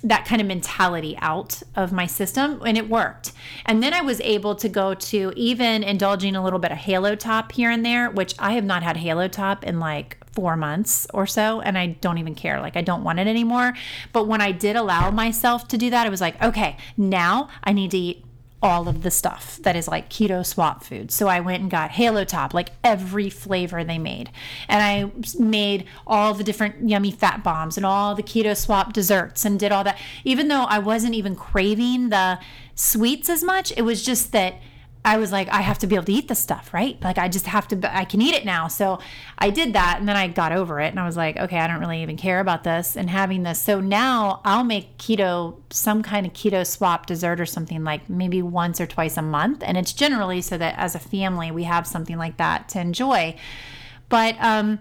that 0.04 0.26
kind 0.26 0.40
of 0.40 0.46
mentality 0.46 1.16
out 1.20 1.62
of 1.74 1.90
my 1.90 2.06
system 2.06 2.60
and 2.64 2.76
it 2.76 2.90
worked. 2.90 3.32
And 3.64 3.82
then 3.82 3.94
I 3.94 4.02
was 4.02 4.20
able 4.20 4.54
to 4.56 4.68
go 4.68 4.92
to 4.92 5.32
even 5.34 5.82
indulging 5.82 6.36
a 6.36 6.44
little 6.44 6.58
bit 6.58 6.70
of 6.70 6.76
halo 6.76 7.16
top 7.16 7.52
here 7.52 7.70
and 7.70 7.84
there, 7.84 8.10
which 8.10 8.34
I 8.38 8.52
have 8.52 8.64
not 8.64 8.82
had 8.82 8.98
halo 8.98 9.28
top 9.28 9.64
in 9.64 9.80
like 9.80 10.18
four 10.32 10.56
months 10.56 11.06
or 11.14 11.26
so 11.26 11.62
and 11.62 11.78
I 11.78 11.86
don't 11.86 12.18
even 12.18 12.34
care. 12.34 12.60
Like 12.60 12.76
I 12.76 12.82
don't 12.82 13.02
want 13.02 13.18
it 13.18 13.26
anymore. 13.26 13.72
But 14.12 14.28
when 14.28 14.42
I 14.42 14.52
did 14.52 14.76
allow 14.76 15.10
myself 15.10 15.66
to 15.68 15.78
do 15.78 15.88
that, 15.88 16.06
I 16.06 16.10
was 16.10 16.20
like, 16.20 16.40
okay, 16.42 16.76
now 16.98 17.48
I 17.64 17.72
need 17.72 17.90
to 17.92 17.98
eat 17.98 18.24
all 18.64 18.88
of 18.88 19.02
the 19.02 19.10
stuff 19.10 19.58
that 19.62 19.76
is 19.76 19.86
like 19.86 20.08
keto 20.08 20.44
swap 20.44 20.82
food. 20.82 21.10
So 21.10 21.28
I 21.28 21.40
went 21.40 21.60
and 21.60 21.70
got 21.70 21.90
Halo 21.90 22.24
Top, 22.24 22.54
like 22.54 22.70
every 22.82 23.28
flavor 23.28 23.84
they 23.84 23.98
made. 23.98 24.30
And 24.68 24.82
I 24.82 25.12
made 25.38 25.84
all 26.06 26.32
the 26.32 26.42
different 26.42 26.88
yummy 26.88 27.10
fat 27.10 27.44
bombs 27.44 27.76
and 27.76 27.84
all 27.84 28.14
the 28.14 28.22
keto 28.22 28.56
swap 28.56 28.94
desserts 28.94 29.44
and 29.44 29.60
did 29.60 29.70
all 29.70 29.84
that. 29.84 29.98
Even 30.24 30.48
though 30.48 30.62
I 30.62 30.78
wasn't 30.78 31.14
even 31.14 31.36
craving 31.36 32.08
the 32.08 32.38
sweets 32.74 33.28
as 33.28 33.44
much, 33.44 33.70
it 33.76 33.82
was 33.82 34.02
just 34.02 34.32
that 34.32 34.54
I 35.06 35.18
was 35.18 35.30
like, 35.30 35.48
I 35.50 35.60
have 35.60 35.78
to 35.80 35.86
be 35.86 35.96
able 35.96 36.06
to 36.06 36.12
eat 36.12 36.28
this 36.28 36.38
stuff, 36.38 36.72
right? 36.72 36.96
Like, 37.02 37.18
I 37.18 37.28
just 37.28 37.46
have 37.46 37.68
to, 37.68 37.96
I 37.96 38.06
can 38.06 38.22
eat 38.22 38.34
it 38.34 38.46
now. 38.46 38.68
So 38.68 39.00
I 39.38 39.50
did 39.50 39.74
that. 39.74 39.96
And 39.98 40.08
then 40.08 40.16
I 40.16 40.28
got 40.28 40.52
over 40.52 40.80
it 40.80 40.88
and 40.88 40.98
I 40.98 41.04
was 41.04 41.16
like, 41.16 41.36
okay, 41.36 41.58
I 41.58 41.66
don't 41.66 41.78
really 41.78 42.00
even 42.00 42.16
care 42.16 42.40
about 42.40 42.64
this 42.64 42.96
and 42.96 43.10
having 43.10 43.42
this. 43.42 43.60
So 43.60 43.80
now 43.80 44.40
I'll 44.46 44.64
make 44.64 44.96
keto, 44.96 45.60
some 45.68 46.02
kind 46.02 46.24
of 46.24 46.32
keto 46.32 46.66
swap 46.66 47.04
dessert 47.04 47.38
or 47.38 47.44
something 47.44 47.84
like 47.84 48.08
maybe 48.08 48.40
once 48.40 48.80
or 48.80 48.86
twice 48.86 49.18
a 49.18 49.22
month. 49.22 49.62
And 49.62 49.76
it's 49.76 49.92
generally 49.92 50.40
so 50.40 50.56
that 50.56 50.74
as 50.78 50.94
a 50.94 50.98
family, 50.98 51.50
we 51.50 51.64
have 51.64 51.86
something 51.86 52.16
like 52.16 52.38
that 52.38 52.70
to 52.70 52.80
enjoy. 52.80 53.36
But, 54.08 54.36
um, 54.40 54.78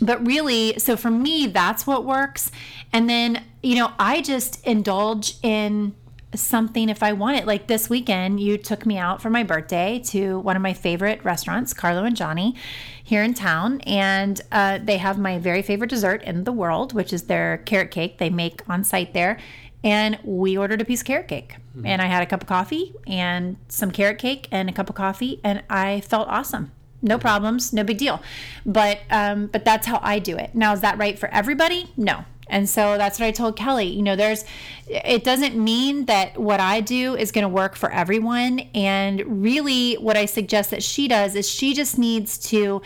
but 0.00 0.24
really, 0.26 0.78
so 0.78 0.96
for 0.96 1.10
me, 1.10 1.48
that's 1.48 1.86
what 1.86 2.04
works. 2.06 2.50
And 2.94 3.10
then, 3.10 3.44
you 3.62 3.76
know, 3.76 3.92
I 3.98 4.22
just 4.22 4.64
indulge 4.64 5.34
in 5.42 5.94
something 6.34 6.88
if 6.88 7.02
I 7.02 7.12
want 7.12 7.38
it. 7.38 7.46
Like 7.46 7.66
this 7.66 7.88
weekend, 7.88 8.40
you 8.40 8.58
took 8.58 8.84
me 8.84 8.98
out 8.98 9.22
for 9.22 9.30
my 9.30 9.42
birthday 9.42 10.00
to 10.06 10.38
one 10.40 10.56
of 10.56 10.62
my 10.62 10.72
favorite 10.74 11.24
restaurants, 11.24 11.72
Carlo 11.72 12.04
and 12.04 12.16
Johnny, 12.16 12.54
here 13.02 13.22
in 13.22 13.34
town. 13.34 13.80
And 13.82 14.40
uh, 14.52 14.78
they 14.82 14.98
have 14.98 15.18
my 15.18 15.38
very 15.38 15.62
favorite 15.62 15.90
dessert 15.90 16.22
in 16.22 16.44
the 16.44 16.52
world, 16.52 16.92
which 16.92 17.12
is 17.12 17.24
their 17.24 17.58
carrot 17.58 17.90
cake 17.90 18.18
they 18.18 18.30
make 18.30 18.68
on 18.68 18.84
site 18.84 19.14
there. 19.14 19.38
And 19.82 20.18
we 20.24 20.58
ordered 20.58 20.80
a 20.80 20.84
piece 20.84 21.00
of 21.00 21.06
carrot 21.06 21.28
cake. 21.28 21.56
Mm-hmm. 21.70 21.86
And 21.86 22.02
I 22.02 22.06
had 22.06 22.22
a 22.22 22.26
cup 22.26 22.42
of 22.42 22.48
coffee 22.48 22.94
and 23.06 23.56
some 23.68 23.90
carrot 23.90 24.18
cake 24.18 24.48
and 24.50 24.68
a 24.68 24.72
cup 24.72 24.90
of 24.90 24.96
coffee. 24.96 25.40
And 25.44 25.62
I 25.70 26.00
felt 26.02 26.28
awesome 26.28 26.72
no 27.00 27.18
problems 27.18 27.72
no 27.72 27.84
big 27.84 27.96
deal 27.96 28.20
but 28.66 28.98
um 29.10 29.46
but 29.46 29.64
that's 29.64 29.86
how 29.86 30.00
i 30.02 30.18
do 30.18 30.36
it 30.36 30.52
now 30.54 30.72
is 30.72 30.80
that 30.80 30.98
right 30.98 31.18
for 31.18 31.28
everybody 31.28 31.92
no 31.96 32.24
and 32.48 32.68
so 32.68 32.96
that's 32.96 33.18
what 33.20 33.26
I 33.26 33.30
told 33.30 33.56
Kelly. 33.56 33.86
You 33.86 34.02
know, 34.02 34.16
there's, 34.16 34.44
it 34.86 35.24
doesn't 35.24 35.56
mean 35.56 36.06
that 36.06 36.38
what 36.38 36.60
I 36.60 36.80
do 36.80 37.14
is 37.14 37.32
going 37.32 37.42
to 37.42 37.48
work 37.48 37.76
for 37.76 37.90
everyone. 37.90 38.60
And 38.74 39.42
really, 39.42 39.94
what 39.94 40.16
I 40.16 40.26
suggest 40.26 40.70
that 40.70 40.82
she 40.82 41.08
does 41.08 41.34
is 41.34 41.48
she 41.48 41.74
just 41.74 41.98
needs 41.98 42.38
to, 42.50 42.82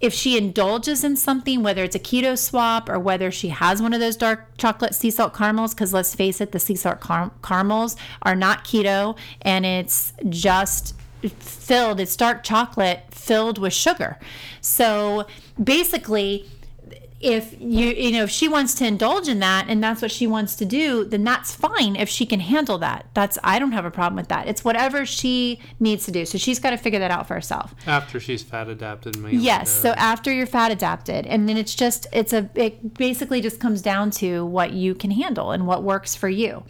if 0.00 0.12
she 0.12 0.36
indulges 0.36 1.04
in 1.04 1.16
something, 1.16 1.62
whether 1.62 1.84
it's 1.84 1.96
a 1.96 2.00
keto 2.00 2.38
swap 2.38 2.88
or 2.88 2.98
whether 2.98 3.30
she 3.30 3.48
has 3.48 3.80
one 3.82 3.92
of 3.92 4.00
those 4.00 4.16
dark 4.16 4.56
chocolate 4.56 4.94
sea 4.94 5.10
salt 5.10 5.34
caramels, 5.34 5.74
because 5.74 5.92
let's 5.92 6.14
face 6.14 6.40
it, 6.40 6.52
the 6.52 6.58
sea 6.58 6.76
salt 6.76 7.00
car- 7.00 7.32
caramels 7.42 7.96
are 8.22 8.36
not 8.36 8.64
keto 8.64 9.16
and 9.42 9.64
it's 9.66 10.12
just 10.28 10.94
filled, 11.38 11.98
it's 11.98 12.14
dark 12.14 12.44
chocolate 12.44 13.02
filled 13.10 13.58
with 13.58 13.72
sugar. 13.72 14.18
So 14.60 15.26
basically, 15.62 16.48
if 17.20 17.56
you 17.60 17.88
you 17.88 18.12
know 18.12 18.22
if 18.22 18.30
she 18.30 18.46
wants 18.46 18.74
to 18.74 18.86
indulge 18.86 19.26
in 19.26 19.40
that 19.40 19.66
and 19.68 19.82
that's 19.82 20.00
what 20.00 20.10
she 20.10 20.26
wants 20.26 20.54
to 20.54 20.64
do 20.64 21.04
then 21.04 21.24
that's 21.24 21.52
fine 21.52 21.96
if 21.96 22.08
she 22.08 22.24
can 22.24 22.40
handle 22.40 22.78
that. 22.78 23.06
That's 23.14 23.38
i 23.42 23.58
don't 23.58 23.72
have 23.72 23.84
a 23.84 23.90
problem 23.90 24.16
with 24.16 24.28
that. 24.28 24.46
It's 24.46 24.64
whatever 24.64 25.04
she 25.04 25.60
needs 25.80 26.04
to 26.06 26.12
do. 26.12 26.24
So 26.24 26.38
she's 26.38 26.58
got 26.58 26.70
to 26.70 26.76
figure 26.76 27.00
that 27.00 27.10
out 27.10 27.26
for 27.26 27.34
herself. 27.34 27.74
After 27.86 28.20
she's 28.20 28.42
fat 28.42 28.68
adapted 28.68 29.16
yes 29.32 29.70
so 29.70 29.90
after 29.92 30.32
you're 30.32 30.46
fat 30.46 30.70
adapted 30.70 31.26
and 31.26 31.48
then 31.48 31.56
it's 31.56 31.74
just 31.74 32.06
it's 32.12 32.32
a 32.32 32.48
it 32.54 32.94
basically 32.94 33.40
just 33.40 33.58
comes 33.58 33.82
down 33.82 34.10
to 34.10 34.44
what 34.46 34.72
you 34.72 34.94
can 34.94 35.10
handle 35.10 35.50
and 35.50 35.66
what 35.66 35.82
works 35.82 36.14
for 36.14 36.28
you 36.28 36.62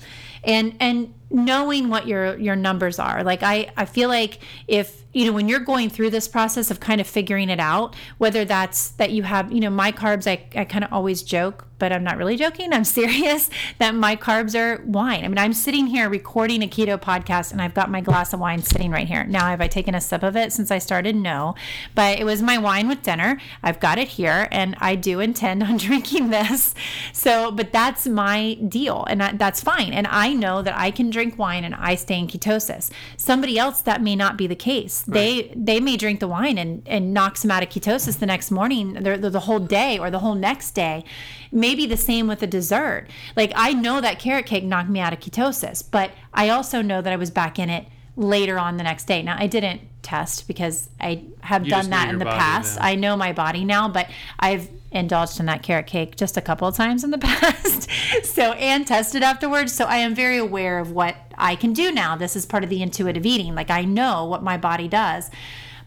and 0.44 0.74
and 0.80 1.14
knowing 1.30 1.88
what 1.88 2.06
your 2.06 2.38
your 2.38 2.56
numbers 2.56 2.98
are. 2.98 3.22
Like 3.22 3.42
i 3.42 3.70
i 3.76 3.84
feel 3.84 4.08
like 4.08 4.38
if 4.66 5.04
you 5.12 5.26
know 5.26 5.32
when 5.32 5.48
you're 5.48 5.60
going 5.60 5.90
through 5.90 6.10
this 6.10 6.28
process 6.28 6.70
of 6.70 6.80
kind 6.80 7.00
of 7.00 7.06
figuring 7.06 7.50
it 7.50 7.60
out 7.60 7.96
whether 8.18 8.44
that's 8.44 8.90
that 8.92 9.10
you 9.10 9.22
have 9.22 9.50
you 9.52 9.60
know 9.60 9.70
my 9.70 9.90
carbs 9.90 10.26
i, 10.26 10.44
I 10.58 10.64
kind 10.64 10.84
of 10.84 10.92
always 10.92 11.22
joke 11.22 11.67
but 11.78 11.92
I'm 11.92 12.04
not 12.04 12.16
really 12.16 12.36
joking. 12.36 12.72
I'm 12.72 12.84
serious 12.98 13.50
that 13.78 13.94
my 13.94 14.16
carbs 14.16 14.58
are 14.58 14.82
wine. 14.84 15.24
I 15.24 15.28
mean, 15.28 15.38
I'm 15.38 15.52
sitting 15.52 15.86
here 15.86 16.08
recording 16.08 16.62
a 16.62 16.66
keto 16.66 17.00
podcast 17.00 17.52
and 17.52 17.62
I've 17.62 17.74
got 17.74 17.90
my 17.90 18.00
glass 18.00 18.32
of 18.32 18.40
wine 18.40 18.62
sitting 18.62 18.90
right 18.90 19.06
here. 19.06 19.24
Now, 19.24 19.46
have 19.46 19.60
I 19.60 19.68
taken 19.68 19.94
a 19.94 20.00
sip 20.00 20.22
of 20.22 20.36
it 20.36 20.52
since 20.52 20.70
I 20.70 20.78
started? 20.78 21.16
No, 21.16 21.54
but 21.94 22.18
it 22.18 22.24
was 22.24 22.42
my 22.42 22.58
wine 22.58 22.88
with 22.88 23.02
dinner. 23.02 23.40
I've 23.62 23.80
got 23.80 23.98
it 23.98 24.08
here 24.08 24.48
and 24.50 24.76
I 24.78 24.94
do 24.94 25.20
intend 25.20 25.62
on 25.68 25.76
drinking 25.76 26.30
this. 26.30 26.74
So, 27.12 27.50
but 27.50 27.72
that's 27.72 28.06
my 28.06 28.54
deal 28.54 29.04
and 29.08 29.20
that's 29.38 29.62
fine. 29.62 29.92
And 29.92 30.06
I 30.06 30.34
know 30.34 30.62
that 30.62 30.76
I 30.76 30.90
can 30.90 31.10
drink 31.10 31.38
wine 31.38 31.64
and 31.64 31.74
I 31.74 31.94
stay 31.94 32.18
in 32.18 32.26
ketosis. 32.26 32.90
Somebody 33.16 33.58
else 33.58 33.82
that 33.82 34.02
may 34.02 34.16
not 34.16 34.36
be 34.36 34.46
the 34.46 34.56
case. 34.56 35.04
Right. 35.06 35.14
They 35.14 35.54
they 35.56 35.80
may 35.80 35.96
drink 35.96 36.20
the 36.20 36.28
wine 36.28 36.58
and 36.58 36.82
and 36.86 37.12
knocks 37.12 37.42
them 37.42 37.50
out 37.50 37.62
of 37.62 37.68
ketosis 37.68 38.18
the 38.18 38.26
next 38.26 38.50
morning, 38.50 38.94
the, 38.94 39.30
the 39.30 39.40
whole 39.40 39.58
day 39.58 39.98
or 39.98 40.10
the 40.10 40.18
whole 40.20 40.34
next 40.34 40.72
day. 40.72 41.04
Maybe 41.50 41.86
the 41.86 41.96
same 41.96 42.26
with 42.26 42.42
a 42.42 42.46
dessert. 42.46 43.06
Like 43.36 43.52
I 43.54 43.72
know 43.72 44.00
that 44.00 44.18
carrot 44.18 44.46
cake 44.46 44.64
knocked 44.64 44.90
me 44.90 45.00
out 45.00 45.12
of 45.12 45.20
ketosis, 45.20 45.82
but 45.88 46.10
I 46.32 46.48
also 46.48 46.82
know 46.82 47.00
that 47.02 47.12
I 47.12 47.16
was 47.16 47.30
back 47.30 47.58
in 47.58 47.70
it 47.70 47.86
later 48.16 48.58
on 48.58 48.76
the 48.76 48.82
next 48.82 49.04
day. 49.06 49.22
Now 49.22 49.36
I 49.38 49.46
didn't 49.46 49.80
test 50.02 50.48
because 50.48 50.88
I 51.00 51.24
have 51.40 51.64
you 51.64 51.70
done 51.70 51.90
that 51.90 52.08
in 52.08 52.18
the 52.18 52.24
past. 52.24 52.78
I 52.80 52.94
know 52.94 53.16
my 53.16 53.32
body 53.32 53.64
now, 53.64 53.88
but 53.88 54.08
I've 54.38 54.68
indulged 54.90 55.38
in 55.38 55.46
that 55.46 55.62
carrot 55.62 55.86
cake 55.86 56.16
just 56.16 56.36
a 56.36 56.40
couple 56.40 56.66
of 56.66 56.74
times 56.74 57.04
in 57.04 57.10
the 57.10 57.18
past. 57.28 57.88
so 58.24 58.52
and 58.52 58.86
tested 58.86 59.22
afterwards. 59.22 59.72
So 59.72 59.84
I 59.84 59.98
am 59.98 60.14
very 60.14 60.38
aware 60.38 60.78
of 60.78 60.92
what 60.92 61.16
I 61.36 61.56
can 61.56 61.72
do 61.72 61.92
now. 61.92 62.16
This 62.16 62.36
is 62.36 62.46
part 62.46 62.64
of 62.64 62.70
the 62.70 62.82
intuitive 62.82 63.26
eating. 63.26 63.54
Like 63.54 63.70
I 63.70 63.84
know 63.84 64.24
what 64.24 64.42
my 64.42 64.56
body 64.56 64.88
does. 64.88 65.30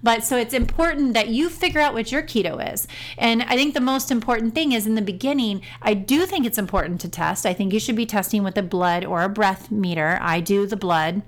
But 0.03 0.23
so 0.23 0.37
it's 0.37 0.53
important 0.53 1.13
that 1.13 1.29
you 1.29 1.49
figure 1.49 1.81
out 1.81 1.93
what 1.93 2.11
your 2.11 2.23
keto 2.23 2.73
is. 2.73 2.87
And 3.17 3.43
I 3.43 3.55
think 3.55 3.73
the 3.73 3.81
most 3.81 4.11
important 4.11 4.55
thing 4.55 4.71
is 4.71 4.87
in 4.87 4.95
the 4.95 5.01
beginning, 5.01 5.61
I 5.81 5.93
do 5.93 6.25
think 6.25 6.45
it's 6.45 6.57
important 6.57 7.01
to 7.01 7.09
test. 7.09 7.45
I 7.45 7.53
think 7.53 7.73
you 7.73 7.79
should 7.79 7.95
be 7.95 8.05
testing 8.05 8.43
with 8.43 8.57
a 8.57 8.63
blood 8.63 9.05
or 9.05 9.23
a 9.23 9.29
breath 9.29 9.71
meter. 9.71 10.17
I 10.21 10.39
do 10.39 10.65
the 10.65 10.77
blood 10.77 11.21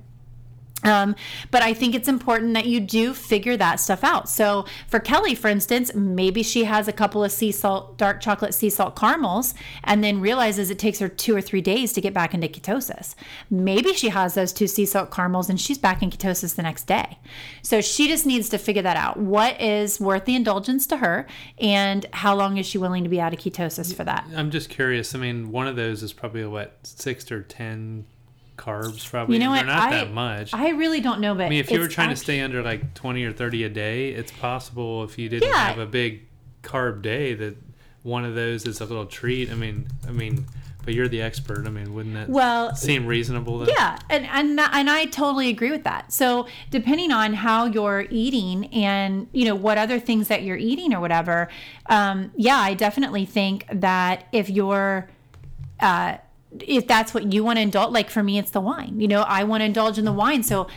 um, 0.83 1.15
but 1.51 1.61
I 1.61 1.73
think 1.73 1.95
it's 1.95 2.07
important 2.07 2.53
that 2.53 2.65
you 2.65 2.79
do 2.79 3.13
figure 3.13 3.57
that 3.57 3.79
stuff 3.79 4.03
out. 4.03 4.29
So 4.29 4.65
for 4.87 4.99
Kelly, 4.99 5.35
for 5.35 5.47
instance, 5.47 5.93
maybe 5.93 6.43
she 6.43 6.65
has 6.65 6.87
a 6.87 6.93
couple 6.93 7.23
of 7.23 7.31
sea 7.31 7.51
salt, 7.51 7.97
dark 7.97 8.21
chocolate 8.21 8.53
sea 8.53 8.69
salt 8.69 8.95
caramels, 8.95 9.53
and 9.83 10.03
then 10.03 10.19
realizes 10.19 10.69
it 10.69 10.79
takes 10.79 10.99
her 10.99 11.09
two 11.09 11.35
or 11.35 11.41
three 11.41 11.61
days 11.61 11.93
to 11.93 12.01
get 12.01 12.13
back 12.13 12.33
into 12.33 12.47
ketosis. 12.47 13.15
Maybe 13.49 13.93
she 13.93 14.09
has 14.09 14.33
those 14.33 14.53
two 14.53 14.67
sea 14.67 14.85
salt 14.85 15.11
caramels 15.11 15.49
and 15.49 15.59
she's 15.59 15.77
back 15.77 16.01
in 16.01 16.09
ketosis 16.09 16.55
the 16.55 16.63
next 16.63 16.85
day. 16.85 17.19
So 17.61 17.81
she 17.81 18.07
just 18.07 18.25
needs 18.25 18.49
to 18.49 18.57
figure 18.57 18.81
that 18.81 18.97
out. 18.97 19.17
What 19.17 19.61
is 19.61 19.99
worth 19.99 20.25
the 20.25 20.35
indulgence 20.35 20.85
to 20.87 20.97
her, 20.97 21.25
and 21.59 22.05
how 22.13 22.35
long 22.35 22.57
is 22.57 22.65
she 22.65 22.77
willing 22.77 23.03
to 23.03 23.09
be 23.09 23.21
out 23.21 23.33
of 23.33 23.39
ketosis 23.39 23.95
for 23.95 24.03
that? 24.03 24.25
I'm 24.35 24.51
just 24.51 24.69
curious. 24.69 25.15
I 25.15 25.19
mean, 25.19 25.51
one 25.51 25.67
of 25.67 25.75
those 25.75 26.03
is 26.03 26.13
probably 26.13 26.45
what 26.45 26.77
six 26.83 27.31
or 27.31 27.41
ten 27.41 28.05
carbs 28.57 29.09
probably. 29.09 29.35
You 29.35 29.39
know 29.39 29.53
They're 29.53 29.65
what? 29.65 29.73
not 29.73 29.93
I, 29.93 29.97
that 29.97 30.11
much. 30.11 30.53
I 30.53 30.69
really 30.69 31.01
don't 31.01 31.19
know, 31.19 31.35
but 31.35 31.45
I 31.45 31.49
mean, 31.49 31.59
if 31.59 31.71
you 31.71 31.79
were 31.79 31.87
trying 31.87 32.09
actually, 32.09 32.19
to 32.19 32.23
stay 32.23 32.41
under 32.41 32.61
like 32.61 32.93
20 32.93 33.23
or 33.23 33.33
30 33.33 33.63
a 33.63 33.69
day, 33.69 34.09
it's 34.09 34.31
possible 34.31 35.03
if 35.03 35.17
you 35.17 35.29
didn't 35.29 35.49
yeah. 35.49 35.67
have 35.67 35.79
a 35.79 35.85
big 35.85 36.27
carb 36.61 37.01
day 37.01 37.33
that 37.33 37.55
one 38.03 38.25
of 38.25 38.35
those 38.35 38.65
is 38.65 38.81
a 38.81 38.85
little 38.85 39.05
treat. 39.05 39.51
I 39.51 39.55
mean, 39.55 39.87
I 40.07 40.11
mean, 40.11 40.45
but 40.83 40.93
you're 40.93 41.07
the 41.07 41.21
expert. 41.21 41.65
I 41.65 41.69
mean, 41.69 41.93
wouldn't 41.93 42.15
that 42.15 42.29
well 42.29 42.75
seem 42.75 43.05
reasonable? 43.05 43.59
Then? 43.59 43.69
Yeah, 43.69 43.97
and 44.09 44.25
and 44.25 44.59
and 44.59 44.89
I 44.89 45.05
totally 45.05 45.49
agree 45.49 45.71
with 45.71 45.83
that. 45.85 46.11
So 46.11 46.47
depending 46.69 47.11
on 47.11 47.33
how 47.33 47.65
you're 47.65 48.05
eating 48.09 48.65
and 48.73 49.27
you 49.31 49.45
know 49.45 49.55
what 49.55 49.77
other 49.77 49.99
things 49.99 50.27
that 50.27 50.43
you're 50.43 50.57
eating 50.57 50.93
or 50.93 50.99
whatever, 50.99 51.49
um, 51.87 52.31
yeah, 52.35 52.57
I 52.57 52.73
definitely 52.73 53.25
think 53.25 53.65
that 53.71 54.27
if 54.31 54.49
you're 54.49 55.07
uh, 55.79 56.17
if 56.59 56.87
that's 56.87 57.13
what 57.13 57.33
you 57.33 57.43
want 57.43 57.57
to 57.57 57.61
indulge 57.61 57.91
like 57.91 58.09
for 58.09 58.23
me 58.23 58.37
it's 58.37 58.51
the 58.51 58.61
wine. 58.61 58.99
You 58.99 59.07
know 59.07 59.21
i 59.21 59.43
want 59.43 59.61
to 59.61 59.65
indulge 59.65 59.97
in 59.97 60.05
the 60.05 60.13
wine. 60.13 60.43
So 60.43 60.67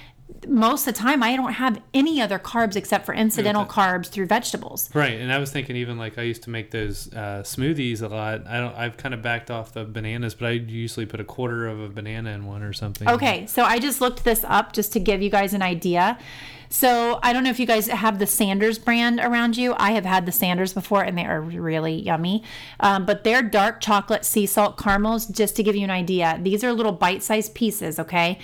most 0.49 0.87
of 0.87 0.95
the 0.95 1.01
time 1.01 1.23
I 1.23 1.37
don't 1.37 1.53
have 1.53 1.81
any 1.95 2.21
other 2.21 2.39
carbs 2.39 2.77
except 2.77 3.07
for 3.07 3.15
incidental 3.15 3.63
okay. 3.63 3.81
carbs 3.81 4.09
through 4.09 4.27
vegetables. 4.27 4.91
Right, 4.95 5.19
and 5.21 5.33
I 5.33 5.39
was 5.39 5.51
thinking 5.51 5.77
even 5.77 5.99
like 5.99 6.19
I 6.19 6.23
used 6.23 6.43
to 6.45 6.51
make 6.51 6.71
those 6.71 7.13
uh, 7.13 7.43
smoothies 7.43 8.03
a 8.03 8.09
lot. 8.09 8.47
I 8.47 8.59
don't. 8.59 8.75
I've 8.75 8.97
kind 8.97 9.15
of 9.15 9.23
backed 9.23 9.51
off 9.51 9.73
the 9.73 9.85
bananas, 9.85 10.35
but 10.35 10.47
I 10.47 10.51
usually 10.53 11.07
put 11.07 11.21
a 11.21 11.25
quarter 11.25 11.67
of 11.67 11.81
a 11.81 11.89
banana 11.89 12.31
in 12.31 12.47
one 12.47 12.63
or 12.63 12.73
something. 12.73 13.09
Okay, 13.09 13.47
so 13.47 13.65
I 13.65 13.79
just 13.79 14.01
looked 14.01 14.25
this 14.25 14.45
up 14.45 14.73
just 14.73 14.93
to 14.93 15.01
give 15.01 15.23
you 15.23 15.31
guys 15.31 15.55
an 15.55 15.63
idea. 15.63 16.19
So 16.69 17.21
I 17.23 17.33
don't 17.33 17.45
know 17.45 17.51
if 17.51 17.61
you 17.61 17.67
guys 17.67 17.87
have 17.87 18.19
the 18.19 18.27
Sanders 18.27 18.79
brand 18.79 19.21
around 19.21 19.57
you. 19.57 19.75
I 19.77 19.93
have 19.93 20.05
had 20.05 20.27
the 20.27 20.33
Sanders 20.33 20.73
before, 20.73 21.03
and 21.03 21.17
they 21.17 21.25
are 21.25 21.41
really 21.41 21.95
yummy. 21.95 22.43
Um, 22.81 23.07
but 23.07 23.25
they're 23.25 23.43
dark 23.43 23.81
chocolate 23.81 24.25
sea 24.25 24.47
salt 24.47 24.77
caramels. 24.77 25.27
Just 25.27 25.57
to 25.57 25.63
give 25.63 25.77
you 25.77 25.85
an 25.85 25.91
idea, 25.91 26.39
these 26.43 26.65
are 26.65 26.73
little 26.73 26.93
bite-sized 26.93 27.55
pieces. 27.55 27.99
Okay, 27.99 28.39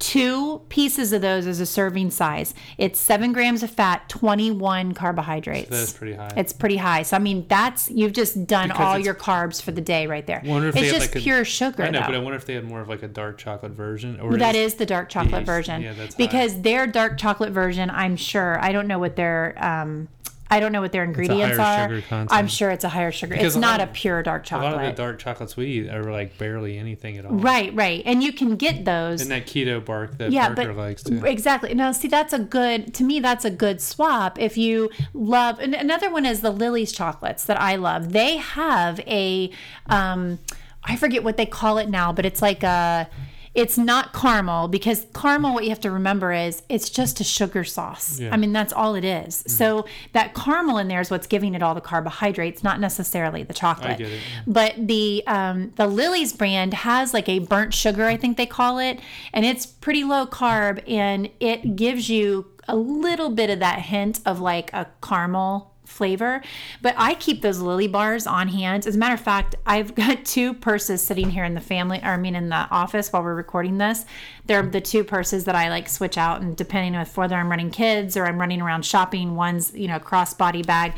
Two 0.00 0.60
pieces 0.68 1.12
of 1.12 1.22
those 1.22 1.46
is 1.46 1.60
a 1.60 1.66
serving 1.66 2.10
size. 2.10 2.52
It's 2.78 2.98
seven 2.98 3.32
grams 3.32 3.62
of 3.62 3.70
fat, 3.70 4.08
21 4.08 4.92
carbohydrates. 4.92 5.68
So 5.70 5.76
that's 5.76 5.92
pretty 5.92 6.14
high. 6.14 6.32
It's 6.36 6.52
pretty 6.52 6.76
high. 6.76 7.02
So, 7.04 7.16
I 7.16 7.20
mean, 7.20 7.46
that's, 7.48 7.90
you've 7.90 8.12
just 8.12 8.46
done 8.46 8.68
because 8.68 8.84
all 8.84 8.98
your 8.98 9.14
carbs 9.14 9.62
for 9.62 9.70
the 9.70 9.80
day 9.80 10.06
right 10.06 10.26
there. 10.26 10.42
it's 10.44 10.90
just 10.90 11.14
like 11.14 11.22
pure 11.22 11.42
a, 11.42 11.44
sugar. 11.44 11.84
I 11.84 11.90
know, 11.90 12.00
though. 12.00 12.06
but 12.06 12.14
I 12.16 12.18
wonder 12.18 12.36
if 12.36 12.44
they 12.44 12.54
had 12.54 12.64
more 12.64 12.80
of 12.80 12.88
like 12.88 13.02
a 13.02 13.08
dark 13.08 13.38
chocolate 13.38 13.72
version. 13.72 14.18
Or 14.20 14.36
that 14.36 14.56
is, 14.56 14.72
is 14.72 14.78
the 14.78 14.86
dark 14.86 15.08
chocolate 15.08 15.46
version. 15.46 15.80
Yeah, 15.82 15.92
that's 15.94 16.14
Because 16.16 16.54
high. 16.54 16.60
their 16.60 16.86
dark 16.86 17.16
chocolate 17.16 17.52
version, 17.52 17.88
I'm 17.88 18.16
sure, 18.16 18.58
I 18.62 18.72
don't 18.72 18.88
know 18.88 18.98
what 18.98 19.14
their, 19.16 19.54
um, 19.64 20.08
I 20.54 20.60
don't 20.60 20.70
know 20.70 20.80
what 20.80 20.92
their 20.92 21.02
ingredients 21.02 21.58
are. 21.58 22.00
I'm 22.30 22.46
sure 22.46 22.70
it's 22.70 22.84
a 22.84 22.88
higher 22.88 23.10
sugar. 23.10 23.34
Because 23.34 23.56
it's 23.56 23.60
not 23.60 23.80
a, 23.80 23.84
of, 23.84 23.92
pure 23.92 24.22
dark 24.22 24.44
chocolate. 24.44 24.72
A 24.72 24.76
lot 24.76 24.84
of 24.84 24.96
the 24.96 25.02
dark 25.02 25.18
chocolates 25.18 25.56
we 25.56 25.66
eat 25.66 25.88
are 25.90 26.04
like 26.04 26.38
barely 26.38 26.78
anything 26.78 27.18
at 27.18 27.26
all. 27.26 27.32
Right, 27.32 27.74
right. 27.74 28.02
And 28.06 28.22
you 28.22 28.32
can 28.32 28.54
get 28.54 28.84
those. 28.84 29.20
And 29.20 29.30
that 29.32 29.46
keto 29.46 29.84
bark 29.84 30.16
that 30.18 30.30
yeah, 30.30 30.54
Parker 30.54 30.72
but, 30.72 30.76
likes 30.76 31.02
too. 31.02 31.24
Exactly. 31.24 31.74
Now, 31.74 31.90
see, 31.90 32.06
that's 32.06 32.32
a 32.32 32.38
good, 32.38 32.94
to 32.94 33.02
me, 33.02 33.18
that's 33.18 33.44
a 33.44 33.50
good 33.50 33.80
swap. 33.80 34.38
If 34.38 34.56
you 34.56 34.90
love, 35.12 35.58
and 35.58 35.74
another 35.74 36.08
one 36.08 36.24
is 36.24 36.40
the 36.40 36.52
Lily's 36.52 36.92
chocolates 36.92 37.44
that 37.46 37.60
I 37.60 37.74
love. 37.74 38.12
They 38.12 38.36
have 38.36 39.00
a, 39.00 39.50
um, 39.86 40.38
I 40.84 40.94
forget 40.94 41.24
what 41.24 41.36
they 41.36 41.46
call 41.46 41.78
it 41.78 41.88
now, 41.88 42.12
but 42.12 42.24
it's 42.24 42.40
like 42.40 42.62
a, 42.62 43.08
it's 43.54 43.78
not 43.78 44.12
caramel 44.12 44.66
because 44.66 45.06
caramel, 45.14 45.54
what 45.54 45.62
you 45.62 45.70
have 45.70 45.80
to 45.80 45.90
remember 45.90 46.32
is 46.32 46.62
it's 46.68 46.90
just 46.90 47.20
a 47.20 47.24
sugar 47.24 47.62
sauce. 47.62 48.18
Yeah. 48.18 48.30
I 48.32 48.36
mean, 48.36 48.52
that's 48.52 48.72
all 48.72 48.96
it 48.96 49.04
is. 49.04 49.38
Mm-hmm. 49.38 49.50
So 49.50 49.86
that 50.12 50.34
caramel 50.34 50.78
in 50.78 50.88
there 50.88 51.00
is 51.00 51.10
what's 51.10 51.28
giving 51.28 51.54
it 51.54 51.62
all 51.62 51.74
the 51.74 51.80
carbohydrates, 51.80 52.64
not 52.64 52.80
necessarily 52.80 53.44
the 53.44 53.54
chocolate. 53.54 54.00
It, 54.00 54.08
yeah. 54.08 54.18
But 54.46 54.88
the 54.88 55.22
um, 55.26 55.72
the 55.76 55.86
Lily's 55.86 56.32
brand 56.32 56.74
has 56.74 57.14
like 57.14 57.28
a 57.28 57.38
burnt 57.38 57.74
sugar, 57.74 58.06
I 58.06 58.16
think 58.16 58.36
they 58.36 58.46
call 58.46 58.78
it, 58.78 58.98
and 59.32 59.44
it's 59.44 59.66
pretty 59.66 60.02
low 60.02 60.26
carb, 60.26 60.82
and 60.88 61.30
it 61.38 61.76
gives 61.76 62.08
you 62.08 62.46
a 62.66 62.74
little 62.74 63.30
bit 63.30 63.50
of 63.50 63.58
that 63.60 63.80
hint 63.80 64.20
of 64.26 64.40
like 64.40 64.72
a 64.72 64.88
caramel 65.02 65.73
flavor. 65.84 66.42
But 66.82 66.94
I 66.96 67.14
keep 67.14 67.42
those 67.42 67.60
lily 67.60 67.86
bars 67.86 68.26
on 68.26 68.48
hand. 68.48 68.86
As 68.86 68.94
a 68.94 68.98
matter 68.98 69.14
of 69.14 69.20
fact, 69.20 69.54
I've 69.66 69.94
got 69.94 70.24
two 70.24 70.54
purses 70.54 71.02
sitting 71.02 71.30
here 71.30 71.44
in 71.44 71.54
the 71.54 71.60
family, 71.60 72.00
or 72.02 72.10
I 72.10 72.16
mean 72.16 72.34
in 72.34 72.48
the 72.48 72.68
office 72.70 73.12
while 73.12 73.22
we're 73.22 73.34
recording 73.34 73.78
this. 73.78 74.04
They're 74.46 74.62
the 74.62 74.80
two 74.80 75.04
purses 75.04 75.44
that 75.44 75.54
I 75.54 75.68
like 75.68 75.88
switch 75.88 76.18
out, 76.18 76.40
and 76.40 76.56
depending 76.56 76.96
on 76.96 77.06
whether 77.06 77.36
I'm 77.36 77.50
running 77.50 77.70
kids 77.70 78.16
or 78.16 78.26
I'm 78.26 78.38
running 78.38 78.60
around 78.60 78.84
shopping, 78.84 79.34
one's 79.36 79.74
you 79.74 79.88
know 79.88 79.98
crossbody 79.98 80.64
bag 80.64 80.94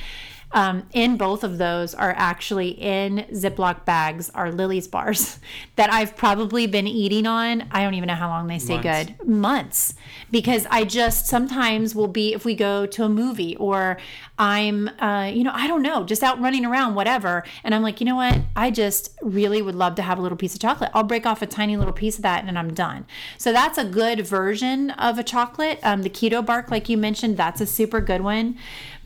um, 0.52 0.86
in 0.92 1.16
both 1.16 1.44
of 1.44 1.58
those 1.58 1.94
are 1.94 2.14
actually 2.16 2.68
in 2.68 3.26
Ziploc 3.32 3.84
bags 3.84 4.30
are 4.30 4.52
Lily's 4.52 4.86
bars 4.86 5.38
that 5.76 5.92
I've 5.92 6.16
probably 6.16 6.66
been 6.66 6.86
eating 6.86 7.26
on. 7.26 7.68
I 7.70 7.82
don't 7.82 7.94
even 7.94 8.06
know 8.06 8.14
how 8.14 8.28
long 8.28 8.46
they 8.46 8.58
stay 8.58 8.80
Months. 8.80 9.10
good. 9.10 9.28
Months. 9.28 9.94
Because 10.30 10.66
I 10.70 10.84
just 10.84 11.26
sometimes 11.26 11.94
will 11.94 12.08
be, 12.08 12.32
if 12.32 12.44
we 12.44 12.54
go 12.54 12.86
to 12.86 13.04
a 13.04 13.08
movie 13.08 13.56
or 13.56 13.98
I'm, 14.38 14.88
uh, 15.00 15.30
you 15.32 15.44
know, 15.44 15.52
I 15.52 15.66
don't 15.66 15.82
know, 15.82 16.04
just 16.04 16.22
out 16.22 16.40
running 16.40 16.64
around, 16.64 16.94
whatever. 16.94 17.42
And 17.64 17.74
I'm 17.74 17.82
like, 17.82 18.00
you 18.00 18.06
know 18.06 18.16
what? 18.16 18.38
I 18.54 18.70
just 18.70 19.16
really 19.22 19.62
would 19.62 19.74
love 19.74 19.94
to 19.96 20.02
have 20.02 20.18
a 20.18 20.22
little 20.22 20.38
piece 20.38 20.54
of 20.54 20.60
chocolate. 20.60 20.90
I'll 20.94 21.02
break 21.02 21.26
off 21.26 21.42
a 21.42 21.46
tiny 21.46 21.76
little 21.76 21.92
piece 21.92 22.16
of 22.16 22.22
that 22.22 22.44
and 22.44 22.58
I'm 22.58 22.72
done. 22.72 23.06
So 23.38 23.52
that's 23.52 23.78
a 23.78 23.84
good 23.84 24.26
version 24.26 24.90
of 24.90 25.18
a 25.18 25.24
chocolate. 25.24 25.80
Um, 25.82 26.02
the 26.02 26.10
keto 26.10 26.44
bark, 26.44 26.70
like 26.70 26.88
you 26.88 26.96
mentioned, 26.96 27.36
that's 27.36 27.60
a 27.60 27.66
super 27.66 28.00
good 28.00 28.20
one. 28.20 28.56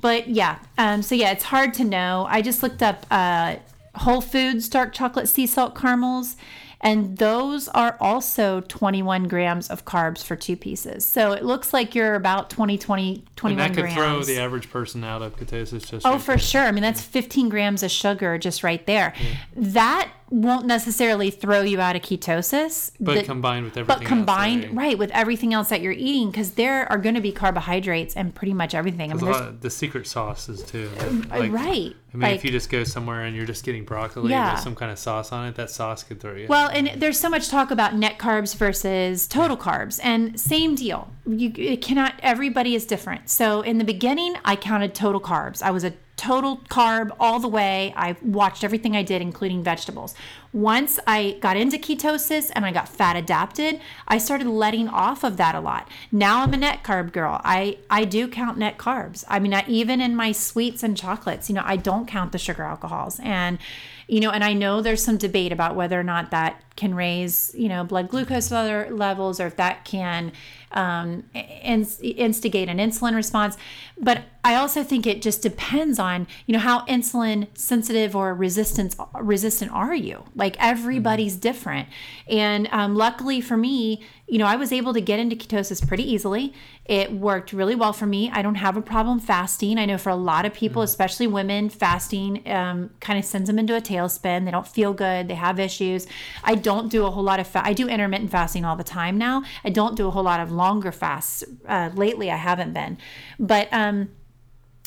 But 0.01 0.29
yeah, 0.29 0.59
um, 0.79 1.03
so 1.03 1.15
yeah, 1.15 1.33
it's 1.33 1.45
hard 1.45 1.75
to 1.75 1.85
know. 1.85 2.27
I 2.29 2.43
just 2.43 2.63
looked 2.63 2.83
up 2.83 3.07
uh, 3.11 3.57
Whole 3.95 4.21
Foods 4.21 4.69
dark 4.69 4.93
chocolate 4.93 5.29
sea 5.29 5.47
salt 5.47 5.75
caramels, 5.75 6.37
and 6.81 7.19
those 7.19 7.69
are 7.69 7.97
also 8.01 8.63
21 8.63 9.29
grams 9.29 9.69
of 9.69 9.85
carbs 9.85 10.25
for 10.25 10.37
two 10.37 10.57
pieces. 10.57 11.05
So 11.05 11.33
it 11.33 11.45
looks 11.45 11.75
like 11.75 11.95
you're 11.95 12.15
about 12.15 12.49
20, 12.49 12.79
20, 12.79 13.25
21 13.37 13.67
and 13.67 13.77
that 13.77 13.83
could 13.83 13.93
throw 13.93 14.23
the 14.23 14.39
average 14.39 14.71
person 14.71 15.05
out 15.05 15.21
of 15.21 15.37
ketosis 15.37 15.87
just. 15.87 16.07
Oh, 16.07 16.13
right 16.13 16.21
for 16.21 16.33
there. 16.33 16.39
sure. 16.39 16.63
I 16.63 16.71
mean, 16.71 16.83
that's 16.83 17.03
15 17.03 17.51
grams 17.51 17.83
of 17.83 17.91
sugar 17.91 18.39
just 18.39 18.63
right 18.63 18.85
there. 18.87 19.13
Yeah. 19.21 19.37
That 19.57 20.11
won't 20.31 20.65
necessarily 20.65 21.31
throw 21.31 21.63
you 21.63 21.81
out 21.81 21.97
of 21.97 22.03
ketosis. 22.03 22.93
But 23.01 23.15
that- 23.17 23.25
combined 23.25 23.65
with 23.65 23.77
everything 23.77 24.01
but 24.01 24.07
combined, 24.07 24.65
else, 24.67 24.75
right, 24.75 24.97
with 24.99 25.11
everything 25.11 25.53
else 25.53 25.69
that 25.71 25.81
you're 25.81 25.93
eating, 25.93 26.31
because 26.31 26.53
there 26.53 26.91
are 26.91 26.99
going 26.99 27.17
to 27.17 27.21
be 27.21 27.33
carbohydrates 27.33 28.15
and 28.17 28.35
pretty 28.35 28.55
much 28.55 28.75
everything. 28.75 29.11
I 29.11 29.15
mean, 29.15 29.25
a 29.27 29.31
lot 29.31 29.43
of 29.43 29.61
the 29.61 29.71
secret 29.71 30.07
sauces 30.07 30.63
too. 30.63 30.89
uh, 31.01 31.39
Like, 31.39 31.53
right. 31.53 31.95
I 32.13 32.17
mean, 32.17 32.23
like, 32.23 32.35
if 32.37 32.45
you 32.45 32.51
just 32.51 32.71
go 32.71 32.83
somewhere 32.85 33.23
and 33.25 33.37
you're 33.37 33.47
just 33.47 33.65
getting 33.65 33.85
broccoli 33.85 34.31
Yeah. 34.31 34.55
with 34.55 34.63
some 34.63 34.75
kind 34.75 34.91
of 34.91 34.99
sauce 34.99 35.31
on 35.33 35.47
it, 35.49 35.55
that 35.57 35.71
sauce 35.71 36.03
could 36.03 36.21
throw 36.21 36.35
you. 36.35 36.47
Well, 36.49 36.69
and 36.73 36.93
there's 36.97 37.19
so 37.19 37.29
much 37.29 37.49
talk 37.49 37.71
about 37.71 37.95
net 37.95 38.19
carbs 38.19 38.55
versus 38.57 39.27
total 39.29 39.57
carbs, 39.57 40.01
and 40.03 40.39
same 40.41 40.75
deal. 40.75 41.11
You 41.27 41.53
it 41.57 41.83
cannot. 41.83 42.15
Everybody 42.23 42.75
is 42.75 42.85
different. 42.85 43.29
So 43.31 43.61
in 43.61 43.79
the 43.79 43.85
beginning, 43.85 44.35
I 44.45 44.57
counted 44.57 44.95
total 44.95 45.21
carbs. 45.21 45.63
I 45.63 45.71
was 45.71 45.85
a 45.85 45.93
total 46.21 46.59
carb 46.69 47.11
all 47.19 47.41
the 47.41 47.49
way. 47.49 47.95
I 47.97 48.15
watched 48.23 48.63
everything 48.63 48.95
I 48.95 49.03
did, 49.03 49.23
including 49.23 49.63
vegetables. 49.65 50.15
Once 50.53 50.99
I 51.07 51.39
got 51.41 51.57
into 51.57 51.79
ketosis 51.79 52.51
and 52.55 52.67
I 52.67 52.73
got 52.73 52.91
fat 52.91 53.17
adapted, 53.17 53.81
I 54.07 54.19
started 54.19 54.47
letting 54.47 54.87
off 54.87 55.25
of 55.25 55.39
that 55.39 55.55
a 55.55 55.61
lot. 55.61 55.89
Now 56.13 56.43
I'm 56.43 56.53
a 56.53 56.59
net 56.59 56.83
carb 56.83 57.13
girl. 57.13 57.41
I 57.43 57.79
I 57.89 58.05
do 58.05 58.29
count 58.29 58.59
net 58.59 58.77
carbs. 58.77 59.25
I 59.29 59.39
mean, 59.39 59.55
I, 59.55 59.65
even 59.67 60.03
in 60.03 60.15
my 60.15 60.33
sweets 60.33 60.83
and 60.83 60.95
chocolates, 60.95 61.49
you 61.49 61.55
know, 61.55 61.63
I 61.65 61.77
don't 61.77 62.07
count 62.07 62.33
the 62.33 62.39
sugar 62.39 62.65
alcohols 62.65 63.19
and 63.21 63.59
you 64.07 64.19
know, 64.19 64.31
and 64.31 64.43
I 64.43 64.55
know 64.55 64.83
there's 64.83 65.05
some 65.05 65.19
debate 65.19 65.53
about 65.53 65.77
whether 65.77 65.99
or 65.99 66.03
not 66.03 66.33
that 66.33 66.61
can 66.75 66.97
raise, 66.97 67.55
you 67.55 67.69
know, 67.69 67.85
blood 67.85 68.09
glucose 68.09 68.51
level- 68.51 68.97
levels 68.97 69.39
or 69.39 69.47
if 69.47 69.55
that 69.57 69.85
can 69.85 70.33
um, 70.73 71.25
ins- 71.35 72.01
instigate 72.01 72.69
an 72.69 72.79
insulin 72.79 73.15
response. 73.15 73.57
But 73.99 74.23
I 74.43 74.55
also 74.55 74.83
think 74.83 75.07
it 75.07 75.21
just 75.21 75.43
depends 75.43 75.99
on, 75.99 76.27
you 76.47 76.55
know, 76.55 76.59
how 76.59 76.87
insulin 76.87 77.49
sensitive 77.55 78.17
or 78.17 78.35
resistance 78.35 78.97
resistant 79.15 79.71
are 79.73 79.95
you? 79.95 80.25
Like 80.35 80.57
everybody's 80.59 81.37
different. 81.37 81.89
And 82.29 82.69
um, 82.73 82.95
luckily 82.95 83.41
for 83.41 83.57
me, 83.57 84.03
you 84.27 84.39
know, 84.39 84.47
I 84.47 84.57
was 84.57 84.73
able 84.73 84.95
to 84.95 85.01
get 85.01 85.19
into 85.19 85.37
ketosis 85.37 85.87
pretty 85.87 86.11
easily. 86.11 86.55
It 86.85 87.13
worked 87.13 87.53
really 87.53 87.75
well 87.75 87.93
for 87.93 88.07
me. 88.07 88.31
I 88.33 88.43
don't 88.43 88.55
have 88.55 88.77
a 88.77 88.83
problem 88.83 89.19
fasting. 89.21 89.77
I 89.77 89.87
know 89.87 89.99
for 89.99 90.11
a 90.11 90.17
lot 90.17 90.47
of 90.47 90.55
people, 90.55 90.83
especially 90.83 91.27
women, 91.27 91.69
fasting 91.69 92.49
um, 92.49 92.91
kind 93.01 93.19
of 93.19 93.25
sends 93.25 93.49
them 93.49 93.59
into 93.59 93.77
a 93.77 93.81
tailspin. 93.81 94.45
They 94.45 94.51
don't 94.51 94.67
feel 94.67 94.93
good. 94.93 95.29
They 95.29 95.35
have 95.35 95.59
issues. 95.59 96.07
I 96.45 96.55
don't 96.55 96.89
do 96.89 97.07
a 97.07 97.11
whole 97.11 97.25
lot 97.25 97.41
of 97.41 97.47
fa- 97.49 97.63
I 97.65 97.73
do 97.73 97.89
intermittent 97.89 98.31
fasting 98.31 98.65
all 98.65 98.77
the 98.77 98.85
time 98.85 99.19
now. 99.19 99.43
I 99.65 99.71
don't 99.71 99.97
do 99.97 100.07
a 100.07 100.11
whole 100.11 100.23
lot 100.23 100.41
of 100.41 100.53
longer 100.61 100.93
fasts. 100.93 101.43
Uh, 101.67 101.91
lately, 101.95 102.31
I 102.31 102.37
haven't 102.37 102.73
been, 102.73 102.99
but 103.39 103.67
um, 103.73 104.11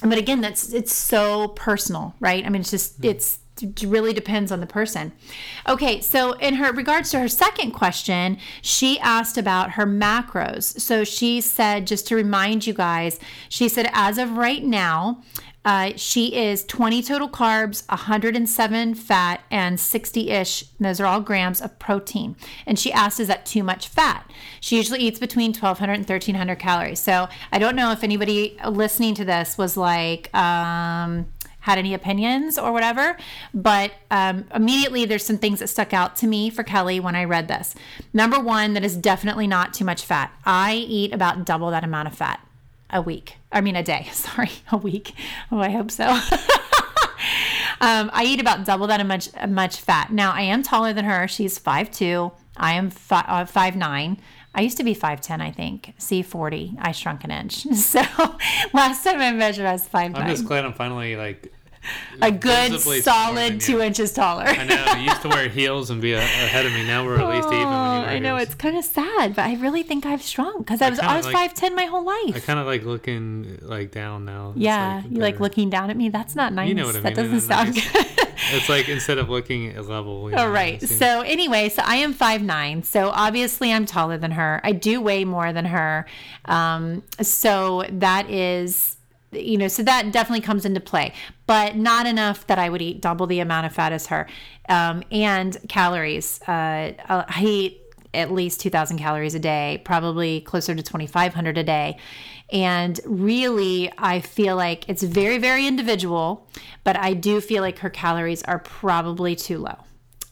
but 0.02 0.18
again, 0.18 0.42
that's 0.42 0.74
it's 0.74 0.94
so 0.94 1.50
personal, 1.50 2.16
right? 2.20 2.46
I 2.46 2.50
mean, 2.50 2.62
it's 2.62 2.72
just 2.72 3.04
it's 3.04 3.40
it 3.62 3.84
really 3.84 4.14
depends 4.14 4.52
on 4.52 4.60
the 4.60 4.66
person. 4.66 5.14
Okay, 5.68 6.02
so 6.02 6.34
in 6.34 6.56
her 6.56 6.72
regards 6.72 7.12
to 7.12 7.20
her 7.20 7.28
second 7.28 7.72
question, 7.72 8.38
she 8.62 9.00
asked 9.00 9.38
about 9.38 9.72
her 9.72 9.86
macros. 9.86 10.80
So 10.80 11.04
she 11.04 11.40
said, 11.40 11.88
just 11.88 12.08
to 12.08 12.16
remind 12.16 12.66
you 12.66 12.74
guys, 12.74 13.20
she 13.50 13.70
said, 13.70 13.90
as 13.94 14.18
of 14.18 14.32
right 14.32 14.64
now, 14.64 15.22
uh, 15.66 15.94
she 15.96 16.36
is 16.36 16.66
20 16.66 17.02
total 17.04 17.30
carbs, 17.30 17.88
107 17.88 18.96
fat, 18.96 19.42
and 19.50 19.80
60 19.80 20.30
ish, 20.30 20.66
those 20.80 21.00
are 21.00 21.06
all 21.06 21.22
grams 21.22 21.62
of 21.62 21.78
protein. 21.80 22.36
And 22.66 22.78
she 22.78 22.92
asked, 22.92 23.20
is 23.20 23.30
that 23.30 23.46
too 23.46 23.64
much 23.64 23.88
fat? 23.88 24.30
She 24.60 24.76
usually 24.76 25.00
eats 25.00 25.20
between 25.20 25.52
1,200 25.52 25.94
and 25.94 26.02
1,300 26.02 26.60
calories. 26.60 27.00
So 27.00 27.30
I 27.52 27.60
don't 27.60 27.76
know 27.76 27.92
if 27.92 28.04
anybody 28.04 28.58
listening 28.68 29.16
to 29.16 29.26
this 29.26 29.58
was 29.58 29.78
like, 29.78 30.34
um, 30.36 31.28
had 31.62 31.78
any 31.78 31.94
opinions 31.94 32.58
or 32.58 32.74
whatever. 32.74 33.16
But 33.54 33.94
um, 34.12 34.46
immediately, 34.54 35.06
there's 35.06 35.26
some 35.26 35.38
things 35.38 35.60
that 35.60 35.68
stuck 35.68 35.94
out 35.94 36.18
to 36.18 36.28
me 36.28 36.50
for 36.50 36.62
Kelly 36.62 37.00
when 37.00 37.16
I 37.16 37.24
read 37.24 37.48
this. 37.48 37.74
Number 38.12 38.38
one, 38.38 38.74
that 38.74 38.84
is 38.84 38.98
definitely 38.98 39.48
not 39.48 39.74
too 39.74 39.86
much 39.86 40.04
fat. 40.04 40.34
I 40.46 40.74
eat 40.74 41.14
about 41.14 41.46
double 41.46 41.72
that 41.72 41.86
amount 41.86 42.10
of 42.10 42.16
fat 42.16 42.46
a 42.94 43.02
week. 43.02 43.38
I 43.52 43.62
mean, 43.62 43.76
a 43.76 43.84
day. 43.84 44.08
Sorry, 44.14 44.52
a 44.72 44.78
week. 44.78 45.14
Oh, 45.52 45.60
I 45.60 45.70
hope 45.70 45.92
so. 45.92 46.06
um, 47.82 48.10
I 48.14 48.24
eat 48.26 48.40
about 48.40 48.66
double 48.66 48.88
that 48.88 49.06
much 49.06 49.30
much 49.48 49.78
fat. 49.82 50.12
Now, 50.12 50.32
I 50.32 50.42
am 50.42 50.64
taller 50.64 50.94
than 50.94 51.06
her. 51.06 51.28
She's 51.28 51.60
5'2". 51.60 52.32
I 52.56 52.74
am 52.74 52.90
fi- 52.90 53.26
uh, 53.28 53.46
5'9". 53.46 54.20
I 54.56 54.62
used 54.62 54.78
to 54.78 54.84
be 54.84 54.94
5'10", 54.96 55.42
I 55.42 55.52
think. 55.52 55.96
C40. 56.00 56.78
I 56.80 56.92
shrunk 56.92 57.24
an 57.24 57.32
inch. 57.32 57.66
So 57.74 58.02
last 58.74 59.04
time 59.04 59.20
I 59.20 59.32
measured, 59.32 59.66
I 59.66 59.74
was 59.74 59.88
5'9". 59.88 60.16
I'm 60.16 60.28
just 60.30 60.46
glad 60.46 60.64
I'm 60.64 60.74
finally 60.74 61.16
like 61.16 61.52
a 62.22 62.32
good, 62.32 62.80
solid 63.04 63.60
two 63.62 63.82
inches 63.82 64.12
taller. 64.14 64.44
I 64.46 64.64
know 64.64 64.94
you 64.98 65.10
used 65.10 65.22
to 65.24 65.30
wear 65.30 65.50
heels 65.50 65.90
and 65.90 66.02
be 66.02 66.14
a, 66.14 66.20
ahead 66.20 66.66
of 66.66 66.74
me. 66.74 66.86
Now 66.86 67.06
we're 67.06 67.20
at 67.20 67.28
least 67.30 67.48
even. 67.48 67.58
When 67.60 67.60
you 67.60 67.66
Oh, 67.66 68.00
wear 68.02 68.10
I 68.10 68.20
know 68.20 68.36
heels. 68.38 68.48
it's 68.50 68.56
kind 68.56 68.78
of 68.78 68.86
sad, 68.86 69.36
but 69.36 69.46
I 69.46 69.56
really 69.56 69.84
think 69.84 70.06
I've 70.06 70.22
shrunk 70.22 70.60
because 70.66 70.82
I 70.82 70.90
was 70.90 71.00
I 71.00 71.18
was 71.18 71.26
like- 71.26 71.34
five 71.34 71.54
ten 71.54 71.76
my 71.76 71.86
whole 71.86 72.06
life. 72.06 72.36
I 72.36 72.40
kind 72.40 72.60
of 72.60 72.66
like 72.66 72.84
looking 72.84 73.58
like 73.62 73.92
down 73.92 74.26
now. 74.26 74.54
Yeah, 74.56 75.02
like 75.04 75.12
you 75.12 75.18
like 75.18 75.40
looking 75.40 75.70
down 75.70 75.90
at 75.90 75.98
me. 75.98 76.10
That's 76.10 76.36
not 76.36 76.54
nice. 76.54 76.70
You 76.70 76.76
know 76.76 76.86
what 76.86 76.96
I 76.96 77.00
mean. 77.00 77.04
that 77.04 77.16
doesn't 77.16 77.42
sound 77.42 77.76
nice? 77.76 77.92
good. 77.92 78.06
It's 78.52 78.68
like 78.68 78.90
instead 78.90 79.20
of 79.20 79.30
looking 79.30 79.70
at 79.70 79.88
level. 79.88 80.30
you 80.30 80.36
know, 80.36 80.50
right. 80.50 80.82
it 80.82 80.88
seems- 80.88 81.00
So 81.00 81.22
anyway, 81.22 81.70
so 81.70 81.82
I 81.86 81.96
am 81.98 82.14
five 82.14 82.42
nine. 82.42 82.84
So 82.84 83.10
obviously 83.10 83.72
I'm 83.72 83.86
taller 83.86 84.18
than 84.18 84.32
her. 84.32 84.60
I 84.64 84.74
do 84.74 85.00
weigh 85.02 85.24
more 85.24 85.54
than 85.54 85.66
her. 85.66 86.06
Um, 86.46 87.04
so 87.22 87.86
that 87.90 88.30
is, 88.30 88.93
you 89.36 89.58
know, 89.58 89.68
so 89.68 89.84
that 89.84 90.12
definitely 90.12 90.42
comes 90.42 90.66
into 90.66 90.80
play, 90.80 91.14
but 91.48 91.76
not 91.76 92.06
enough 92.06 92.48
that 92.48 92.60
I 92.60 92.70
would 92.70 92.82
eat 92.82 93.02
double 93.02 93.28
the 93.28 93.40
amount 93.40 93.66
of 93.66 93.74
fat 93.74 93.94
as 93.94 94.08
her. 94.08 94.28
Um, 94.70 95.04
and 95.12 95.58
calories. 95.68 96.42
Uh, 96.44 96.94
I 97.10 97.44
eat 97.44 97.82
at 98.14 98.32
least 98.32 98.62
2,000 98.62 98.98
calories 98.98 99.36
a 99.36 99.40
day, 99.40 99.82
probably 99.84 100.42
closer 100.42 100.76
to 100.76 100.84
2,500 100.84 101.58
a 101.58 101.64
day. 101.64 101.98
And 102.52 103.00
really, 103.06 103.92
I 103.98 104.20
feel 104.20 104.56
like 104.56 104.88
it's 104.88 105.02
very, 105.02 105.40
very 105.40 105.66
individual, 105.66 106.48
but 106.84 106.96
I 106.96 107.14
do 107.14 107.42
feel 107.42 107.62
like 107.64 107.80
her 107.80 107.90
calories 107.90 108.44
are 108.44 108.60
probably 108.60 109.36
too 109.36 109.58
low. 109.58 109.78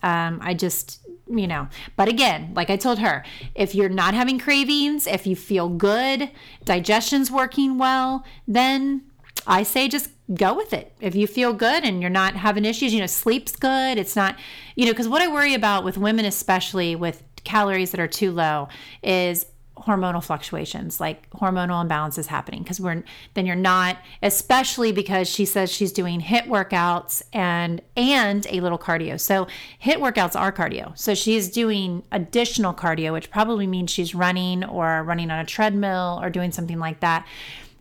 Um, 0.04 0.40
I 0.42 0.54
just, 0.54 1.01
you 1.38 1.48
know, 1.48 1.68
but 1.96 2.08
again, 2.08 2.54
like 2.56 2.70
I 2.70 2.78
told 2.78 3.00
her, 3.00 3.24
if 3.56 3.74
you're 3.76 3.90
not 3.90 4.14
having 4.14 4.40
cravings, 4.40 5.08
if 5.08 5.26
you 5.26 5.36
feel 5.36 5.70
good, 5.70 6.30
digestion's 6.66 7.32
working 7.32 7.78
well, 7.78 8.26
then 8.48 9.04
I 9.48 9.64
say 9.64 9.88
just 9.88 10.10
go 10.34 10.54
with 10.54 10.74
it. 10.74 10.94
If 11.00 11.16
you 11.16 11.28
feel 11.28 11.54
good 11.54 11.84
and 11.84 12.02
you're 12.02 12.10
not 12.10 12.36
having 12.36 12.66
issues, 12.66 12.94
you 12.94 13.00
know, 13.00 13.08
sleep's 13.08 13.56
good. 13.56 13.98
It's 13.98 14.16
not, 14.16 14.38
you 14.76 14.86
know, 14.86 14.92
because 14.92 15.08
what 15.08 15.22
I 15.22 15.28
worry 15.28 15.54
about 15.54 15.84
with 15.84 15.98
women, 15.98 16.26
especially 16.26 16.96
with 16.96 17.24
calories 17.44 17.92
that 17.92 18.00
are 18.00 18.08
too 18.08 18.32
low, 18.32 18.70
is 19.04 19.46
hormonal 19.86 20.24
fluctuations 20.24 21.00
like 21.00 21.30
hormonal 21.32 21.86
imbalances 21.86 22.28
happening 22.28 22.64
because 22.64 22.80
we're 22.80 23.04
then 23.34 23.46
you're 23.46 23.56
not 23.56 23.98
especially 24.22 24.92
because 24.92 25.30
she 25.30 25.46
says 25.46 25.72
she's 25.72 25.92
doing 25.92 26.22
HIIT 26.22 26.48
workouts 26.48 27.22
and 27.34 27.82
and 27.96 28.48
a 28.50 28.60
little 28.60 28.78
cardio. 28.78 29.20
So 29.20 29.48
HIIT 29.84 29.98
workouts 29.98 30.40
are 30.40 30.52
cardio. 30.52 30.98
So 30.98 31.14
she's 31.14 31.50
doing 31.50 32.04
additional 32.12 32.74
cardio 32.74 33.14
which 33.14 33.32
probably 33.32 33.68
means 33.68 33.92
she's 33.92 34.14
running 34.14 34.64
or 34.64 35.04
running 35.04 35.32
on 35.32 35.40
a 35.40 35.46
treadmill 35.46 36.20
or 36.22 36.30
doing 36.30 36.52
something 36.52 36.80
like 36.80 37.00
that. 37.02 37.28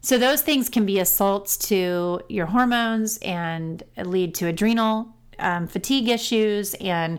So 0.03 0.16
those 0.16 0.40
things 0.40 0.68
can 0.68 0.86
be 0.86 0.98
assaults 0.98 1.59
to 1.68 2.22
your 2.28 2.46
hormones 2.46 3.18
and 3.18 3.82
lead 3.96 4.34
to 4.36 4.46
adrenal 4.46 5.14
um, 5.40 5.66
fatigue 5.66 6.09
issues 6.09 6.74
and 6.74 7.18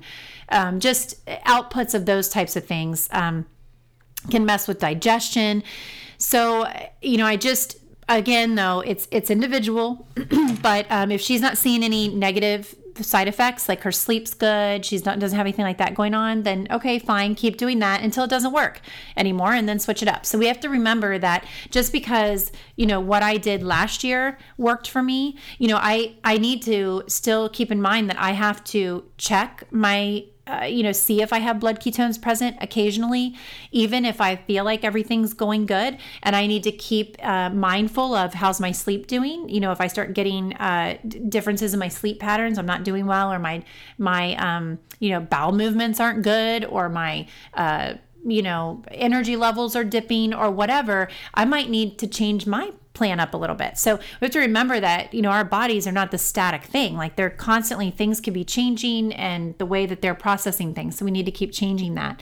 um, 0.49 0.79
just 0.79 1.25
outputs 1.25 1.93
of 1.93 2.05
those 2.05 2.29
types 2.29 2.55
of 2.55 2.65
things. 2.65 3.09
Um, 3.11 3.45
can 4.29 4.45
mess 4.45 4.67
with 4.67 4.79
digestion. 4.79 5.63
So, 6.17 6.71
you 7.01 7.17
know, 7.17 7.25
I 7.25 7.37
just 7.37 7.77
again 8.09 8.55
though 8.55 8.81
it's 8.81 9.07
it's 9.11 9.29
individual, 9.29 10.07
but 10.61 10.85
um, 10.91 11.11
if 11.11 11.21
she's 11.21 11.41
not 11.41 11.57
seeing 11.57 11.83
any 11.83 12.07
negative 12.07 12.75
side 12.99 13.27
effects 13.27 13.69
like 13.69 13.81
her 13.81 13.91
sleep's 13.91 14.33
good 14.33 14.85
she's 14.85 15.05
not 15.05 15.19
doesn't 15.19 15.37
have 15.37 15.45
anything 15.45 15.65
like 15.65 15.77
that 15.77 15.95
going 15.95 16.13
on 16.13 16.43
then 16.43 16.67
okay 16.71 16.99
fine 16.99 17.35
keep 17.35 17.57
doing 17.57 17.79
that 17.79 18.01
until 18.01 18.23
it 18.23 18.29
doesn't 18.29 18.51
work 18.51 18.81
anymore 19.15 19.53
and 19.53 19.67
then 19.67 19.79
switch 19.79 20.01
it 20.01 20.07
up 20.07 20.25
so 20.25 20.37
we 20.37 20.47
have 20.47 20.59
to 20.59 20.69
remember 20.69 21.17
that 21.17 21.45
just 21.69 21.91
because 21.91 22.51
you 22.75 22.85
know 22.85 22.99
what 22.99 23.23
i 23.23 23.37
did 23.37 23.63
last 23.63 24.03
year 24.03 24.37
worked 24.57 24.89
for 24.89 25.01
me 25.01 25.37
you 25.57 25.67
know 25.67 25.77
i 25.77 26.13
i 26.23 26.37
need 26.37 26.61
to 26.61 27.03
still 27.07 27.49
keep 27.49 27.71
in 27.71 27.81
mind 27.81 28.09
that 28.09 28.19
i 28.19 28.31
have 28.31 28.63
to 28.63 29.03
check 29.17 29.63
my 29.71 30.23
uh, 30.47 30.65
you 30.65 30.81
know, 30.81 30.91
see 30.91 31.21
if 31.21 31.31
I 31.31 31.39
have 31.39 31.59
blood 31.59 31.79
ketones 31.79 32.19
present 32.19 32.57
occasionally, 32.61 33.35
even 33.71 34.05
if 34.05 34.19
I 34.19 34.35
feel 34.35 34.63
like 34.63 34.83
everything's 34.83 35.33
going 35.33 35.65
good. 35.65 35.97
And 36.23 36.35
I 36.35 36.47
need 36.47 36.63
to 36.63 36.71
keep 36.71 37.15
uh, 37.25 37.49
mindful 37.51 38.15
of 38.15 38.33
how's 38.33 38.59
my 38.59 38.71
sleep 38.71 39.07
doing. 39.07 39.47
You 39.49 39.59
know, 39.59 39.71
if 39.71 39.79
I 39.79 39.87
start 39.87 40.13
getting 40.13 40.53
uh, 40.55 40.97
differences 41.29 41.73
in 41.73 41.79
my 41.79 41.89
sleep 41.89 42.19
patterns, 42.19 42.57
I'm 42.57 42.65
not 42.65 42.83
doing 42.83 43.05
well, 43.05 43.31
or 43.31 43.39
my 43.39 43.63
my 43.97 44.35
um, 44.35 44.79
you 44.99 45.09
know 45.09 45.19
bowel 45.19 45.51
movements 45.51 45.99
aren't 45.99 46.23
good, 46.23 46.65
or 46.65 46.89
my 46.89 47.27
uh, 47.53 47.93
you 48.25 48.41
know 48.41 48.83
energy 48.89 49.35
levels 49.35 49.75
are 49.75 49.83
dipping, 49.83 50.33
or 50.33 50.49
whatever. 50.49 51.07
I 51.35 51.45
might 51.45 51.69
need 51.69 51.99
to 51.99 52.07
change 52.07 52.47
my 52.47 52.71
plan 52.93 53.19
up 53.19 53.33
a 53.33 53.37
little 53.37 53.55
bit. 53.55 53.77
So 53.77 53.95
we 53.95 54.25
have 54.25 54.31
to 54.31 54.39
remember 54.39 54.79
that, 54.79 55.13
you 55.13 55.21
know, 55.21 55.29
our 55.29 55.45
bodies 55.45 55.87
are 55.87 55.91
not 55.91 56.11
the 56.11 56.17
static 56.17 56.63
thing. 56.63 56.95
Like 56.95 57.15
they're 57.15 57.29
constantly, 57.29 57.91
things 57.91 58.19
can 58.19 58.33
be 58.33 58.43
changing 58.43 59.13
and 59.13 59.57
the 59.57 59.65
way 59.65 59.85
that 59.85 60.01
they're 60.01 60.15
processing 60.15 60.73
things. 60.73 60.97
So 60.97 61.05
we 61.05 61.11
need 61.11 61.25
to 61.25 61.31
keep 61.31 61.51
changing 61.53 61.95
that. 61.95 62.21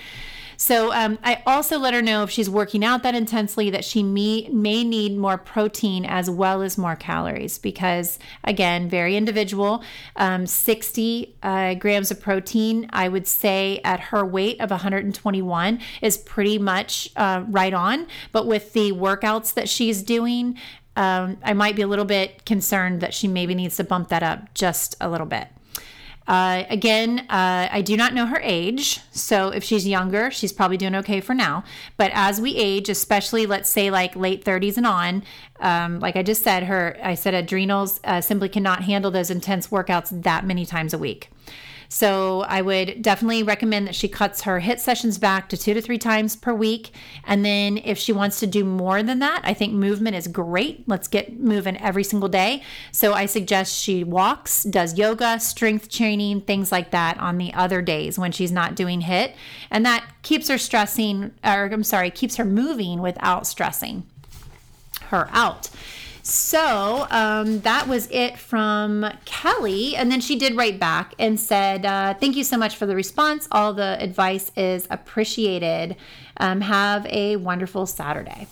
So 0.61 0.91
um, 0.91 1.17
I 1.23 1.41
also 1.47 1.79
let 1.79 1.93
her 1.93 2.01
know 2.01 2.23
if 2.23 2.29
she's 2.29 2.49
working 2.49 2.83
out 2.83 3.01
that 3.03 3.15
intensely 3.15 3.69
that 3.69 3.85
she 3.85 4.03
may, 4.03 4.49
may 4.51 4.83
need 4.83 5.17
more 5.17 5.37
protein 5.37 6.03
as 6.03 6.29
well 6.29 6.61
as 6.61 6.77
more 6.77 6.97
calories 6.97 7.57
because, 7.57 8.19
again, 8.43 8.89
very 8.89 9.15
individual. 9.15 9.81
Um, 10.17 10.45
60 10.45 11.33
uh, 11.41 11.75
grams 11.75 12.11
of 12.11 12.19
protein, 12.19 12.89
I 12.89 13.07
would 13.07 13.25
say 13.25 13.79
at 13.85 14.01
her 14.01 14.25
weight 14.25 14.59
of 14.59 14.69
121 14.69 15.79
is 16.01 16.17
pretty 16.17 16.57
much 16.59 17.09
uh, 17.15 17.45
right 17.47 17.73
on. 17.73 18.05
But 18.33 18.45
with 18.45 18.73
the 18.73 18.91
workouts 18.91 19.53
that 19.53 19.69
she's 19.69 20.03
doing, 20.03 20.57
um, 20.97 21.37
I 21.41 21.53
might 21.53 21.77
be 21.77 21.83
a 21.83 21.87
little 21.87 22.03
bit 22.03 22.43
concerned 22.43 22.99
that 22.99 23.13
she 23.13 23.29
maybe 23.29 23.55
needs 23.55 23.77
to 23.77 23.85
bump 23.85 24.09
that 24.09 24.23
up 24.23 24.53
just 24.53 24.97
a 24.99 25.09
little 25.09 25.25
bit. 25.25 25.47
Uh, 26.29 26.63
again, 26.69 27.25
uh, 27.27 27.67
I 27.71 27.81
do 27.81 27.97
not 27.97 28.13
know 28.13 28.27
her 28.27 28.39
age. 28.43 29.01
So 29.09 29.49
if 29.49 29.63
she's 29.63 29.87
younger, 29.87 30.29
she's 30.29 30.53
probably 30.53 30.77
doing 30.77 30.93
okay 30.97 31.21
for 31.21 31.33
now. 31.33 31.63
But 31.97 32.11
as 32.13 32.39
we 32.39 32.55
age, 32.55 32.87
especially 32.87 33.47
let's 33.47 33.67
say 33.67 33.89
like 33.89 34.15
late 34.15 34.45
30s 34.45 34.77
and 34.77 34.85
on, 34.85 35.23
um, 35.59 35.99
like 35.99 36.15
I 36.15 36.21
just 36.21 36.43
said, 36.43 36.63
her, 36.63 36.95
I 37.01 37.15
said 37.15 37.33
adrenals 37.33 37.99
uh, 38.03 38.21
simply 38.21 38.47
cannot 38.47 38.83
handle 38.83 39.09
those 39.09 39.31
intense 39.31 39.69
workouts 39.69 40.21
that 40.21 40.45
many 40.45 40.67
times 40.67 40.93
a 40.93 40.99
week. 40.99 41.31
So 41.91 42.41
I 42.41 42.61
would 42.61 43.01
definitely 43.01 43.41
recommend 43.41 43.87
that 43.87 43.95
she 43.95 44.07
cuts 44.07 44.43
her 44.43 44.61
HIIT 44.61 44.79
sessions 44.79 45.17
back 45.17 45.49
to 45.49 45.57
two 45.57 45.73
to 45.73 45.81
three 45.81 45.97
times 45.97 46.35
per 46.35 46.53
week. 46.53 46.91
And 47.25 47.43
then 47.43 47.79
if 47.83 47.97
she 47.97 48.13
wants 48.13 48.39
to 48.39 48.47
do 48.47 48.63
more 48.63 49.01
than 49.01 49.17
that, 49.19 49.41
I 49.43 49.55
think 49.55 49.73
movement 49.73 50.15
is 50.15 50.27
great. 50.27 50.87
Let's 50.87 51.07
get 51.07 51.39
moving 51.39 51.77
every 51.77 52.03
single 52.03 52.29
day. 52.29 52.61
So 52.91 53.13
I 53.13 53.25
suggest 53.25 53.75
she 53.75 54.03
walks, 54.03 54.63
does 54.63 54.99
yoga, 54.99 55.39
strength 55.39 55.89
training, 55.89 56.41
things 56.41 56.71
like 56.71 56.91
that 56.91 57.17
on 57.19 57.39
the 57.39 57.53
other 57.55 57.81
days 57.81 58.19
when 58.19 58.31
she's 58.31 58.51
not 58.51 58.75
doing 58.75 59.01
HIIT. 59.01 59.33
And 59.71 59.83
that 59.87 60.05
keeps 60.21 60.47
her 60.47 60.59
stressing, 60.59 61.31
or 61.43 61.65
I'm 61.65 61.83
sorry, 61.83 62.11
keeps 62.11 62.35
her 62.35 62.45
moving 62.45 63.01
without 63.01 63.47
stressing 63.47 64.03
her 65.07 65.27
out. 65.31 65.69
So 66.29 67.07
um, 67.09 67.61
that 67.61 67.87
was 67.87 68.07
it 68.11 68.37
from 68.37 69.05
Kelly. 69.25 69.95
And 69.95 70.11
then 70.11 70.21
she 70.21 70.37
did 70.37 70.55
write 70.55 70.79
back 70.79 71.15
and 71.17 71.39
said, 71.39 71.85
uh, 71.85 72.13
Thank 72.13 72.35
you 72.35 72.43
so 72.43 72.57
much 72.57 72.75
for 72.75 72.85
the 72.85 72.95
response. 72.95 73.47
All 73.51 73.73
the 73.73 73.97
advice 73.99 74.51
is 74.55 74.87
appreciated. 74.91 75.95
Um, 76.37 76.61
have 76.61 77.05
a 77.07 77.37
wonderful 77.37 77.85
Saturday. 77.85 78.47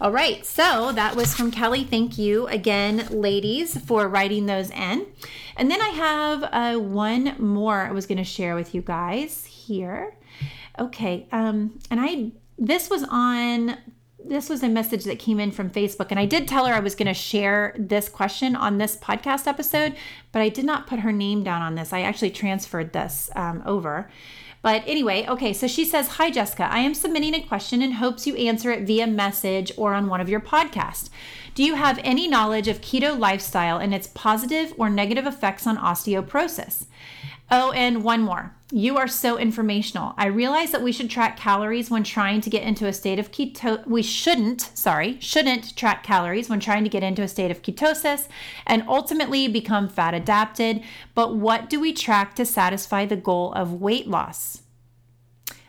All 0.00 0.12
right, 0.12 0.44
so 0.44 0.92
that 0.92 1.16
was 1.16 1.34
from 1.34 1.50
Kelly. 1.50 1.82
Thank 1.82 2.18
you 2.18 2.46
again, 2.48 3.08
ladies, 3.10 3.78
for 3.78 4.06
writing 4.08 4.44
those 4.44 4.70
in. 4.70 5.06
And 5.56 5.70
then 5.70 5.80
I 5.80 5.88
have 5.88 6.48
uh, 6.52 6.78
one 6.78 7.34
more 7.38 7.80
I 7.86 7.92
was 7.92 8.06
going 8.06 8.18
to 8.18 8.24
share 8.24 8.54
with 8.54 8.74
you 8.74 8.82
guys 8.82 9.46
here. 9.46 10.14
Okay, 10.78 11.26
um, 11.32 11.78
and 11.90 11.98
I 12.00 12.32
this 12.58 12.90
was 12.90 13.04
on 13.10 13.78
this 14.28 14.48
was 14.48 14.62
a 14.62 14.68
message 14.68 15.04
that 15.04 15.18
came 15.18 15.40
in 15.40 15.52
from 15.52 15.70
Facebook, 15.70 16.08
and 16.10 16.20
I 16.20 16.26
did 16.26 16.48
tell 16.48 16.66
her 16.66 16.74
I 16.74 16.80
was 16.80 16.94
going 16.94 17.06
to 17.06 17.14
share 17.14 17.74
this 17.78 18.08
question 18.08 18.56
on 18.56 18.78
this 18.78 18.96
podcast 18.96 19.46
episode, 19.46 19.94
but 20.32 20.42
I 20.42 20.48
did 20.48 20.64
not 20.64 20.86
put 20.86 21.00
her 21.00 21.12
name 21.12 21.42
down 21.42 21.62
on 21.62 21.74
this. 21.74 21.92
I 21.92 22.02
actually 22.02 22.30
transferred 22.30 22.92
this 22.92 23.30
um, 23.36 23.62
over. 23.64 24.10
But 24.62 24.82
anyway, 24.86 25.24
okay, 25.28 25.52
so 25.52 25.68
she 25.68 25.84
says, 25.84 26.08
Hi, 26.08 26.30
Jessica. 26.30 26.64
I 26.64 26.80
am 26.80 26.94
submitting 26.94 27.34
a 27.34 27.40
question 27.40 27.82
and 27.82 27.94
hopes 27.94 28.26
you 28.26 28.34
answer 28.34 28.72
it 28.72 28.86
via 28.86 29.06
message 29.06 29.70
or 29.76 29.94
on 29.94 30.08
one 30.08 30.20
of 30.20 30.28
your 30.28 30.40
podcasts. 30.40 31.08
Do 31.54 31.62
you 31.62 31.74
have 31.74 32.00
any 32.02 32.26
knowledge 32.26 32.66
of 32.66 32.80
keto 32.80 33.16
lifestyle 33.16 33.78
and 33.78 33.94
its 33.94 34.08
positive 34.08 34.74
or 34.76 34.90
negative 34.90 35.24
effects 35.24 35.66
on 35.66 35.78
osteoporosis? 35.78 36.86
Oh, 37.50 37.70
and 37.72 38.02
one 38.02 38.22
more. 38.22 38.56
You 38.72 38.96
are 38.96 39.06
so 39.06 39.38
informational. 39.38 40.14
I 40.18 40.26
realize 40.26 40.72
that 40.72 40.82
we 40.82 40.90
should 40.90 41.08
track 41.08 41.36
calories 41.36 41.88
when 41.88 42.02
trying 42.02 42.40
to 42.40 42.50
get 42.50 42.64
into 42.64 42.86
a 42.86 42.92
state 42.92 43.20
of 43.20 43.30
keto. 43.30 43.86
We 43.86 44.02
shouldn't, 44.02 44.60
sorry, 44.74 45.18
shouldn't 45.20 45.76
track 45.76 46.02
calories 46.02 46.48
when 46.48 46.58
trying 46.58 46.82
to 46.82 46.90
get 46.90 47.04
into 47.04 47.22
a 47.22 47.28
state 47.28 47.52
of 47.52 47.62
ketosis 47.62 48.26
and 48.66 48.82
ultimately 48.88 49.46
become 49.46 49.88
fat 49.88 50.14
adapted. 50.14 50.82
But 51.14 51.36
what 51.36 51.70
do 51.70 51.78
we 51.78 51.92
track 51.92 52.34
to 52.34 52.44
satisfy 52.44 53.06
the 53.06 53.16
goal 53.16 53.52
of 53.52 53.80
weight 53.80 54.08
loss? 54.08 54.62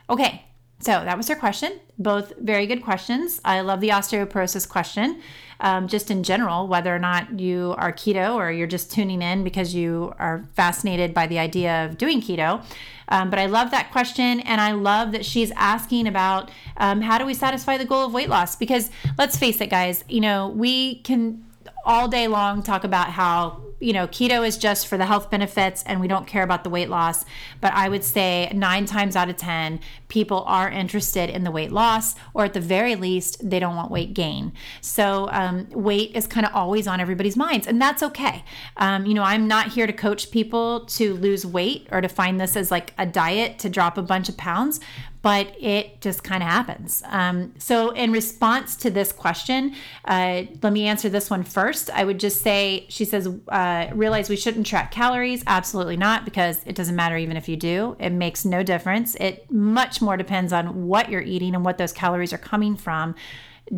Okay, 0.09 0.45
so 0.79 0.91
that 0.91 1.17
was 1.17 1.27
her 1.27 1.35
question. 1.35 1.79
Both 1.99 2.33
very 2.39 2.65
good 2.65 2.83
questions. 2.83 3.39
I 3.45 3.61
love 3.61 3.81
the 3.81 3.89
osteoporosis 3.89 4.67
question 4.67 5.21
um, 5.59 5.87
just 5.87 6.11
in 6.11 6.23
general, 6.23 6.67
whether 6.67 6.93
or 6.95 6.99
not 6.99 7.39
you 7.39 7.75
are 7.77 7.91
keto 7.91 8.35
or 8.35 8.51
you're 8.51 8.67
just 8.67 8.91
tuning 8.91 9.21
in 9.21 9.43
because 9.43 9.73
you 9.73 10.13
are 10.19 10.45
fascinated 10.53 11.13
by 11.13 11.27
the 11.27 11.39
idea 11.39 11.85
of 11.85 11.97
doing 11.97 12.21
keto. 12.21 12.63
Um, 13.09 13.29
but 13.29 13.39
I 13.39 13.45
love 13.45 13.71
that 13.71 13.91
question, 13.91 14.41
and 14.41 14.59
I 14.59 14.73
love 14.73 15.13
that 15.13 15.25
she's 15.25 15.51
asking 15.51 16.07
about 16.07 16.51
um, 16.75 17.01
how 17.01 17.17
do 17.17 17.25
we 17.25 17.33
satisfy 17.33 17.77
the 17.77 17.85
goal 17.85 18.05
of 18.05 18.13
weight 18.13 18.29
loss? 18.29 18.55
Because 18.55 18.89
let's 19.17 19.37
face 19.37 19.61
it, 19.61 19.69
guys, 19.69 20.03
you 20.09 20.19
know, 20.19 20.49
we 20.49 20.95
can 20.99 21.43
all 21.87 22.07
day 22.07 22.27
long 22.27 22.61
talk 22.61 22.83
about 22.83 23.09
how 23.09 23.61
you 23.79 23.93
know, 23.93 24.07
keto 24.07 24.45
is 24.45 24.57
just 24.57 24.87
for 24.87 24.97
the 24.97 25.05
health 25.05 25.29
benefits 25.29 25.83
and 25.85 25.99
we 25.99 26.07
don't 26.07 26.25
care 26.25 26.41
about 26.41 26.63
the 26.63 26.69
weight 26.69 26.89
loss. 26.89 27.25
But 27.61 27.73
I 27.73 27.89
would 27.89 28.03
say 28.03 28.51
nine 28.53 28.85
times 28.85 29.15
out 29.15 29.29
of 29.29 29.37
10, 29.37 29.79
people 30.07 30.43
are 30.47 30.69
interested 30.69 31.29
in 31.29 31.43
the 31.43 31.51
weight 31.51 31.71
loss, 31.71 32.15
or 32.33 32.45
at 32.45 32.53
the 32.53 32.59
very 32.59 32.95
least, 32.95 33.47
they 33.47 33.59
don't 33.59 33.75
want 33.75 33.91
weight 33.91 34.13
gain. 34.13 34.53
So, 34.81 35.29
um, 35.31 35.67
weight 35.69 36.15
is 36.15 36.25
kind 36.25 36.45
of 36.45 36.55
always 36.55 36.87
on 36.87 36.99
everybody's 36.99 37.37
minds, 37.37 37.67
and 37.67 37.79
that's 37.79 38.01
okay. 38.01 38.43
Um, 38.77 39.05
you 39.05 39.13
know, 39.13 39.23
I'm 39.23 39.47
not 39.47 39.69
here 39.69 39.85
to 39.85 39.93
coach 39.93 40.31
people 40.31 40.85
to 40.85 41.13
lose 41.15 41.45
weight 41.45 41.87
or 41.91 42.01
to 42.01 42.07
find 42.07 42.39
this 42.39 42.55
as 42.55 42.71
like 42.71 42.93
a 42.97 43.05
diet 43.05 43.59
to 43.59 43.69
drop 43.69 43.97
a 43.97 44.01
bunch 44.01 44.29
of 44.29 44.37
pounds 44.37 44.79
but 45.27 45.53
it 45.59 45.99
just 45.99 46.23
kind 46.23 46.41
of 46.41 46.47
happens. 46.47 47.03
Um, 47.07 47.53
so, 47.57 47.89
in 47.89 48.13
response 48.13 48.77
to 48.77 48.89
this 48.89 49.11
question, 49.11 49.75
uh, 50.05 50.43
let 50.63 50.71
me 50.71 50.87
answer 50.87 51.09
this 51.09 51.29
one 51.29 51.43
first. 51.43 51.89
I 51.89 52.05
would 52.05 52.17
just 52.17 52.41
say, 52.41 52.85
she 52.87 53.03
says, 53.03 53.27
uh, 53.49 53.87
realize 53.93 54.29
we 54.29 54.37
shouldn't 54.37 54.65
track 54.65 54.89
calories. 54.89 55.43
Absolutely 55.45 55.97
not, 55.97 56.23
because 56.23 56.61
it 56.65 56.75
doesn't 56.75 56.95
matter 56.95 57.17
even 57.17 57.35
if 57.35 57.49
you 57.49 57.57
do. 57.57 57.97
It 57.99 58.11
makes 58.11 58.45
no 58.45 58.63
difference. 58.63 59.15
It 59.15 59.51
much 59.51 60.01
more 60.01 60.15
depends 60.15 60.53
on 60.53 60.87
what 60.87 61.09
you're 61.09 61.21
eating 61.21 61.55
and 61.55 61.65
what 61.65 61.77
those 61.77 61.91
calories 61.91 62.31
are 62.31 62.37
coming 62.37 62.77
from. 62.77 63.13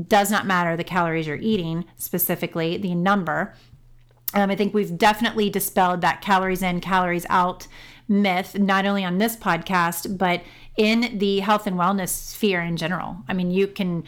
Does 0.08 0.30
not 0.30 0.45
matter 0.45 0.78
the 0.78 0.84
calories 0.84 1.26
you're 1.26 1.38
eating, 1.38 1.86
specifically 1.97 2.78
the 2.78 2.93
number. 2.93 3.56
Um, 4.36 4.52
I 4.52 4.56
think 4.56 4.76
we've 4.76 4.95
definitely 4.95 5.50
dispelled 5.50 6.02
that 6.02 6.22
calories 6.22 6.62
in, 6.62 6.80
calories 6.80 7.26
out 7.28 7.66
myth, 8.08 8.58
not 8.58 8.86
only 8.86 9.06
on 9.06 9.20
this 9.20 9.36
podcast, 9.36 10.18
but 10.18 10.41
in 10.80 11.18
the 11.18 11.42
health 11.42 11.68
and 11.68 11.76
wellness 11.76 12.08
sphere 12.08 12.62
in 12.62 12.78
general. 12.78 13.18
I 13.28 13.34
mean, 13.34 13.52
you 13.52 13.68
can 13.68 14.06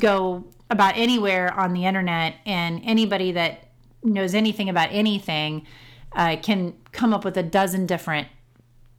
go 0.00 0.44
about 0.68 0.96
anywhere 0.96 1.54
on 1.54 1.74
the 1.74 1.84
internet, 1.84 2.34
and 2.44 2.80
anybody 2.84 3.30
that 3.32 3.68
knows 4.02 4.34
anything 4.34 4.68
about 4.68 4.88
anything 4.90 5.64
uh, 6.16 6.36
can 6.42 6.74
come 6.90 7.14
up 7.14 7.24
with 7.24 7.36
a 7.36 7.42
dozen 7.42 7.86
different 7.86 8.26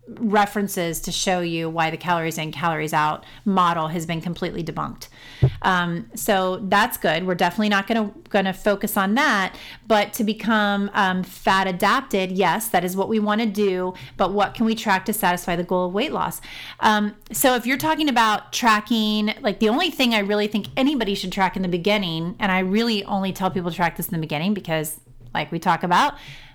references 0.08 1.00
to 1.02 1.12
show 1.12 1.40
you 1.40 1.70
why 1.70 1.90
the 1.90 1.98
calories 1.98 2.38
in 2.38 2.52
calories 2.52 2.94
out 2.94 3.26
model 3.46 3.88
has 3.88 4.06
been 4.06 4.20
completely 4.20 4.64
debunked. 4.64 5.08
Um, 5.62 6.10
so 6.14 6.58
that's 6.64 6.98
good. 6.98 7.26
We're 7.26 7.36
definitely 7.36 7.70
not 7.70 7.88
going 7.88 8.10
to 8.10 8.30
going 8.30 8.46
to 8.46 8.54
focus 8.54 8.98
on 8.98 9.16
that. 9.16 9.56
But 9.88 10.14
to 10.14 10.24
become 10.24 10.92
um, 10.94 11.24
fat 11.24 11.68
adapted 11.68 12.32
yes 12.32 12.68
that 12.70 12.84
is 12.84 12.98
what 12.98 13.08
we 13.08 13.20
want 13.20 13.42
to 13.42 13.48
do. 13.48 13.94
But 14.18 14.34
what 14.34 14.54
can 14.54 14.66
we 14.66 14.76
track 14.76 15.06
to 15.06 15.14
satisfy 15.14 15.56
the 15.56 15.64
goal 15.64 15.88
of 15.88 15.94
weight 15.94 16.12
loss? 16.12 16.42
Um, 16.82 17.16
so 17.32 17.56
if 17.56 17.66
you're 17.66 17.78
talking 17.78 18.10
about 18.10 18.52
tracking 18.52 19.34
like 19.42 19.60
the 19.60 19.70
only 19.70 19.90
thing 19.90 20.14
i 20.14 20.20
really 20.20 20.48
think 20.48 20.68
anybody 20.78 21.16
should 21.16 21.32
track 21.32 21.56
in 21.56 21.62
the 21.62 21.68
beginning 21.68 22.36
and 22.40 22.52
i 22.52 22.60
really 22.60 23.04
only 23.06 23.32
tell 23.32 23.50
people 23.50 23.70
to 23.70 23.76
track 23.76 23.98
this 23.98 24.08
in 24.08 24.14
the 24.14 24.20
beginning 24.20 24.54
because 24.54 25.00
like 25.34 25.52
we 25.52 25.60
talk 25.60 25.84
about 25.84 26.14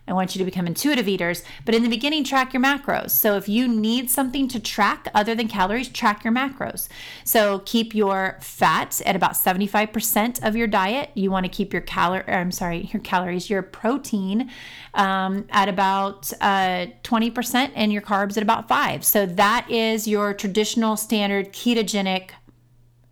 I 0.08 0.12
want 0.12 0.34
you 0.34 0.38
to 0.38 0.44
become 0.44 0.66
intuitive 0.66 1.06
eaters. 1.06 1.42
But 1.64 1.74
in 1.74 1.82
the 1.82 1.88
beginning, 1.88 2.24
track 2.24 2.52
your 2.52 2.62
macros. 2.62 3.10
So 3.10 3.36
if 3.36 3.48
you 3.48 3.68
need 3.68 4.10
something 4.10 4.48
to 4.48 4.58
track 4.58 5.08
other 5.14 5.34
than 5.34 5.48
calories, 5.48 5.88
track 5.88 6.24
your 6.24 6.32
macros. 6.32 6.88
So 7.24 7.60
keep 7.60 7.94
your 7.94 8.38
fat 8.40 9.00
at 9.04 9.14
about 9.14 9.32
75% 9.32 10.42
of 10.46 10.56
your 10.56 10.66
diet. 10.66 11.10
You 11.14 11.30
want 11.30 11.44
to 11.44 11.50
keep 11.50 11.72
your 11.72 11.82
calorie, 11.82 12.26
I'm 12.26 12.50
sorry, 12.50 12.88
your 12.92 13.02
calories, 13.02 13.50
your 13.50 13.62
protein 13.62 14.50
um, 14.94 15.46
at 15.50 15.68
about 15.68 16.32
uh, 16.40 16.86
20% 17.04 17.72
and 17.74 17.92
your 17.92 18.02
carbs 18.02 18.36
at 18.36 18.42
about 18.42 18.66
five. 18.68 19.04
So 19.04 19.26
that 19.26 19.70
is 19.70 20.08
your 20.08 20.32
traditional 20.32 20.96
standard 20.96 21.52
ketogenic 21.52 22.30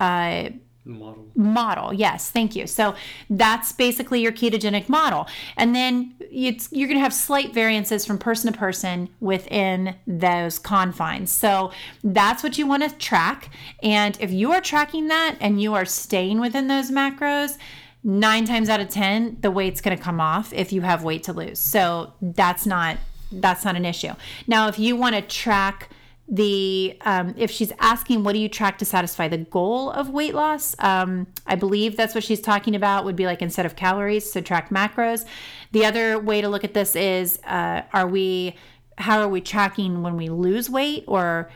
uh, 0.00 0.50
model. 0.86 1.26
Model, 1.34 1.92
yes, 1.92 2.30
thank 2.30 2.54
you. 2.56 2.66
So 2.66 2.94
that's 3.28 3.72
basically 3.72 4.20
your 4.22 4.32
ketogenic 4.32 4.88
model. 4.88 5.26
And 5.56 5.74
then 5.74 6.14
it's, 6.20 6.68
you're 6.72 6.88
going 6.88 6.98
to 6.98 7.02
have 7.02 7.12
slight 7.12 7.52
variances 7.52 8.06
from 8.06 8.18
person 8.18 8.52
to 8.52 8.58
person 8.58 9.08
within 9.20 9.96
those 10.06 10.58
confines. 10.58 11.30
So 11.30 11.72
that's 12.04 12.42
what 12.42 12.58
you 12.58 12.66
want 12.66 12.82
to 12.84 12.96
track. 12.96 13.50
And 13.82 14.16
if 14.20 14.30
you 14.30 14.52
are 14.52 14.60
tracking 14.60 15.08
that 15.08 15.36
and 15.40 15.60
you 15.60 15.74
are 15.74 15.84
staying 15.84 16.40
within 16.40 16.68
those 16.68 16.90
macros, 16.90 17.58
nine 18.04 18.44
times 18.44 18.68
out 18.68 18.80
of 18.80 18.88
10, 18.88 19.38
the 19.40 19.50
weight's 19.50 19.80
going 19.80 19.96
to 19.96 20.02
come 20.02 20.20
off 20.20 20.52
if 20.52 20.72
you 20.72 20.82
have 20.82 21.02
weight 21.02 21.24
to 21.24 21.32
lose. 21.32 21.58
So 21.58 22.12
that's 22.22 22.64
not 22.64 22.98
that's 23.32 23.64
not 23.64 23.74
an 23.74 23.84
issue. 23.84 24.12
Now, 24.46 24.68
if 24.68 24.78
you 24.78 24.94
want 24.94 25.16
to 25.16 25.20
track 25.22 25.90
the 26.28 26.96
um, 27.02 27.34
if 27.36 27.50
she's 27.50 27.72
asking 27.78 28.24
what 28.24 28.32
do 28.32 28.38
you 28.38 28.48
track 28.48 28.78
to 28.78 28.84
satisfy 28.84 29.28
the 29.28 29.38
goal 29.38 29.90
of 29.90 30.10
weight 30.10 30.34
loss? 30.34 30.74
Um, 30.80 31.28
i 31.46 31.54
believe 31.54 31.96
that's 31.96 32.14
what 32.14 32.24
she's 32.24 32.40
talking 32.40 32.74
about 32.74 33.04
would 33.04 33.16
be 33.16 33.26
like 33.26 33.42
instead 33.42 33.66
of 33.66 33.76
calories 33.76 34.30
so 34.30 34.40
track 34.40 34.70
macros. 34.70 35.24
The 35.72 35.84
other 35.84 36.18
way 36.18 36.40
to 36.40 36.48
look 36.48 36.64
at 36.64 36.74
this 36.74 36.96
is 36.96 37.38
uh, 37.44 37.82
are 37.92 38.06
we 38.06 38.56
how 38.98 39.20
are 39.20 39.28
we 39.28 39.40
tracking 39.40 40.02
when 40.02 40.16
we 40.16 40.28
lose 40.28 40.70
weight 40.70 41.04
or 41.06 41.50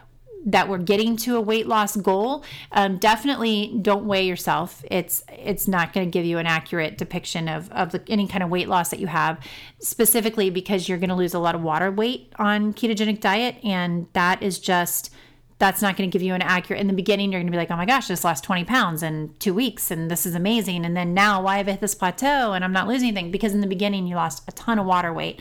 that 0.45 0.68
we're 0.68 0.78
getting 0.78 1.16
to 1.16 1.36
a 1.36 1.41
weight 1.41 1.66
loss 1.66 1.97
goal 1.97 2.45
um, 2.72 2.99
definitely 2.99 3.78
don't 3.82 4.07
weigh 4.07 4.26
yourself. 4.26 4.84
It's 4.91 5.22
it's 5.28 5.68
not 5.68 5.93
going 5.93 6.07
to 6.07 6.11
give 6.11 6.24
you 6.24 6.38
an 6.38 6.47
accurate 6.47 6.99
depiction 6.99 7.49
of, 7.49 7.70
of 7.70 7.93
the, 7.93 8.03
any 8.09 8.26
kind 8.26 8.43
of 8.43 8.51
weight 8.51 8.68
loss 8.68 8.91
that 8.91 9.01
you 9.01 9.07
have 9.07 9.38
specifically 9.80 10.51
because 10.51 10.88
you're 10.88 10.99
going 10.99 11.11
to 11.11 11.16
lose 11.16 11.34
a 11.34 11.38
lot 11.38 11.55
of 11.55 11.62
water 11.62 11.91
weight 11.91 12.32
on 12.38 12.72
ketogenic 12.72 13.20
diet 13.20 13.57
and 13.62 14.07
that 14.12 14.43
is 14.43 14.59
just 14.59 15.12
that's 15.59 15.82
not 15.82 15.95
going 15.95 16.11
to 16.11 16.12
give 16.12 16.22
you 16.22 16.32
an 16.32 16.41
accurate 16.41 16.80
in 16.80 16.86
the 16.86 16.95
beginning 16.95 17.30
you're 17.32 17.41
going 17.41 17.47
to 17.47 17.53
be 17.53 17.59
like 17.59 17.70
oh 17.70 17.76
my 17.76 17.84
gosh 17.84 18.09
just 18.09 18.24
lost 18.24 18.43
20 18.45 18.64
pounds 18.64 19.03
in 19.03 19.34
two 19.38 19.53
weeks 19.53 19.91
and 19.91 20.11
this 20.11 20.24
is 20.24 20.34
amazing 20.34 20.84
and 20.84 20.97
then 20.97 21.12
now 21.12 21.43
why 21.43 21.59
have 21.59 21.68
I 21.68 21.72
hit 21.72 21.80
this 21.80 21.95
plateau 21.95 22.53
and 22.53 22.64
i'm 22.64 22.72
not 22.72 22.88
losing 22.88 23.09
anything? 23.09 23.30
Because 23.30 23.53
in 23.53 23.61
the 23.61 23.66
beginning 23.66 24.07
you 24.07 24.16
lost 24.16 24.43
a 24.49 24.53
ton 24.53 24.78
of 24.78 24.86
water 24.86 25.12
weight 25.12 25.41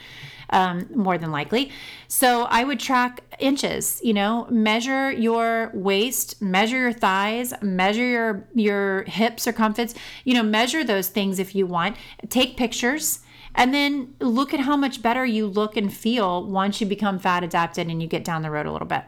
um, 0.52 0.88
more 0.93 1.18
than 1.18 1.32
likely. 1.32 1.72
So 2.08 2.43
I 2.43 2.64
would 2.64 2.80
track 2.80 3.22
inches, 3.39 4.00
you 4.04 4.14
know, 4.14 4.47
measure 4.50 5.12
your 5.12 5.72
waist, 5.74 6.41
measure 6.41 6.78
your 6.78 6.93
thighs, 6.93 7.54
measure 7.62 8.06
your, 8.06 8.47
your 8.54 9.04
hips 9.04 9.43
circumference, 9.43 9.93
you 10.24 10.34
know, 10.34 10.43
measure 10.43 10.84
those 10.84 11.10
things 11.10 11.39
if 11.39 11.56
you 11.56 11.66
want. 11.66 11.95
Take 12.30 12.58
pictures 12.58 13.20
and 13.56 13.74
then 13.74 14.16
look 14.20 14.54
at 14.54 14.62
how 14.62 14.76
much 14.76 15.02
better 15.02 15.26
you 15.26 15.47
look 15.47 15.76
and 15.76 15.93
feel 15.93 16.45
once 16.45 16.80
you 16.80 16.88
become 16.88 17.20
fat 17.20 17.43
adapted 17.43 17.88
and 17.88 18.02
you 18.02 18.08
get 18.08 18.24
down 18.24 18.41
the 18.41 18.52
road 18.52 18.66
a 18.66 18.72
little 18.72 18.88
bit. 18.88 19.04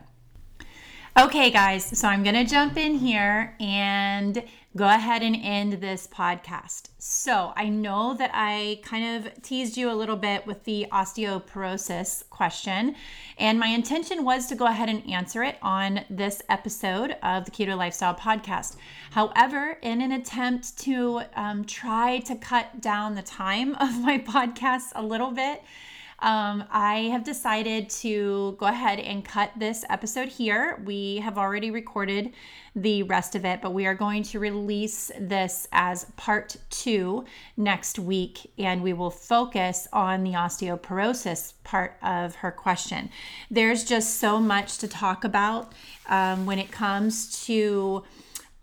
Okay, 1.20 1.52
guys, 1.52 2.00
so 2.00 2.08
I'm 2.08 2.24
going 2.24 2.36
to 2.36 2.46
jump 2.46 2.78
in 2.78 2.96
here 2.96 3.54
and 3.60 4.42
go 4.76 4.86
ahead 4.86 5.22
and 5.22 5.36
end 5.36 5.74
this 5.74 6.08
podcast. 6.08 6.84
So, 6.98 7.52
I 7.56 7.68
know 7.68 8.14
that 8.14 8.32
I 8.34 8.80
kind 8.84 9.26
of 9.26 9.42
teased 9.42 9.76
you 9.76 9.92
a 9.92 9.94
little 9.94 10.16
bit 10.16 10.48
with 10.48 10.64
the 10.64 10.88
osteoporosis 10.92 12.30
question, 12.30 12.96
and 13.38 13.60
my 13.60 13.68
intention 13.68 14.24
was 14.24 14.48
to 14.48 14.56
go 14.56 14.66
ahead 14.66 14.88
and 14.88 15.10
answer 15.10 15.44
it 15.44 15.58
on 15.62 16.06
this 16.10 16.42
episode 16.48 17.18
of 17.22 17.46
the 17.46 17.52
Keto 17.52 17.78
Lifestyle 17.78 18.16
Podcast. 18.16 18.78
However, 19.12 19.78
in 19.82 20.02
an 20.02 20.12
attempt 20.12 20.78
to 20.80 21.24
um, 21.36 21.66
try 21.66 22.20
to 22.20 22.36
cut 22.36 22.80
down 22.80 23.16
the 23.16 23.22
time 23.22 23.76
of 23.80 24.00
my 24.00 24.20
podcast 24.20 24.94
a 24.96 25.04
little 25.04 25.32
bit, 25.32 25.64
um, 26.22 26.64
I 26.70 27.10
have 27.12 27.24
decided 27.24 27.90
to 28.02 28.56
go 28.60 28.68
ahead 28.68 29.00
and 29.00 29.26
cut 29.26 29.52
this 29.58 29.84
episode 29.90 30.30
here. 30.30 30.80
We 30.86 31.18
have 31.18 31.38
already 31.38 31.72
recorded 31.72 32.34
the 32.76 33.02
rest 33.04 33.36
of 33.36 33.44
it, 33.44 33.60
but 33.60 33.74
we 33.74 33.88
are 33.88 33.96
going 33.96 34.22
to 34.24 34.40
release 34.40 35.12
this 35.20 35.68
as 35.72 36.06
part 36.18 36.58
two 36.70 37.26
next 37.58 37.98
week, 37.98 38.52
and 38.60 38.84
we 38.84 38.94
will 38.94 39.10
focus 39.10 39.88
on 39.92 40.24
the 40.24 40.34
osteoporosis 40.34 41.54
part 41.64 41.98
of 42.04 42.36
her 42.36 42.52
question. 42.52 43.10
There's 43.50 43.84
just 43.84 44.20
so 44.20 44.40
much 44.40 44.78
to 44.78 44.88
talk 44.88 45.24
about 45.24 45.74
um, 46.08 46.46
when 46.46 46.60
it 46.60 46.72
comes 46.72 47.46
to. 47.46 48.04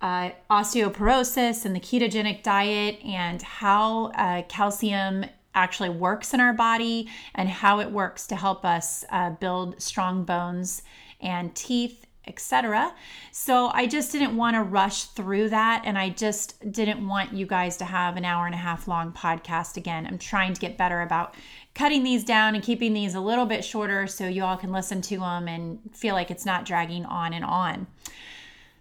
Uh, 0.01 0.31
osteoporosis 0.49 1.65
and 1.65 1.75
the 1.75 1.81
ketogenic 1.81 2.45
diet 2.45 3.05
and 3.05 3.43
how 3.43 4.13
uh, 4.13 4.43
calcium 4.43 5.25
actually 5.59 5.91
works 5.91 6.33
in 6.33 6.41
our 6.41 6.53
body 6.53 7.09
and 7.35 7.49
how 7.49 7.81
it 7.81 7.91
works 7.91 8.27
to 8.29 8.37
help 8.37 8.65
us 8.65 9.05
uh, 9.11 9.31
build 9.31 9.81
strong 9.83 10.25
bones 10.25 10.83
and 11.21 11.55
teeth 11.55 12.07
etc. 12.29 12.95
So 13.33 13.71
I 13.73 13.87
just 13.87 14.13
didn't 14.13 14.37
want 14.37 14.55
to 14.55 14.63
rush 14.63 15.05
through 15.05 15.49
that 15.49 15.83
and 15.85 15.99
I 15.99 16.11
just 16.11 16.71
didn't 16.71 17.07
want 17.07 17.33
you 17.33 17.47
guys 17.47 17.79
to 17.79 17.85
have 17.85 18.17
an 18.17 18.25
hour 18.25 18.47
and 18.47 18.55
a 18.55 18.59
half 18.59 18.87
long 18.87 19.13
podcast 19.13 19.77
again. 19.77 20.07
I'm 20.07 20.19
trying 20.19 20.53
to 20.53 20.61
get 20.61 20.77
better 20.77 21.01
about 21.01 21.35
cutting 21.75 22.03
these 22.03 22.25
down 22.25 22.55
and 22.55 22.63
keeping 22.63 22.93
these 22.93 23.15
a 23.15 23.21
little 23.21 23.47
bit 23.47 23.65
shorter 23.65 24.07
so 24.07 24.29
you 24.29 24.45
all 24.45 24.57
can 24.57 24.73
listen 24.73 25.01
to 25.03 25.19
them 25.19 25.49
and 25.49 25.79
feel 25.95 26.15
like 26.15 26.31
it's 26.31 26.45
not 26.45 26.65
dragging 26.65 27.05
on 27.07 27.33
and 27.33 27.45
on. 27.45 27.87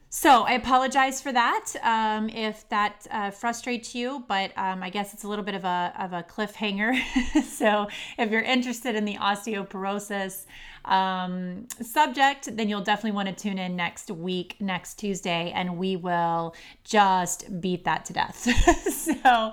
So 0.09 0.43
I 0.43 0.53
apologize 0.53 1.21
for 1.21 1.33
that 1.33 1.73
um, 1.83 2.29
if 2.29 2.67
that 2.69 3.05
uh, 3.11 3.29
frustrates 3.29 3.93
you, 3.93 4.23
but 4.27 4.57
um, 4.57 4.81
I 4.81 4.89
guess 4.89 5.13
it's 5.13 5.25
a 5.25 5.27
little 5.27 5.43
bit 5.43 5.55
of 5.55 5.65
a, 5.65 5.93
of 5.99 6.13
a 6.13 6.23
cliffhanger. 6.23 6.97
so 7.43 7.87
if 8.17 8.31
you're 8.31 8.41
interested 8.41 8.95
in 8.95 9.03
the 9.03 9.15
osteoporosis 9.15 10.45
um, 10.85 11.67
subject, 11.81 12.55
then 12.55 12.69
you'll 12.69 12.81
definitely 12.81 13.11
want 13.11 13.27
to 13.27 13.35
tune 13.35 13.57
in 13.57 13.75
next 13.75 14.09
week, 14.09 14.55
next 14.61 14.95
Tuesday, 14.95 15.51
and 15.53 15.77
we 15.77 15.97
will 15.97 16.55
just 16.85 17.59
beat 17.59 17.83
that 17.83 18.05
to 18.05 18.13
death. 18.13 18.47
so 18.93 19.51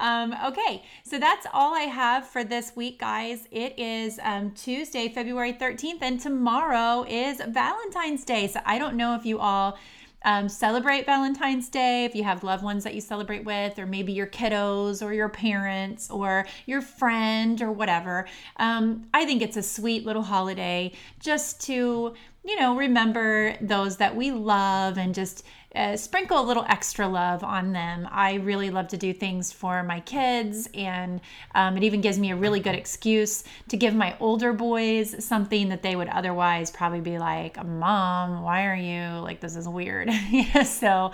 um, 0.00 0.34
okay, 0.46 0.82
so 1.04 1.18
that's 1.18 1.46
all 1.52 1.74
I 1.74 1.82
have 1.82 2.26
for 2.26 2.44
this 2.44 2.74
week, 2.74 2.98
guys. 3.00 3.46
It 3.50 3.78
is 3.78 4.18
um, 4.22 4.50
Tuesday, 4.52 5.08
February 5.08 5.52
13th, 5.52 6.02
and 6.02 6.20
tomorrow 6.20 7.04
is 7.08 7.40
Valentine's 7.48 8.24
Day. 8.24 8.46
So 8.48 8.60
I 8.64 8.78
don't 8.78 8.96
know 8.96 9.14
if 9.14 9.24
you 9.24 9.38
all. 9.38 9.78
Um, 10.26 10.48
celebrate 10.48 11.04
Valentine's 11.04 11.68
Day 11.68 12.06
if 12.06 12.14
you 12.14 12.24
have 12.24 12.42
loved 12.42 12.64
ones 12.64 12.82
that 12.84 12.94
you 12.94 13.02
celebrate 13.02 13.44
with, 13.44 13.78
or 13.78 13.84
maybe 13.84 14.14
your 14.14 14.26
kiddos, 14.26 15.04
or 15.04 15.12
your 15.12 15.28
parents, 15.28 16.10
or 16.10 16.46
your 16.64 16.80
friend, 16.80 17.60
or 17.60 17.70
whatever. 17.70 18.26
Um, 18.56 19.04
I 19.12 19.26
think 19.26 19.42
it's 19.42 19.58
a 19.58 19.62
sweet 19.62 20.06
little 20.06 20.22
holiday 20.22 20.92
just 21.20 21.60
to, 21.66 22.14
you 22.42 22.56
know, 22.58 22.74
remember 22.74 23.54
those 23.60 23.98
that 23.98 24.16
we 24.16 24.30
love 24.30 24.96
and 24.96 25.14
just 25.14 25.44
uh, 25.74 25.96
sprinkle 25.96 26.40
a 26.40 26.42
little 26.42 26.64
extra 26.68 27.06
love 27.06 27.42
on 27.42 27.72
them. 27.72 28.08
I 28.10 28.34
really 28.34 28.70
love 28.70 28.88
to 28.88 28.96
do 28.96 29.12
things 29.12 29.52
for 29.52 29.82
my 29.82 30.00
kids, 30.00 30.68
and 30.74 31.20
um, 31.54 31.76
it 31.76 31.82
even 31.82 32.00
gives 32.00 32.18
me 32.18 32.30
a 32.30 32.36
really 32.36 32.60
good 32.60 32.74
excuse 32.74 33.44
to 33.68 33.76
give 33.76 33.94
my 33.94 34.16
older 34.20 34.52
boys 34.52 35.24
something 35.24 35.68
that 35.70 35.82
they 35.82 35.96
would 35.96 36.08
otherwise 36.08 36.70
probably 36.70 37.00
be 37.00 37.18
like, 37.18 37.62
"Mom, 37.64 38.42
why 38.42 38.66
are 38.66 38.76
you 38.76 39.20
like 39.20 39.40
this 39.40 39.56
is 39.56 39.68
weird?" 39.68 40.10
so, 40.64 41.10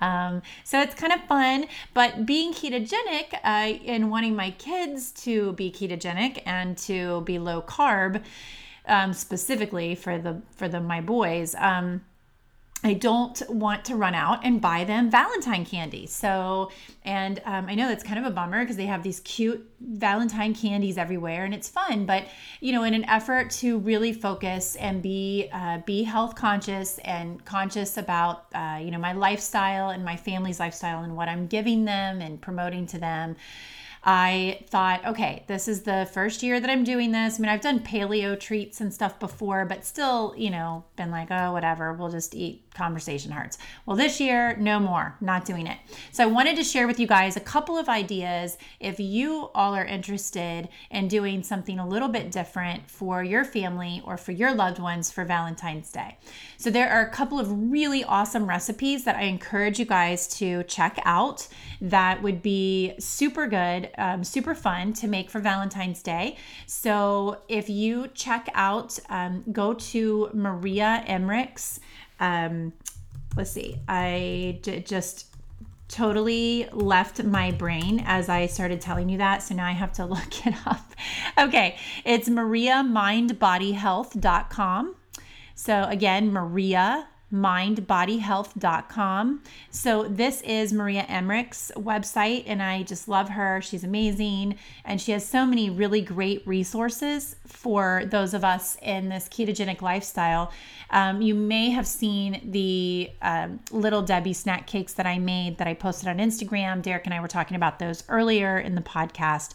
um, 0.00 0.42
so 0.64 0.80
it's 0.80 0.94
kind 0.94 1.12
of 1.12 1.20
fun. 1.24 1.66
But 1.92 2.24
being 2.24 2.54
ketogenic 2.54 3.34
uh, 3.44 3.78
and 3.86 4.10
wanting 4.10 4.34
my 4.34 4.52
kids 4.52 5.12
to 5.24 5.52
be 5.52 5.70
ketogenic 5.70 6.42
and 6.46 6.78
to 6.78 7.20
be 7.22 7.38
low 7.38 7.60
carb, 7.60 8.22
um, 8.86 9.12
specifically 9.12 9.94
for 9.94 10.18
the 10.18 10.40
for 10.56 10.68
the 10.68 10.80
my 10.80 11.00
boys. 11.00 11.54
Um, 11.58 12.02
I 12.84 12.92
don't 12.94 13.42
want 13.50 13.84
to 13.86 13.96
run 13.96 14.14
out 14.14 14.44
and 14.44 14.60
buy 14.60 14.84
them 14.84 15.10
Valentine 15.10 15.64
candy. 15.64 16.06
So, 16.06 16.70
and 17.04 17.42
um, 17.44 17.66
I 17.68 17.74
know 17.74 17.88
that's 17.88 18.04
kind 18.04 18.20
of 18.20 18.24
a 18.24 18.30
bummer 18.30 18.60
because 18.62 18.76
they 18.76 18.86
have 18.86 19.02
these 19.02 19.18
cute 19.20 19.68
Valentine 19.80 20.54
candies 20.54 20.96
everywhere, 20.96 21.44
and 21.44 21.52
it's 21.52 21.68
fun. 21.68 22.06
But 22.06 22.26
you 22.60 22.72
know, 22.72 22.84
in 22.84 22.94
an 22.94 23.04
effort 23.06 23.50
to 23.50 23.78
really 23.78 24.12
focus 24.12 24.76
and 24.76 25.02
be 25.02 25.48
uh, 25.52 25.78
be 25.86 26.04
health 26.04 26.36
conscious 26.36 26.98
and 26.98 27.44
conscious 27.44 27.96
about 27.96 28.46
uh, 28.54 28.78
you 28.80 28.92
know 28.92 28.98
my 28.98 29.12
lifestyle 29.12 29.90
and 29.90 30.04
my 30.04 30.16
family's 30.16 30.60
lifestyle 30.60 31.02
and 31.02 31.16
what 31.16 31.28
I'm 31.28 31.48
giving 31.48 31.84
them 31.84 32.20
and 32.20 32.40
promoting 32.40 32.86
to 32.88 32.98
them. 32.98 33.34
I 34.04 34.64
thought, 34.68 35.04
okay, 35.04 35.44
this 35.48 35.66
is 35.66 35.82
the 35.82 36.08
first 36.12 36.42
year 36.42 36.60
that 36.60 36.70
I'm 36.70 36.84
doing 36.84 37.10
this. 37.10 37.38
I 37.38 37.42
mean, 37.42 37.48
I've 37.48 37.60
done 37.60 37.80
paleo 37.80 38.38
treats 38.38 38.80
and 38.80 38.94
stuff 38.94 39.18
before, 39.18 39.64
but 39.64 39.84
still, 39.84 40.34
you 40.36 40.50
know, 40.50 40.84
been 40.96 41.10
like, 41.10 41.28
oh, 41.30 41.52
whatever, 41.52 41.92
we'll 41.92 42.10
just 42.10 42.34
eat 42.34 42.62
conversation 42.78 43.32
hearts. 43.32 43.58
Well, 43.84 43.96
this 43.96 44.20
year, 44.20 44.56
no 44.56 44.78
more, 44.80 45.16
not 45.20 45.44
doing 45.44 45.66
it. 45.66 45.78
So 46.12 46.22
I 46.22 46.26
wanted 46.26 46.56
to 46.56 46.64
share 46.64 46.86
with 46.86 46.98
you 46.98 47.06
guys 47.06 47.36
a 47.36 47.40
couple 47.40 47.76
of 47.76 47.88
ideas 47.88 48.56
if 48.80 48.98
you 49.00 49.50
all 49.54 49.74
are 49.74 49.84
interested 49.84 50.68
in 50.90 51.08
doing 51.08 51.42
something 51.42 51.78
a 51.78 51.86
little 51.86 52.08
bit 52.08 52.30
different 52.30 52.88
for 52.88 53.22
your 53.22 53.44
family 53.44 54.00
or 54.04 54.16
for 54.16 54.32
your 54.32 54.54
loved 54.54 54.78
ones 54.78 55.10
for 55.10 55.24
Valentine's 55.24 55.90
Day. 55.90 56.16
So 56.56 56.70
there 56.70 56.88
are 56.88 57.02
a 57.02 57.10
couple 57.10 57.38
of 57.38 57.70
really 57.70 58.04
awesome 58.04 58.48
recipes 58.48 59.04
that 59.04 59.16
I 59.16 59.22
encourage 59.22 59.78
you 59.78 59.84
guys 59.84 60.28
to 60.38 60.62
check 60.64 60.98
out 61.04 61.48
that 61.80 62.22
would 62.22 62.42
be 62.42 62.94
super 62.98 63.46
good, 63.46 63.90
um, 63.98 64.24
super 64.24 64.54
fun 64.54 64.92
to 64.94 65.08
make 65.08 65.30
for 65.30 65.40
Valentine's 65.40 66.02
Day. 66.02 66.36
So 66.66 67.42
if 67.48 67.68
you 67.68 68.08
check 68.14 68.48
out, 68.54 68.98
um, 69.08 69.44
go 69.52 69.74
to 69.74 70.30
Maria 70.32 71.02
Emmerich's 71.06 71.80
um, 72.20 72.72
let's 73.36 73.50
see, 73.50 73.76
I 73.88 74.60
j- 74.62 74.80
just 74.80 75.26
totally 75.88 76.68
left 76.72 77.22
my 77.24 77.50
brain 77.50 78.02
as 78.06 78.28
I 78.28 78.46
started 78.46 78.80
telling 78.80 79.08
you 79.08 79.18
that. 79.18 79.42
So 79.42 79.54
now 79.54 79.66
I 79.66 79.72
have 79.72 79.92
to 79.94 80.06
look 80.14 80.46
it 80.46 80.54
up. 80.66 80.92
Okay, 81.38 81.76
it's 82.04 82.28
mariamindbodyhealth.com. 82.28 84.94
So 85.54 85.84
again, 85.84 86.32
Maria 86.32 87.08
mindbodyhealth.com. 87.32 89.42
So, 89.70 90.04
this 90.04 90.42
is 90.42 90.72
Maria 90.72 91.04
Emmerich's 91.08 91.72
website, 91.76 92.44
and 92.46 92.62
I 92.62 92.84
just 92.84 93.08
love 93.08 93.30
her. 93.30 93.60
She's 93.60 93.82
amazing, 93.84 94.56
and 94.84 95.00
she 95.00 95.10
has 95.12 95.26
so 95.28 95.44
many 95.44 95.70
really 95.70 96.00
great 96.00 96.46
resources 96.46 97.36
for 97.46 98.04
those 98.06 98.34
of 98.34 98.44
us 98.44 98.76
in 98.82 99.10
this 99.10 99.28
ketogenic 99.28 99.82
lifestyle. 99.82 100.52
Um, 100.90 101.20
you 101.20 101.34
may 101.34 101.70
have 101.70 101.86
seen 101.86 102.40
the 102.44 103.10
um, 103.20 103.60
little 103.70 104.00
Debbie 104.02 104.32
snack 104.32 104.66
cakes 104.66 104.94
that 104.94 105.06
I 105.06 105.18
made 105.18 105.58
that 105.58 105.68
I 105.68 105.74
posted 105.74 106.08
on 106.08 106.16
Instagram. 106.18 106.80
Derek 106.82 107.04
and 107.04 107.12
I 107.12 107.20
were 107.20 107.28
talking 107.28 107.56
about 107.56 107.78
those 107.78 108.04
earlier 108.08 108.58
in 108.58 108.74
the 108.74 108.80
podcast. 108.80 109.52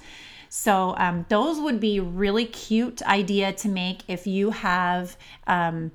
So, 0.49 0.93
um, 0.99 1.26
those 1.30 1.59
would 1.59 1.80
be 1.80 1.99
really 1.99 2.45
cute 2.45 3.01
idea 3.01 3.51
to 3.53 3.67
make 3.67 4.03
if 4.07 4.28
you 4.28 4.51
have 4.51 5.17
um, 5.47 5.91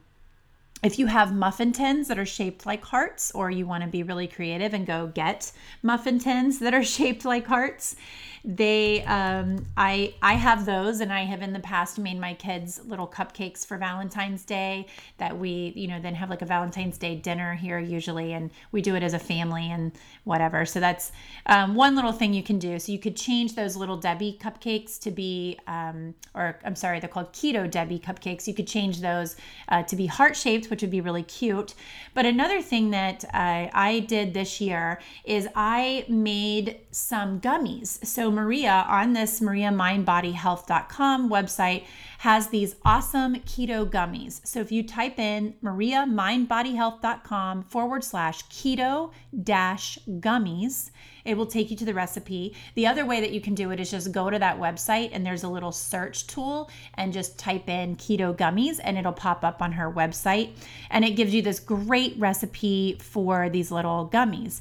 if 0.83 0.99
you 0.99 1.07
have 1.07 1.35
muffin 1.35 1.72
tins 1.72 2.09
that 2.09 2.18
are 2.18 2.26
shaped 2.26 2.64
like 2.64 2.85
hearts, 2.85 3.33
or 3.33 3.51
you 3.51 3.66
want 3.66 3.83
to 3.83 3.89
be 3.89 4.03
really 4.03 4.29
creative 4.29 4.74
and 4.74 4.87
go 4.87 5.09
get 5.09 5.53
muffin 5.83 6.18
tins 6.18 6.61
that 6.61 6.74
are 6.74 6.85
shaped 6.99 7.24
like 7.24 7.47
hearts, 7.47 7.97
they 8.45 9.03
um, 9.05 9.66
I 9.76 10.14
I 10.22 10.34
have 10.34 10.66
those, 10.66 11.01
and 11.01 11.12
I 11.12 11.24
have 11.24 11.43
in 11.43 11.53
the 11.53 11.61
past 11.61 11.99
made 11.99 12.20
my 12.20 12.34
kids 12.34 12.80
little 12.86 13.07
cupcakes 13.07 13.66
for 13.66 13.76
Valentine's 13.76 14.45
Day 14.45 14.86
that 15.18 15.39
we 15.39 15.72
you 15.74 15.89
know 15.89 16.01
then 16.01 16.14
have 16.14 16.30
like 16.30 16.43
a 16.43 16.47
Valentine's 16.47 16.99
Day 16.99 17.16
dinner 17.16 17.55
here 17.55 17.78
usually, 17.78 18.32
and 18.32 18.51
we 18.72 18.82
do 18.82 18.95
it 18.95 19.03
as 19.03 19.14
a 19.14 19.18
family 19.18 19.70
and 19.70 19.93
whatever. 20.24 20.64
So 20.66 20.80
that's 20.80 21.11
um, 21.47 21.74
one 21.74 21.97
little 21.97 22.12
thing 22.12 22.34
you 22.34 22.43
can 22.43 22.59
do. 22.59 22.78
So 22.78 22.93
you 22.93 22.99
could 22.99 23.16
change 23.16 23.55
those 23.55 23.76
little 23.76 23.97
Debbie 23.97 24.39
cupcakes 24.41 24.99
to 25.01 25.11
be, 25.11 25.59
um, 25.66 26.14
or 26.34 26.59
I'm 26.64 26.76
sorry, 26.76 27.01
they're 27.01 27.09
called 27.09 27.32
Keto 27.32 27.70
Debbie 27.70 27.99
cupcakes. 27.99 28.47
You 28.47 28.55
could 28.55 28.66
change 28.66 29.01
those 29.01 29.36
uh, 29.68 29.82
to 29.84 29.97
be 29.97 30.07
heart 30.07 30.36
shaped 30.36 30.68
which 30.70 30.82
would 30.82 30.91
be 30.91 31.01
really 31.01 31.22
cute. 31.22 31.74
But 32.14 32.26
another 32.26 32.62
thing 32.62 32.91
that 32.91 33.24
uh, 33.32 33.68
I 33.72 34.05
did 34.09 34.34
this 34.34 34.61
year 34.61 35.01
is 35.24 35.49
I 35.55 36.05
made 36.09 36.80
some 36.91 37.41
gummies. 37.41 38.05
So, 38.05 38.28
Maria 38.31 38.87
on 38.89 39.12
this 39.12 39.41
MariaMindBodyHealth.com 39.41 41.31
website 41.31 41.85
has 42.18 42.49
these 42.49 42.76
awesome 42.85 43.37
keto 43.37 43.89
gummies. 43.89 44.45
So, 44.45 44.61
if 44.61 44.72
you 44.72 44.83
type 44.83 45.18
in 45.18 45.55
MariaMindBodyHealth.com 45.62 47.62
forward 47.64 48.05
slash 48.05 48.45
keto 48.47 49.12
dash 49.43 49.99
gummies, 50.09 50.91
it 51.24 51.37
will 51.37 51.47
take 51.47 51.70
you 51.70 51.76
to 51.76 51.85
the 51.85 51.95
recipe. 51.95 52.57
The 52.74 52.87
other 52.87 53.05
way 53.05 53.20
that 53.20 53.33
you 53.33 53.41
can 53.41 53.55
do 53.55 53.70
it 53.70 53.79
is 53.79 53.91
just 53.91 54.12
go 54.12 54.31
to 54.31 54.39
that 54.39 54.59
website 54.59 55.11
and 55.12 55.24
there's 55.24 55.45
a 55.45 55.49
little 55.49 55.72
search 55.72 56.26
tool 56.26 56.70
and 56.95 57.12
just 57.12 57.39
type 57.39 57.68
in 57.68 57.97
keto 57.97 58.35
gummies 58.35 58.81
and 58.83 58.97
it'll 58.97 59.12
pop 59.12 59.45
up 59.45 59.62
on 59.62 59.72
her 59.72 59.93
website. 59.93 60.53
And 60.91 61.05
it 61.05 61.11
gives 61.12 61.35
you 61.35 61.43
this 61.43 61.61
great 61.61 62.18
recipe 62.18 62.99
for 63.01 63.51
these 63.51 63.70
little 63.70 64.09
gummies. 64.12 64.61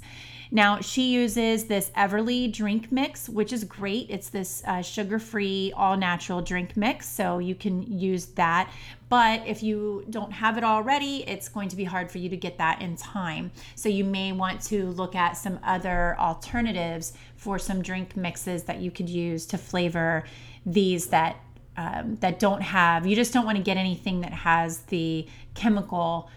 Now, 0.52 0.80
she 0.80 1.10
uses 1.10 1.66
this 1.66 1.90
Everly 1.92 2.52
drink 2.52 2.92
mix, 2.92 3.28
which 3.28 3.52
is 3.52 3.64
great. 3.64 4.08
It's 4.10 4.30
this 4.30 4.64
uh, 4.66 4.82
sugar 4.82 5.20
free, 5.20 5.74
all 5.76 5.98
natural 5.98 6.42
drink 6.42 6.78
mix. 6.78 7.08
So 7.08 7.40
you 7.40 7.56
can 7.56 7.84
use 7.84 8.28
that. 8.28 8.72
But 9.10 9.46
if 9.48 9.64
you 9.64 10.06
don't 10.10 10.32
have 10.32 10.58
it 10.58 10.64
already, 10.64 11.24
it's 11.28 11.48
going 11.48 11.70
to 11.70 11.76
be 11.76 11.86
hard 11.86 12.12
for 12.12 12.18
you 12.18 12.30
to 12.30 12.38
get 12.38 12.58
that 12.58 12.82
in 12.82 12.96
time. 12.98 13.52
So 13.76 13.90
you 13.90 14.04
may 14.04 14.32
want 14.32 14.62
to 14.64 14.88
look 14.92 15.16
at 15.16 15.38
some 15.38 15.60
other 15.64 16.16
alternatives 16.20 17.14
for 17.36 17.58
some 17.58 17.82
drink 17.82 18.18
mixes 18.18 18.64
that 18.64 18.80
you 18.80 18.92
could 18.92 19.10
use 19.10 19.46
to 19.48 19.58
flavor 19.58 20.24
these 20.66 21.08
that 21.08 21.38
um, 21.78 22.16
that 22.22 22.40
don't 22.40 22.62
have 22.62 23.06
you 23.06 23.16
just 23.16 23.34
don't 23.34 23.46
want 23.46 23.56
to 23.56 23.64
get 23.64 23.78
anything 23.78 24.22
that 24.22 24.34
has 24.34 24.80
the 24.84 25.28
chemical 25.54 26.28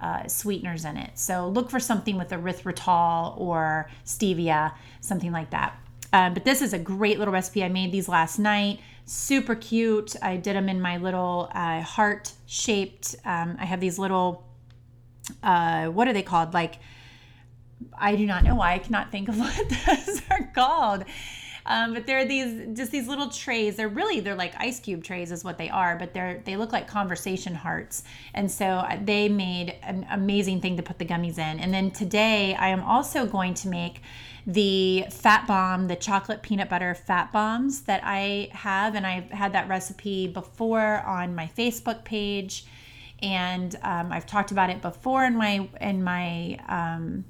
uh, 0.00 0.26
sweeteners 0.26 0.84
in 0.84 0.96
it. 0.96 1.18
So 1.18 1.48
look 1.48 1.70
for 1.70 1.80
something 1.80 2.16
with 2.16 2.30
erythritol 2.30 3.38
or 3.38 3.90
stevia, 4.04 4.72
something 5.00 5.32
like 5.32 5.50
that. 5.50 5.78
Uh, 6.12 6.30
but 6.30 6.44
this 6.44 6.62
is 6.62 6.72
a 6.72 6.78
great 6.78 7.18
little 7.18 7.32
recipe. 7.32 7.62
I 7.62 7.68
made 7.68 7.92
these 7.92 8.08
last 8.08 8.38
night. 8.38 8.80
Super 9.04 9.54
cute. 9.54 10.16
I 10.22 10.36
did 10.36 10.56
them 10.56 10.68
in 10.68 10.80
my 10.80 10.96
little 10.96 11.50
uh, 11.54 11.82
heart 11.82 12.32
shaped. 12.46 13.16
Um, 13.24 13.56
I 13.58 13.64
have 13.64 13.80
these 13.80 13.98
little, 13.98 14.44
uh, 15.42 15.86
what 15.86 16.08
are 16.08 16.12
they 16.12 16.22
called? 16.22 16.54
Like, 16.54 16.78
I 17.96 18.16
do 18.16 18.26
not 18.26 18.44
know 18.44 18.56
why 18.56 18.74
I 18.74 18.78
cannot 18.78 19.10
think 19.10 19.28
of 19.28 19.38
what 19.38 19.68
those 19.86 20.22
are 20.30 20.50
called. 20.54 21.04
Um, 21.66 21.94
but 21.94 22.06
they're 22.06 22.24
these 22.24 22.76
just 22.76 22.90
these 22.90 23.08
little 23.08 23.28
trays. 23.28 23.76
They're 23.76 23.88
really 23.88 24.20
they're 24.20 24.34
like 24.34 24.54
ice 24.58 24.80
cube 24.80 25.04
trays 25.04 25.30
is 25.32 25.44
what 25.44 25.58
they 25.58 25.68
are, 25.68 25.96
but 25.96 26.14
they're 26.14 26.42
they 26.44 26.56
look 26.56 26.72
like 26.72 26.88
conversation 26.88 27.54
hearts. 27.54 28.02
And 28.34 28.50
so 28.50 28.64
uh, 28.66 28.98
they 29.02 29.28
made 29.28 29.76
an 29.82 30.06
amazing 30.10 30.60
thing 30.60 30.76
to 30.76 30.82
put 30.82 30.98
the 30.98 31.04
gummies 31.04 31.38
in. 31.38 31.60
And 31.60 31.72
then 31.72 31.90
today 31.90 32.54
I 32.54 32.68
am 32.68 32.82
also 32.82 33.26
going 33.26 33.54
to 33.54 33.68
make 33.68 34.00
the 34.46 35.04
fat 35.10 35.46
bomb, 35.46 35.88
the 35.88 35.96
chocolate 35.96 36.42
peanut 36.42 36.68
butter 36.68 36.94
fat 36.94 37.32
bombs 37.32 37.82
that 37.82 38.00
I 38.04 38.48
have, 38.52 38.94
and 38.94 39.06
I've 39.06 39.30
had 39.30 39.52
that 39.52 39.68
recipe 39.68 40.28
before 40.28 41.00
on 41.00 41.34
my 41.34 41.50
Facebook 41.56 42.04
page, 42.04 42.64
and 43.22 43.76
um, 43.82 44.12
I've 44.12 44.26
talked 44.26 44.50
about 44.50 44.70
it 44.70 44.80
before 44.80 45.24
in 45.24 45.36
my 45.36 45.68
in 45.80 46.02
my 46.02 46.58
um, 46.68 47.24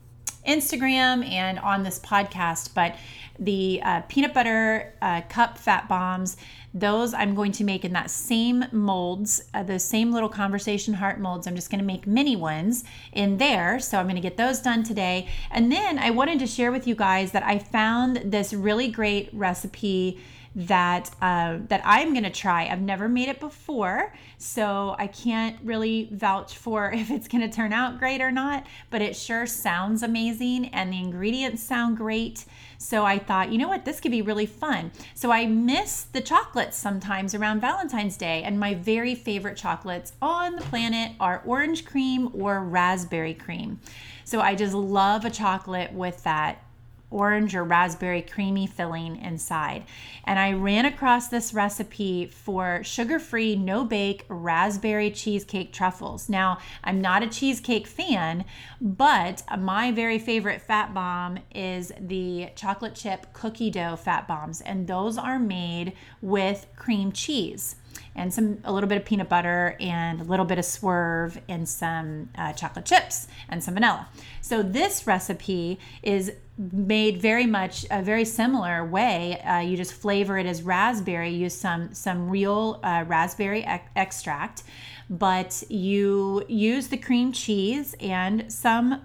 Instagram 0.47 1.29
and 1.29 1.59
on 1.59 1.83
this 1.83 1.99
podcast. 1.99 2.75
But 2.75 2.97
the 3.41 3.81
uh, 3.83 4.03
peanut 4.03 4.35
butter 4.35 4.93
uh, 5.01 5.23
cup 5.23 5.57
fat 5.57 5.89
bombs 5.89 6.37
those 6.73 7.15
i'm 7.15 7.35
going 7.35 7.51
to 7.51 7.65
make 7.65 7.85
in 7.85 7.93
that 7.95 8.11
same 8.11 8.65
molds 8.71 9.43
uh, 9.55 9.63
the 9.63 9.79
same 9.79 10.13
little 10.13 10.29
conversation 10.29 10.95
heart 10.95 11.19
molds 11.19 11.47
i'm 11.47 11.57
just 11.57 11.71
going 11.71 11.81
to 11.81 11.85
make 11.85 12.07
mini 12.07 12.37
ones 12.37 12.85
in 13.13 13.39
there 13.39 13.81
so 13.81 13.99
i'm 13.99 14.05
going 14.05 14.15
to 14.15 14.21
get 14.21 14.37
those 14.37 14.61
done 14.61 14.85
today 14.85 15.27
and 15.51 15.73
then 15.73 15.99
i 15.99 16.11
wanted 16.11 16.39
to 16.39 16.47
share 16.47 16.71
with 16.71 16.87
you 16.87 16.95
guys 16.95 17.33
that 17.33 17.43
i 17.43 17.59
found 17.59 18.19
this 18.25 18.53
really 18.53 18.89
great 18.89 19.31
recipe 19.33 20.21
that 20.55 21.11
uh, 21.23 21.59
that 21.69 21.81
I'm 21.85 22.13
gonna 22.13 22.31
try. 22.31 22.67
I've 22.67 22.81
never 22.81 23.09
made 23.09 23.29
it 23.29 23.39
before, 23.39 24.13
so 24.37 24.97
I 24.99 25.07
can't 25.07 25.57
really 25.63 26.09
vouch 26.13 26.57
for 26.57 26.91
if 26.95 27.11
it's 27.11 27.29
gonna 27.29 27.51
turn 27.51 27.73
out 27.73 27.99
great 27.99 28.21
or 28.21 28.31
not. 28.31 28.67
But 28.91 29.03
it 29.03 29.15
sure 29.15 29.47
sounds 29.47 30.03
amazing, 30.03 30.67
and 30.69 30.93
the 30.93 30.99
ingredients 30.99 31.63
sound 31.63 31.97
great. 31.97 32.45
So 32.79 33.05
I 33.05 33.19
thought, 33.19 33.53
you 33.53 33.59
know 33.59 33.69
what, 33.69 33.85
this 33.85 34.01
could 34.01 34.11
be 34.11 34.23
really 34.23 34.47
fun. 34.47 34.91
So 35.15 35.31
I 35.31 35.47
miss 35.47 36.05
the 36.05 36.21
chocolates 36.21 36.79
sometimes 36.79 37.35
around 37.35 37.61
Valentine's 37.61 38.17
Day, 38.17 38.43
and 38.43 38.59
my 38.59 38.75
very 38.75 39.15
favorite 39.15 39.57
chocolates 39.57 40.15
on 40.21 40.57
the 40.57 40.63
planet 40.63 41.13
are 41.21 41.43
orange 41.47 41.85
cream 41.85 42.31
or 42.33 42.61
raspberry 42.61 43.35
cream. 43.35 43.79
So 44.25 44.41
I 44.41 44.55
just 44.55 44.75
love 44.75 45.25
a 45.25 45.31
chocolate 45.31 45.93
with 45.93 46.23
that 46.25 46.65
orange 47.11 47.55
or 47.55 47.65
raspberry 47.65 48.23
creamy 48.23 48.67
filling 48.67 49.17
inside. 49.17 49.85
And 50.25 50.39
I 50.39 50.53
ran 50.53 50.85
across 50.85 51.29
this 51.29 51.53
recipe 51.53 52.27
for 52.27 52.83
sugar 52.85 53.19
free, 53.19 53.57
no 53.57 53.85
bake 53.85 54.25
raspberry 54.29 55.11
cheesecake 55.11 55.73
truffles. 55.73 56.29
Now, 56.29 56.59
I'm 56.85 57.01
not 57.01 57.23
a 57.23 57.29
cheesecake 57.29 57.87
fan, 57.87 58.45
but 58.81 59.43
my 59.59 59.91
very 59.93 60.19
favorite 60.19 60.63
fat 60.63 60.95
bomb 60.95 61.39
is 61.55 61.93
the 62.01 62.49
chocolate 62.55 62.95
chip 62.95 63.27
cookie 63.33 63.71
dough 63.71 63.97
fat 63.97 64.29
bombs, 64.29 64.61
and 64.61 64.87
those 64.87 65.19
are 65.19 65.39
made 65.39 65.93
with 66.23 66.67
cream 66.77 67.13
cheese 67.13 67.77
and 68.15 68.33
some 68.33 68.59
a 68.65 68.73
little 68.73 68.89
bit 68.89 68.99
of 68.99 69.05
peanut 69.05 69.29
butter 69.29 69.77
and 69.81 70.21
a 70.21 70.25
little 70.25 70.45
bit 70.45 70.59
of 70.59 70.65
swerve 70.65 71.41
and 71.49 71.69
some 71.69 72.29
uh, 72.37 72.53
chocolate 72.53 72.85
chips 72.85 73.29
and 73.49 73.63
some 73.63 73.75
vanilla. 73.75 74.09
So 74.41 74.63
this 74.63 75.07
recipe 75.07 75.79
is 76.03 76.33
made 76.73 77.21
very 77.21 77.47
much 77.47 77.87
a 77.91 78.03
very 78.03 78.25
similar 78.25 78.85
way. 78.85 79.41
Uh, 79.41 79.61
you 79.61 79.77
just 79.77 79.95
flavor 79.95 80.39
it 80.39 80.47
as 80.47 80.63
raspberry. 80.63 81.31
Use 81.31 81.55
some 81.55 81.95
some 81.95 82.29
real 82.29 82.81
uh, 82.83 83.05
raspberry 83.07 83.61
e- 83.61 83.81
extract, 83.97 84.63
but 85.09 85.63
you 85.69 86.45
use 86.49 86.89
the 86.89 86.99
cream 86.99 87.33
cheese 87.33 87.95
and 88.01 88.53
some 88.53 89.03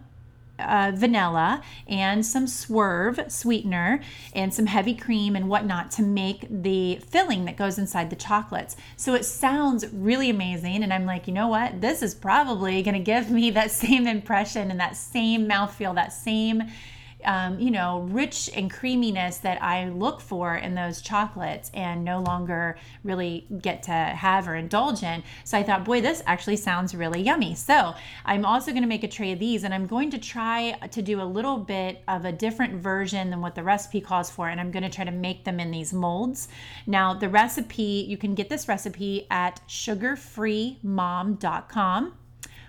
uh, 0.60 0.92
vanilla 0.96 1.62
and 1.88 2.26
some 2.26 2.48
swerve 2.48 3.20
sweetener 3.28 4.02
and 4.34 4.54
some 4.54 4.66
heavy 4.68 4.96
cream 4.96 5.36
and 5.36 5.50
whatnot 5.50 5.92
to 5.92 6.02
make 6.02 6.46
the 6.50 6.96
filling 7.08 7.46
that 7.46 7.58
goes 7.58 7.78
inside 7.78 8.10
the 8.10 8.16
chocolates. 8.16 8.76
So 8.96 9.14
it 9.14 9.26
sounds 9.26 9.86
really 9.92 10.30
amazing. 10.30 10.84
And 10.84 10.94
I'm 10.94 11.06
like, 11.06 11.28
you 11.28 11.34
know 11.34 11.48
what? 11.48 11.82
This 11.82 12.02
is 12.02 12.16
probably 12.16 12.82
going 12.84 12.96
to 12.96 13.00
give 13.00 13.30
me 13.30 13.52
that 13.52 13.72
same 13.86 14.08
impression 14.08 14.72
and 14.72 14.80
that 14.80 14.96
same 14.96 15.48
mouthfeel, 15.48 15.96
that 15.96 16.14
same 16.14 16.64
um, 17.26 17.60
you 17.60 17.72
know, 17.72 18.02
rich 18.10 18.50
and 18.56 18.72
creaminess 18.72 19.40
that 19.40 19.62
I 19.62 19.90
look 19.90 20.22
for 20.22 20.56
in 20.56 20.76
those 20.76 21.02
chocolates 21.02 21.70
and 21.74 22.06
no 22.06 22.22
longer 22.22 22.78
really 23.04 23.46
get 23.62 23.84
to 23.84 23.92
have 23.92 24.48
or 24.48 24.56
indulge 24.56 25.04
in. 25.04 25.22
So 25.44 25.58
I 25.58 25.64
thought, 25.64 25.84
boy, 25.84 26.00
this 26.02 26.24
actually 26.26 26.56
sounds 26.58 26.96
really 26.96 27.22
yummy. 27.22 27.56
So 27.56 27.96
I'm 28.26 28.46
also 28.46 28.72
going 28.72 28.84
to 28.84 28.88
make 28.88 29.04
a 29.04 29.08
tray 29.08 29.32
of 29.32 29.40
these 29.40 29.64
and 29.64 29.74
I'm 29.74 29.88
going 29.88 30.12
to 30.12 30.18
try 30.18 30.74
to 30.92 31.02
do 31.02 31.22
a 31.22 31.24
little 31.24 31.58
bit 31.58 32.04
of 32.08 32.26
a 32.26 32.32
different 32.32 32.76
version 32.76 33.30
than 33.30 33.42
what 33.42 33.56
the 33.56 33.64
recipe 33.64 34.02
calls 34.02 34.30
for. 34.30 34.50
And 34.50 34.62
I'm 34.62 34.72
going 34.72 34.84
to 34.84 34.90
try 34.90 35.06
to 35.06 35.12
make 35.12 35.44
them 35.44 35.60
in 35.60 35.72
these 35.72 35.94
molds. 35.94 36.48
Now, 36.88 37.14
the 37.14 37.30
recipe, 37.30 38.06
you 38.08 38.18
can 38.18 38.36
get 38.36 38.50
this 38.50 38.68
recipe 38.68 39.28
at 39.30 39.62
sugarfreemom.com 39.68 42.14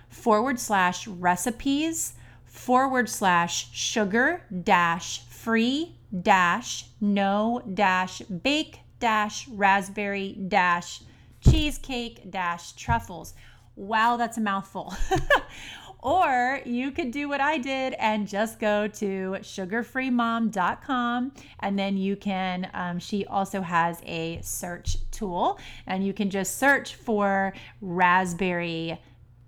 forward 0.08 0.58
slash 0.58 1.06
recipes 1.06 2.14
forward 2.56 3.08
slash 3.08 3.72
sugar 3.72 4.42
dash 4.62 5.24
free 5.26 5.94
dash 6.22 6.86
no 7.00 7.62
dash 7.74 8.20
bake 8.20 8.80
dash 8.98 9.46
raspberry 9.48 10.32
dash 10.48 11.02
cheesecake 11.40 12.30
dash 12.30 12.72
truffles. 12.72 13.34
Wow, 13.76 14.16
that's 14.16 14.38
a 14.38 14.40
mouthful. 14.40 14.94
or 16.02 16.60
you 16.64 16.90
could 16.92 17.10
do 17.10 17.28
what 17.28 17.40
I 17.40 17.58
did 17.58 17.94
and 17.94 18.26
just 18.26 18.58
go 18.58 18.88
to 18.88 19.36
sugarfreemom.com 19.40 21.32
and 21.60 21.78
then 21.78 21.96
you 21.96 22.16
can, 22.16 22.70
um, 22.74 22.98
she 22.98 23.26
also 23.26 23.60
has 23.60 24.00
a 24.06 24.40
search 24.42 24.96
tool 25.10 25.58
and 25.86 26.06
you 26.06 26.12
can 26.12 26.30
just 26.30 26.58
search 26.58 26.94
for 26.94 27.52
raspberry 27.80 28.98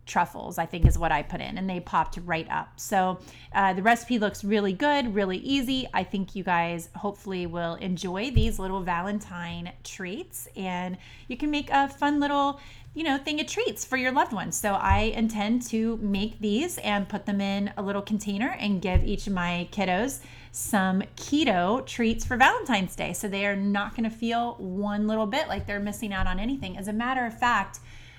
truffles, 0.09 0.59
I 0.59 0.66
think 0.66 0.86
is 0.86 0.98
what 0.98 1.12
I 1.12 1.22
put 1.22 1.40
in, 1.40 1.59
and 1.59 1.70
they 1.70 1.78
popped 1.78 2.18
right 2.24 2.48
up. 2.50 2.80
So 2.80 3.18
uh, 3.54 3.74
the 3.74 3.82
recipe 3.82 4.18
looks 4.18 4.42
really 4.42 4.72
good, 4.72 5.14
really 5.14 5.38
easy. 5.38 5.86
I 5.94 6.02
think 6.02 6.34
you 6.34 6.42
guys 6.42 6.88
hopefully 6.96 7.46
will 7.46 7.74
enjoy 7.74 8.30
these 8.30 8.59
little 8.59 8.80
Valentine 8.80 9.72
treats, 9.84 10.48
and 10.56 10.96
you 11.28 11.36
can 11.36 11.50
make 11.50 11.70
a 11.70 11.88
fun 11.88 12.18
little 12.18 12.61
you 12.94 13.04
know, 13.04 13.16
thing 13.16 13.40
of 13.40 13.46
treats 13.46 13.84
for 13.84 13.96
your 13.96 14.11
loved 14.11 14.32
ones. 14.32 14.56
So 14.56 14.74
I 14.74 15.12
intend 15.14 15.62
to 15.68 15.98
make 15.98 16.40
these 16.40 16.78
and 16.78 17.09
put 17.09 17.26
them 17.26 17.40
in 17.40 17.72
a 17.76 17.82
little 17.82 18.02
container 18.02 18.56
and 18.59 18.82
give 18.82 19.04
each 19.04 19.28
of 19.28 19.32
my 19.32 19.68
kiddos 19.70 20.18
some 20.50 21.02
keto 21.16 21.86
treats 21.86 22.24
for 22.24 22.36
Valentine's 22.36 22.96
Day. 22.96 23.12
So 23.12 23.28
they 23.28 23.46
are 23.46 23.54
not 23.54 23.94
going 23.94 24.11
to 24.11 24.16
feel 24.16 24.54
one 24.54 25.06
little 25.06 25.26
bit 25.26 25.46
like 25.46 25.66
they're 25.66 25.78
missing 25.78 26.12
out 26.12 26.26
on 26.26 26.40
anything. 26.40 26.76
As 26.76 26.88
a 26.88 26.92
matter 26.92 27.24
of 27.24 27.38
fact, 27.38 27.78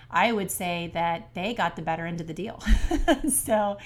I 0.09 0.31
would 0.31 0.51
say 0.51 0.91
that 0.93 1.33
they 1.33 1.53
got 1.53 1.75
the 1.75 1.81
better 1.81 2.05
end 2.05 2.21
of 2.21 2.27
the 2.27 2.33
deal. 2.33 2.61
so, 3.29 3.77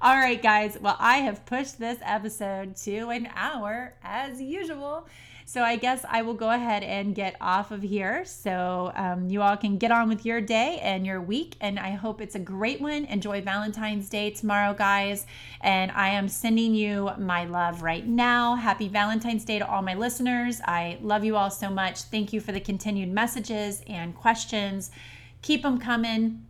all 0.00 0.16
right, 0.16 0.42
guys. 0.42 0.78
Well, 0.80 0.96
I 0.98 1.18
have 1.18 1.46
pushed 1.46 1.78
this 1.78 1.98
episode 2.02 2.76
to 2.76 3.10
an 3.10 3.28
hour 3.34 3.94
as 4.02 4.40
usual. 4.40 5.06
So 5.44 5.62
I 5.62 5.76
guess 5.76 6.04
I 6.08 6.22
will 6.22 6.34
go 6.34 6.50
ahead 6.50 6.82
and 6.82 7.14
get 7.14 7.36
off 7.40 7.72
of 7.72 7.82
here 7.82 8.24
so 8.24 8.92
um, 8.94 9.28
you 9.28 9.42
all 9.42 9.56
can 9.56 9.76
get 9.76 9.90
on 9.90 10.08
with 10.08 10.24
your 10.24 10.40
day 10.40 10.78
and 10.82 11.04
your 11.04 11.20
week. 11.20 11.56
And 11.60 11.78
I 11.78 11.90
hope 11.90 12.20
it's 12.20 12.34
a 12.34 12.38
great 12.38 12.80
one. 12.80 13.04
Enjoy 13.06 13.42
Valentine's 13.42 14.08
Day 14.08 14.30
tomorrow, 14.30 14.72
guys. 14.72 15.26
And 15.60 15.90
I 15.92 16.08
am 16.08 16.28
sending 16.28 16.74
you 16.74 17.10
my 17.18 17.44
love 17.44 17.82
right 17.82 18.06
now. 18.06 18.54
Happy 18.54 18.88
Valentine's 18.88 19.44
Day 19.44 19.58
to 19.58 19.68
all 19.68 19.82
my 19.82 19.94
listeners. 19.94 20.60
I 20.64 20.98
love 21.02 21.24
you 21.24 21.36
all 21.36 21.50
so 21.50 21.68
much. 21.68 22.02
Thank 22.02 22.32
you 22.32 22.40
for 22.40 22.52
the 22.52 22.60
continued 22.60 23.10
messages 23.10 23.82
and 23.86 24.14
questions 24.14 24.90
keep 25.42 25.62
them 25.62 25.78
coming. 25.78 26.46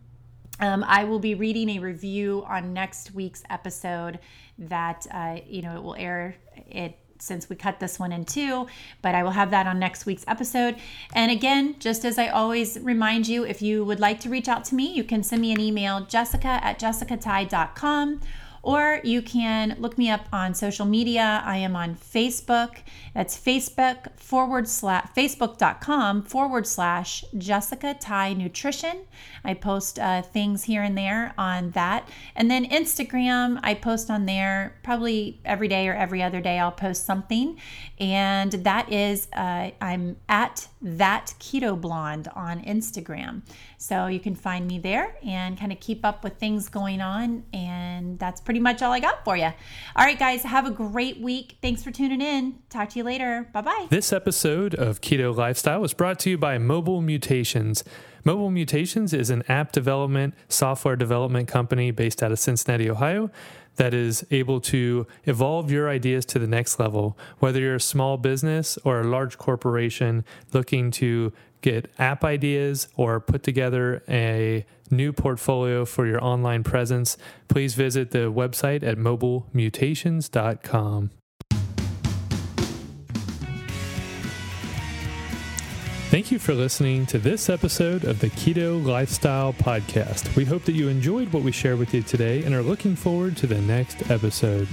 Um, 0.59 0.83
I 0.87 1.03
will 1.03 1.19
be 1.19 1.35
reading 1.35 1.69
a 1.69 1.79
review 1.79 2.45
on 2.47 2.73
next 2.73 3.13
week's 3.13 3.43
episode 3.49 4.19
that, 4.57 5.05
uh, 5.11 5.37
you 5.45 5.61
know, 5.61 5.75
it 5.75 5.83
will 5.83 5.95
air 5.95 6.35
it 6.67 6.97
since 7.19 7.49
we 7.49 7.55
cut 7.55 7.79
this 7.79 7.97
one 7.97 8.11
in 8.11 8.25
two, 8.25 8.67
but 9.01 9.15
I 9.15 9.23
will 9.23 9.31
have 9.31 9.51
that 9.51 9.65
on 9.65 9.79
next 9.79 10.05
week's 10.05 10.25
episode. 10.27 10.75
And 11.13 11.31
again, 11.31 11.75
just 11.79 12.05
as 12.05 12.17
I 12.19 12.27
always 12.27 12.77
remind 12.79 13.27
you, 13.27 13.45
if 13.45 13.61
you 13.61 13.85
would 13.85 13.99
like 13.99 14.19
to 14.21 14.29
reach 14.29 14.47
out 14.47 14.65
to 14.65 14.75
me, 14.75 14.93
you 14.93 15.03
can 15.03 15.23
send 15.23 15.41
me 15.41 15.51
an 15.53 15.59
email, 15.59 16.05
jessica 16.05 16.59
at 16.61 16.79
jessicatai.com 16.79 18.19
or 18.63 19.01
you 19.03 19.21
can 19.21 19.75
look 19.77 19.97
me 19.97 20.09
up 20.09 20.25
on 20.31 20.53
social 20.53 20.85
media. 20.85 21.43
I 21.45 21.57
am 21.57 21.75
on 21.75 21.95
Facebook. 21.95 22.77
That's 23.13 23.37
Facebook 23.37 24.17
forward 24.17 24.69
slash 24.69 25.05
Facebook.com 25.15 26.23
forward 26.23 26.65
slash 26.65 27.25
Jessica 27.37 27.95
Tai 27.99 28.33
Nutrition. 28.33 29.01
I 29.43 29.53
post 29.53 29.99
uh, 29.99 30.21
things 30.21 30.63
here 30.63 30.81
and 30.81 30.97
there 30.97 31.33
on 31.37 31.71
that. 31.71 32.07
And 32.35 32.49
then 32.49 32.65
Instagram, 32.69 33.59
I 33.61 33.73
post 33.73 34.09
on 34.09 34.25
there 34.25 34.77
probably 34.81 35.41
every 35.43 35.67
day 35.67 35.89
or 35.89 35.93
every 35.93 36.23
other 36.23 36.39
day. 36.39 36.57
I'll 36.57 36.71
post 36.71 37.05
something. 37.05 37.59
And 37.99 38.53
that 38.53 38.91
is, 38.91 39.27
uh, 39.33 39.71
I'm 39.81 40.15
at 40.29 40.69
that 40.81 41.33
keto 41.39 41.79
blonde 41.79 42.29
on 42.33 42.61
Instagram. 42.61 43.41
So 43.83 44.07
you 44.07 44.21
can 44.21 44.33
find 44.33 44.65
me 44.65 44.79
there 44.79 45.17
and 45.25 45.59
kind 45.59 45.73
of 45.73 45.77
keep 45.81 46.05
up 46.05 46.23
with 46.23 46.37
things 46.37 46.69
going 46.69 47.01
on. 47.01 47.43
And 47.51 48.17
that's 48.17 48.39
pretty 48.39 48.61
much 48.61 48.81
all 48.81 48.93
I 48.93 49.01
got 49.01 49.25
for 49.25 49.35
you. 49.35 49.51
All 49.97 50.05
right, 50.05 50.17
guys, 50.17 50.43
have 50.43 50.65
a 50.65 50.71
great 50.71 51.19
week. 51.19 51.57
Thanks 51.61 51.83
for 51.83 51.91
tuning 51.91 52.21
in. 52.21 52.59
Talk 52.69 52.91
to 52.91 52.99
you 52.99 53.03
later. 53.03 53.49
Bye 53.51 53.59
bye. 53.59 53.87
This 53.89 54.13
episode 54.13 54.73
of 54.73 55.01
Keto 55.01 55.35
Lifestyle 55.35 55.81
was 55.81 55.93
brought 55.93 56.17
to 56.19 56.29
you 56.29 56.37
by 56.37 56.57
Mobile 56.57 57.01
Mutations. 57.01 57.83
Mobile 58.23 58.51
Mutations 58.51 59.13
is 59.13 59.29
an 59.29 59.43
app 59.49 59.73
development, 59.73 60.33
software 60.47 60.95
development 60.95 61.49
company 61.49 61.91
based 61.91 62.23
out 62.23 62.31
of 62.31 62.39
Cincinnati, 62.39 62.89
Ohio 62.89 63.31
that 63.75 63.93
is 63.93 64.25
able 64.31 64.61
to 64.61 65.05
evolve 65.25 65.71
your 65.71 65.89
ideas 65.89 66.25
to 66.27 66.39
the 66.39 66.47
next 66.47 66.79
level. 66.79 67.17
Whether 67.39 67.59
you're 67.59 67.75
a 67.75 67.81
small 67.81 68.15
business 68.15 68.77
or 68.85 69.01
a 69.01 69.03
large 69.03 69.37
corporation 69.37 70.23
looking 70.53 70.89
to 70.91 71.33
get 71.63 71.91
app 71.97 72.23
ideas 72.23 72.87
or 72.95 73.19
put 73.19 73.41
together 73.41 74.03
a 74.07 74.63
new 74.91 75.11
portfolio 75.11 75.85
for 75.85 76.05
your 76.05 76.23
online 76.23 76.63
presence, 76.63 77.17
please 77.47 77.73
visit 77.73 78.11
the 78.11 78.31
website 78.31 78.83
at 78.83 78.97
mobilemutations.com. 78.97 81.09
Thank 86.13 86.31
you 86.31 86.37
for 86.37 86.53
listening 86.53 87.07
to 87.07 87.17
this 87.17 87.49
episode 87.49 88.03
of 88.03 88.19
the 88.19 88.29
Keto 88.29 88.85
Lifestyle 88.85 89.51
Podcast. 89.51 90.35
We 90.35 90.45
hope 90.45 90.63
that 90.65 90.73
you 90.73 90.87
enjoyed 90.87 91.33
what 91.33 91.41
we 91.41 91.51
shared 91.51 91.79
with 91.79 91.91
you 91.91 92.03
today 92.03 92.43
and 92.43 92.53
are 92.53 92.61
looking 92.61 92.95
forward 92.95 93.35
to 93.37 93.47
the 93.47 93.59
next 93.61 94.11
episode. 94.11 94.67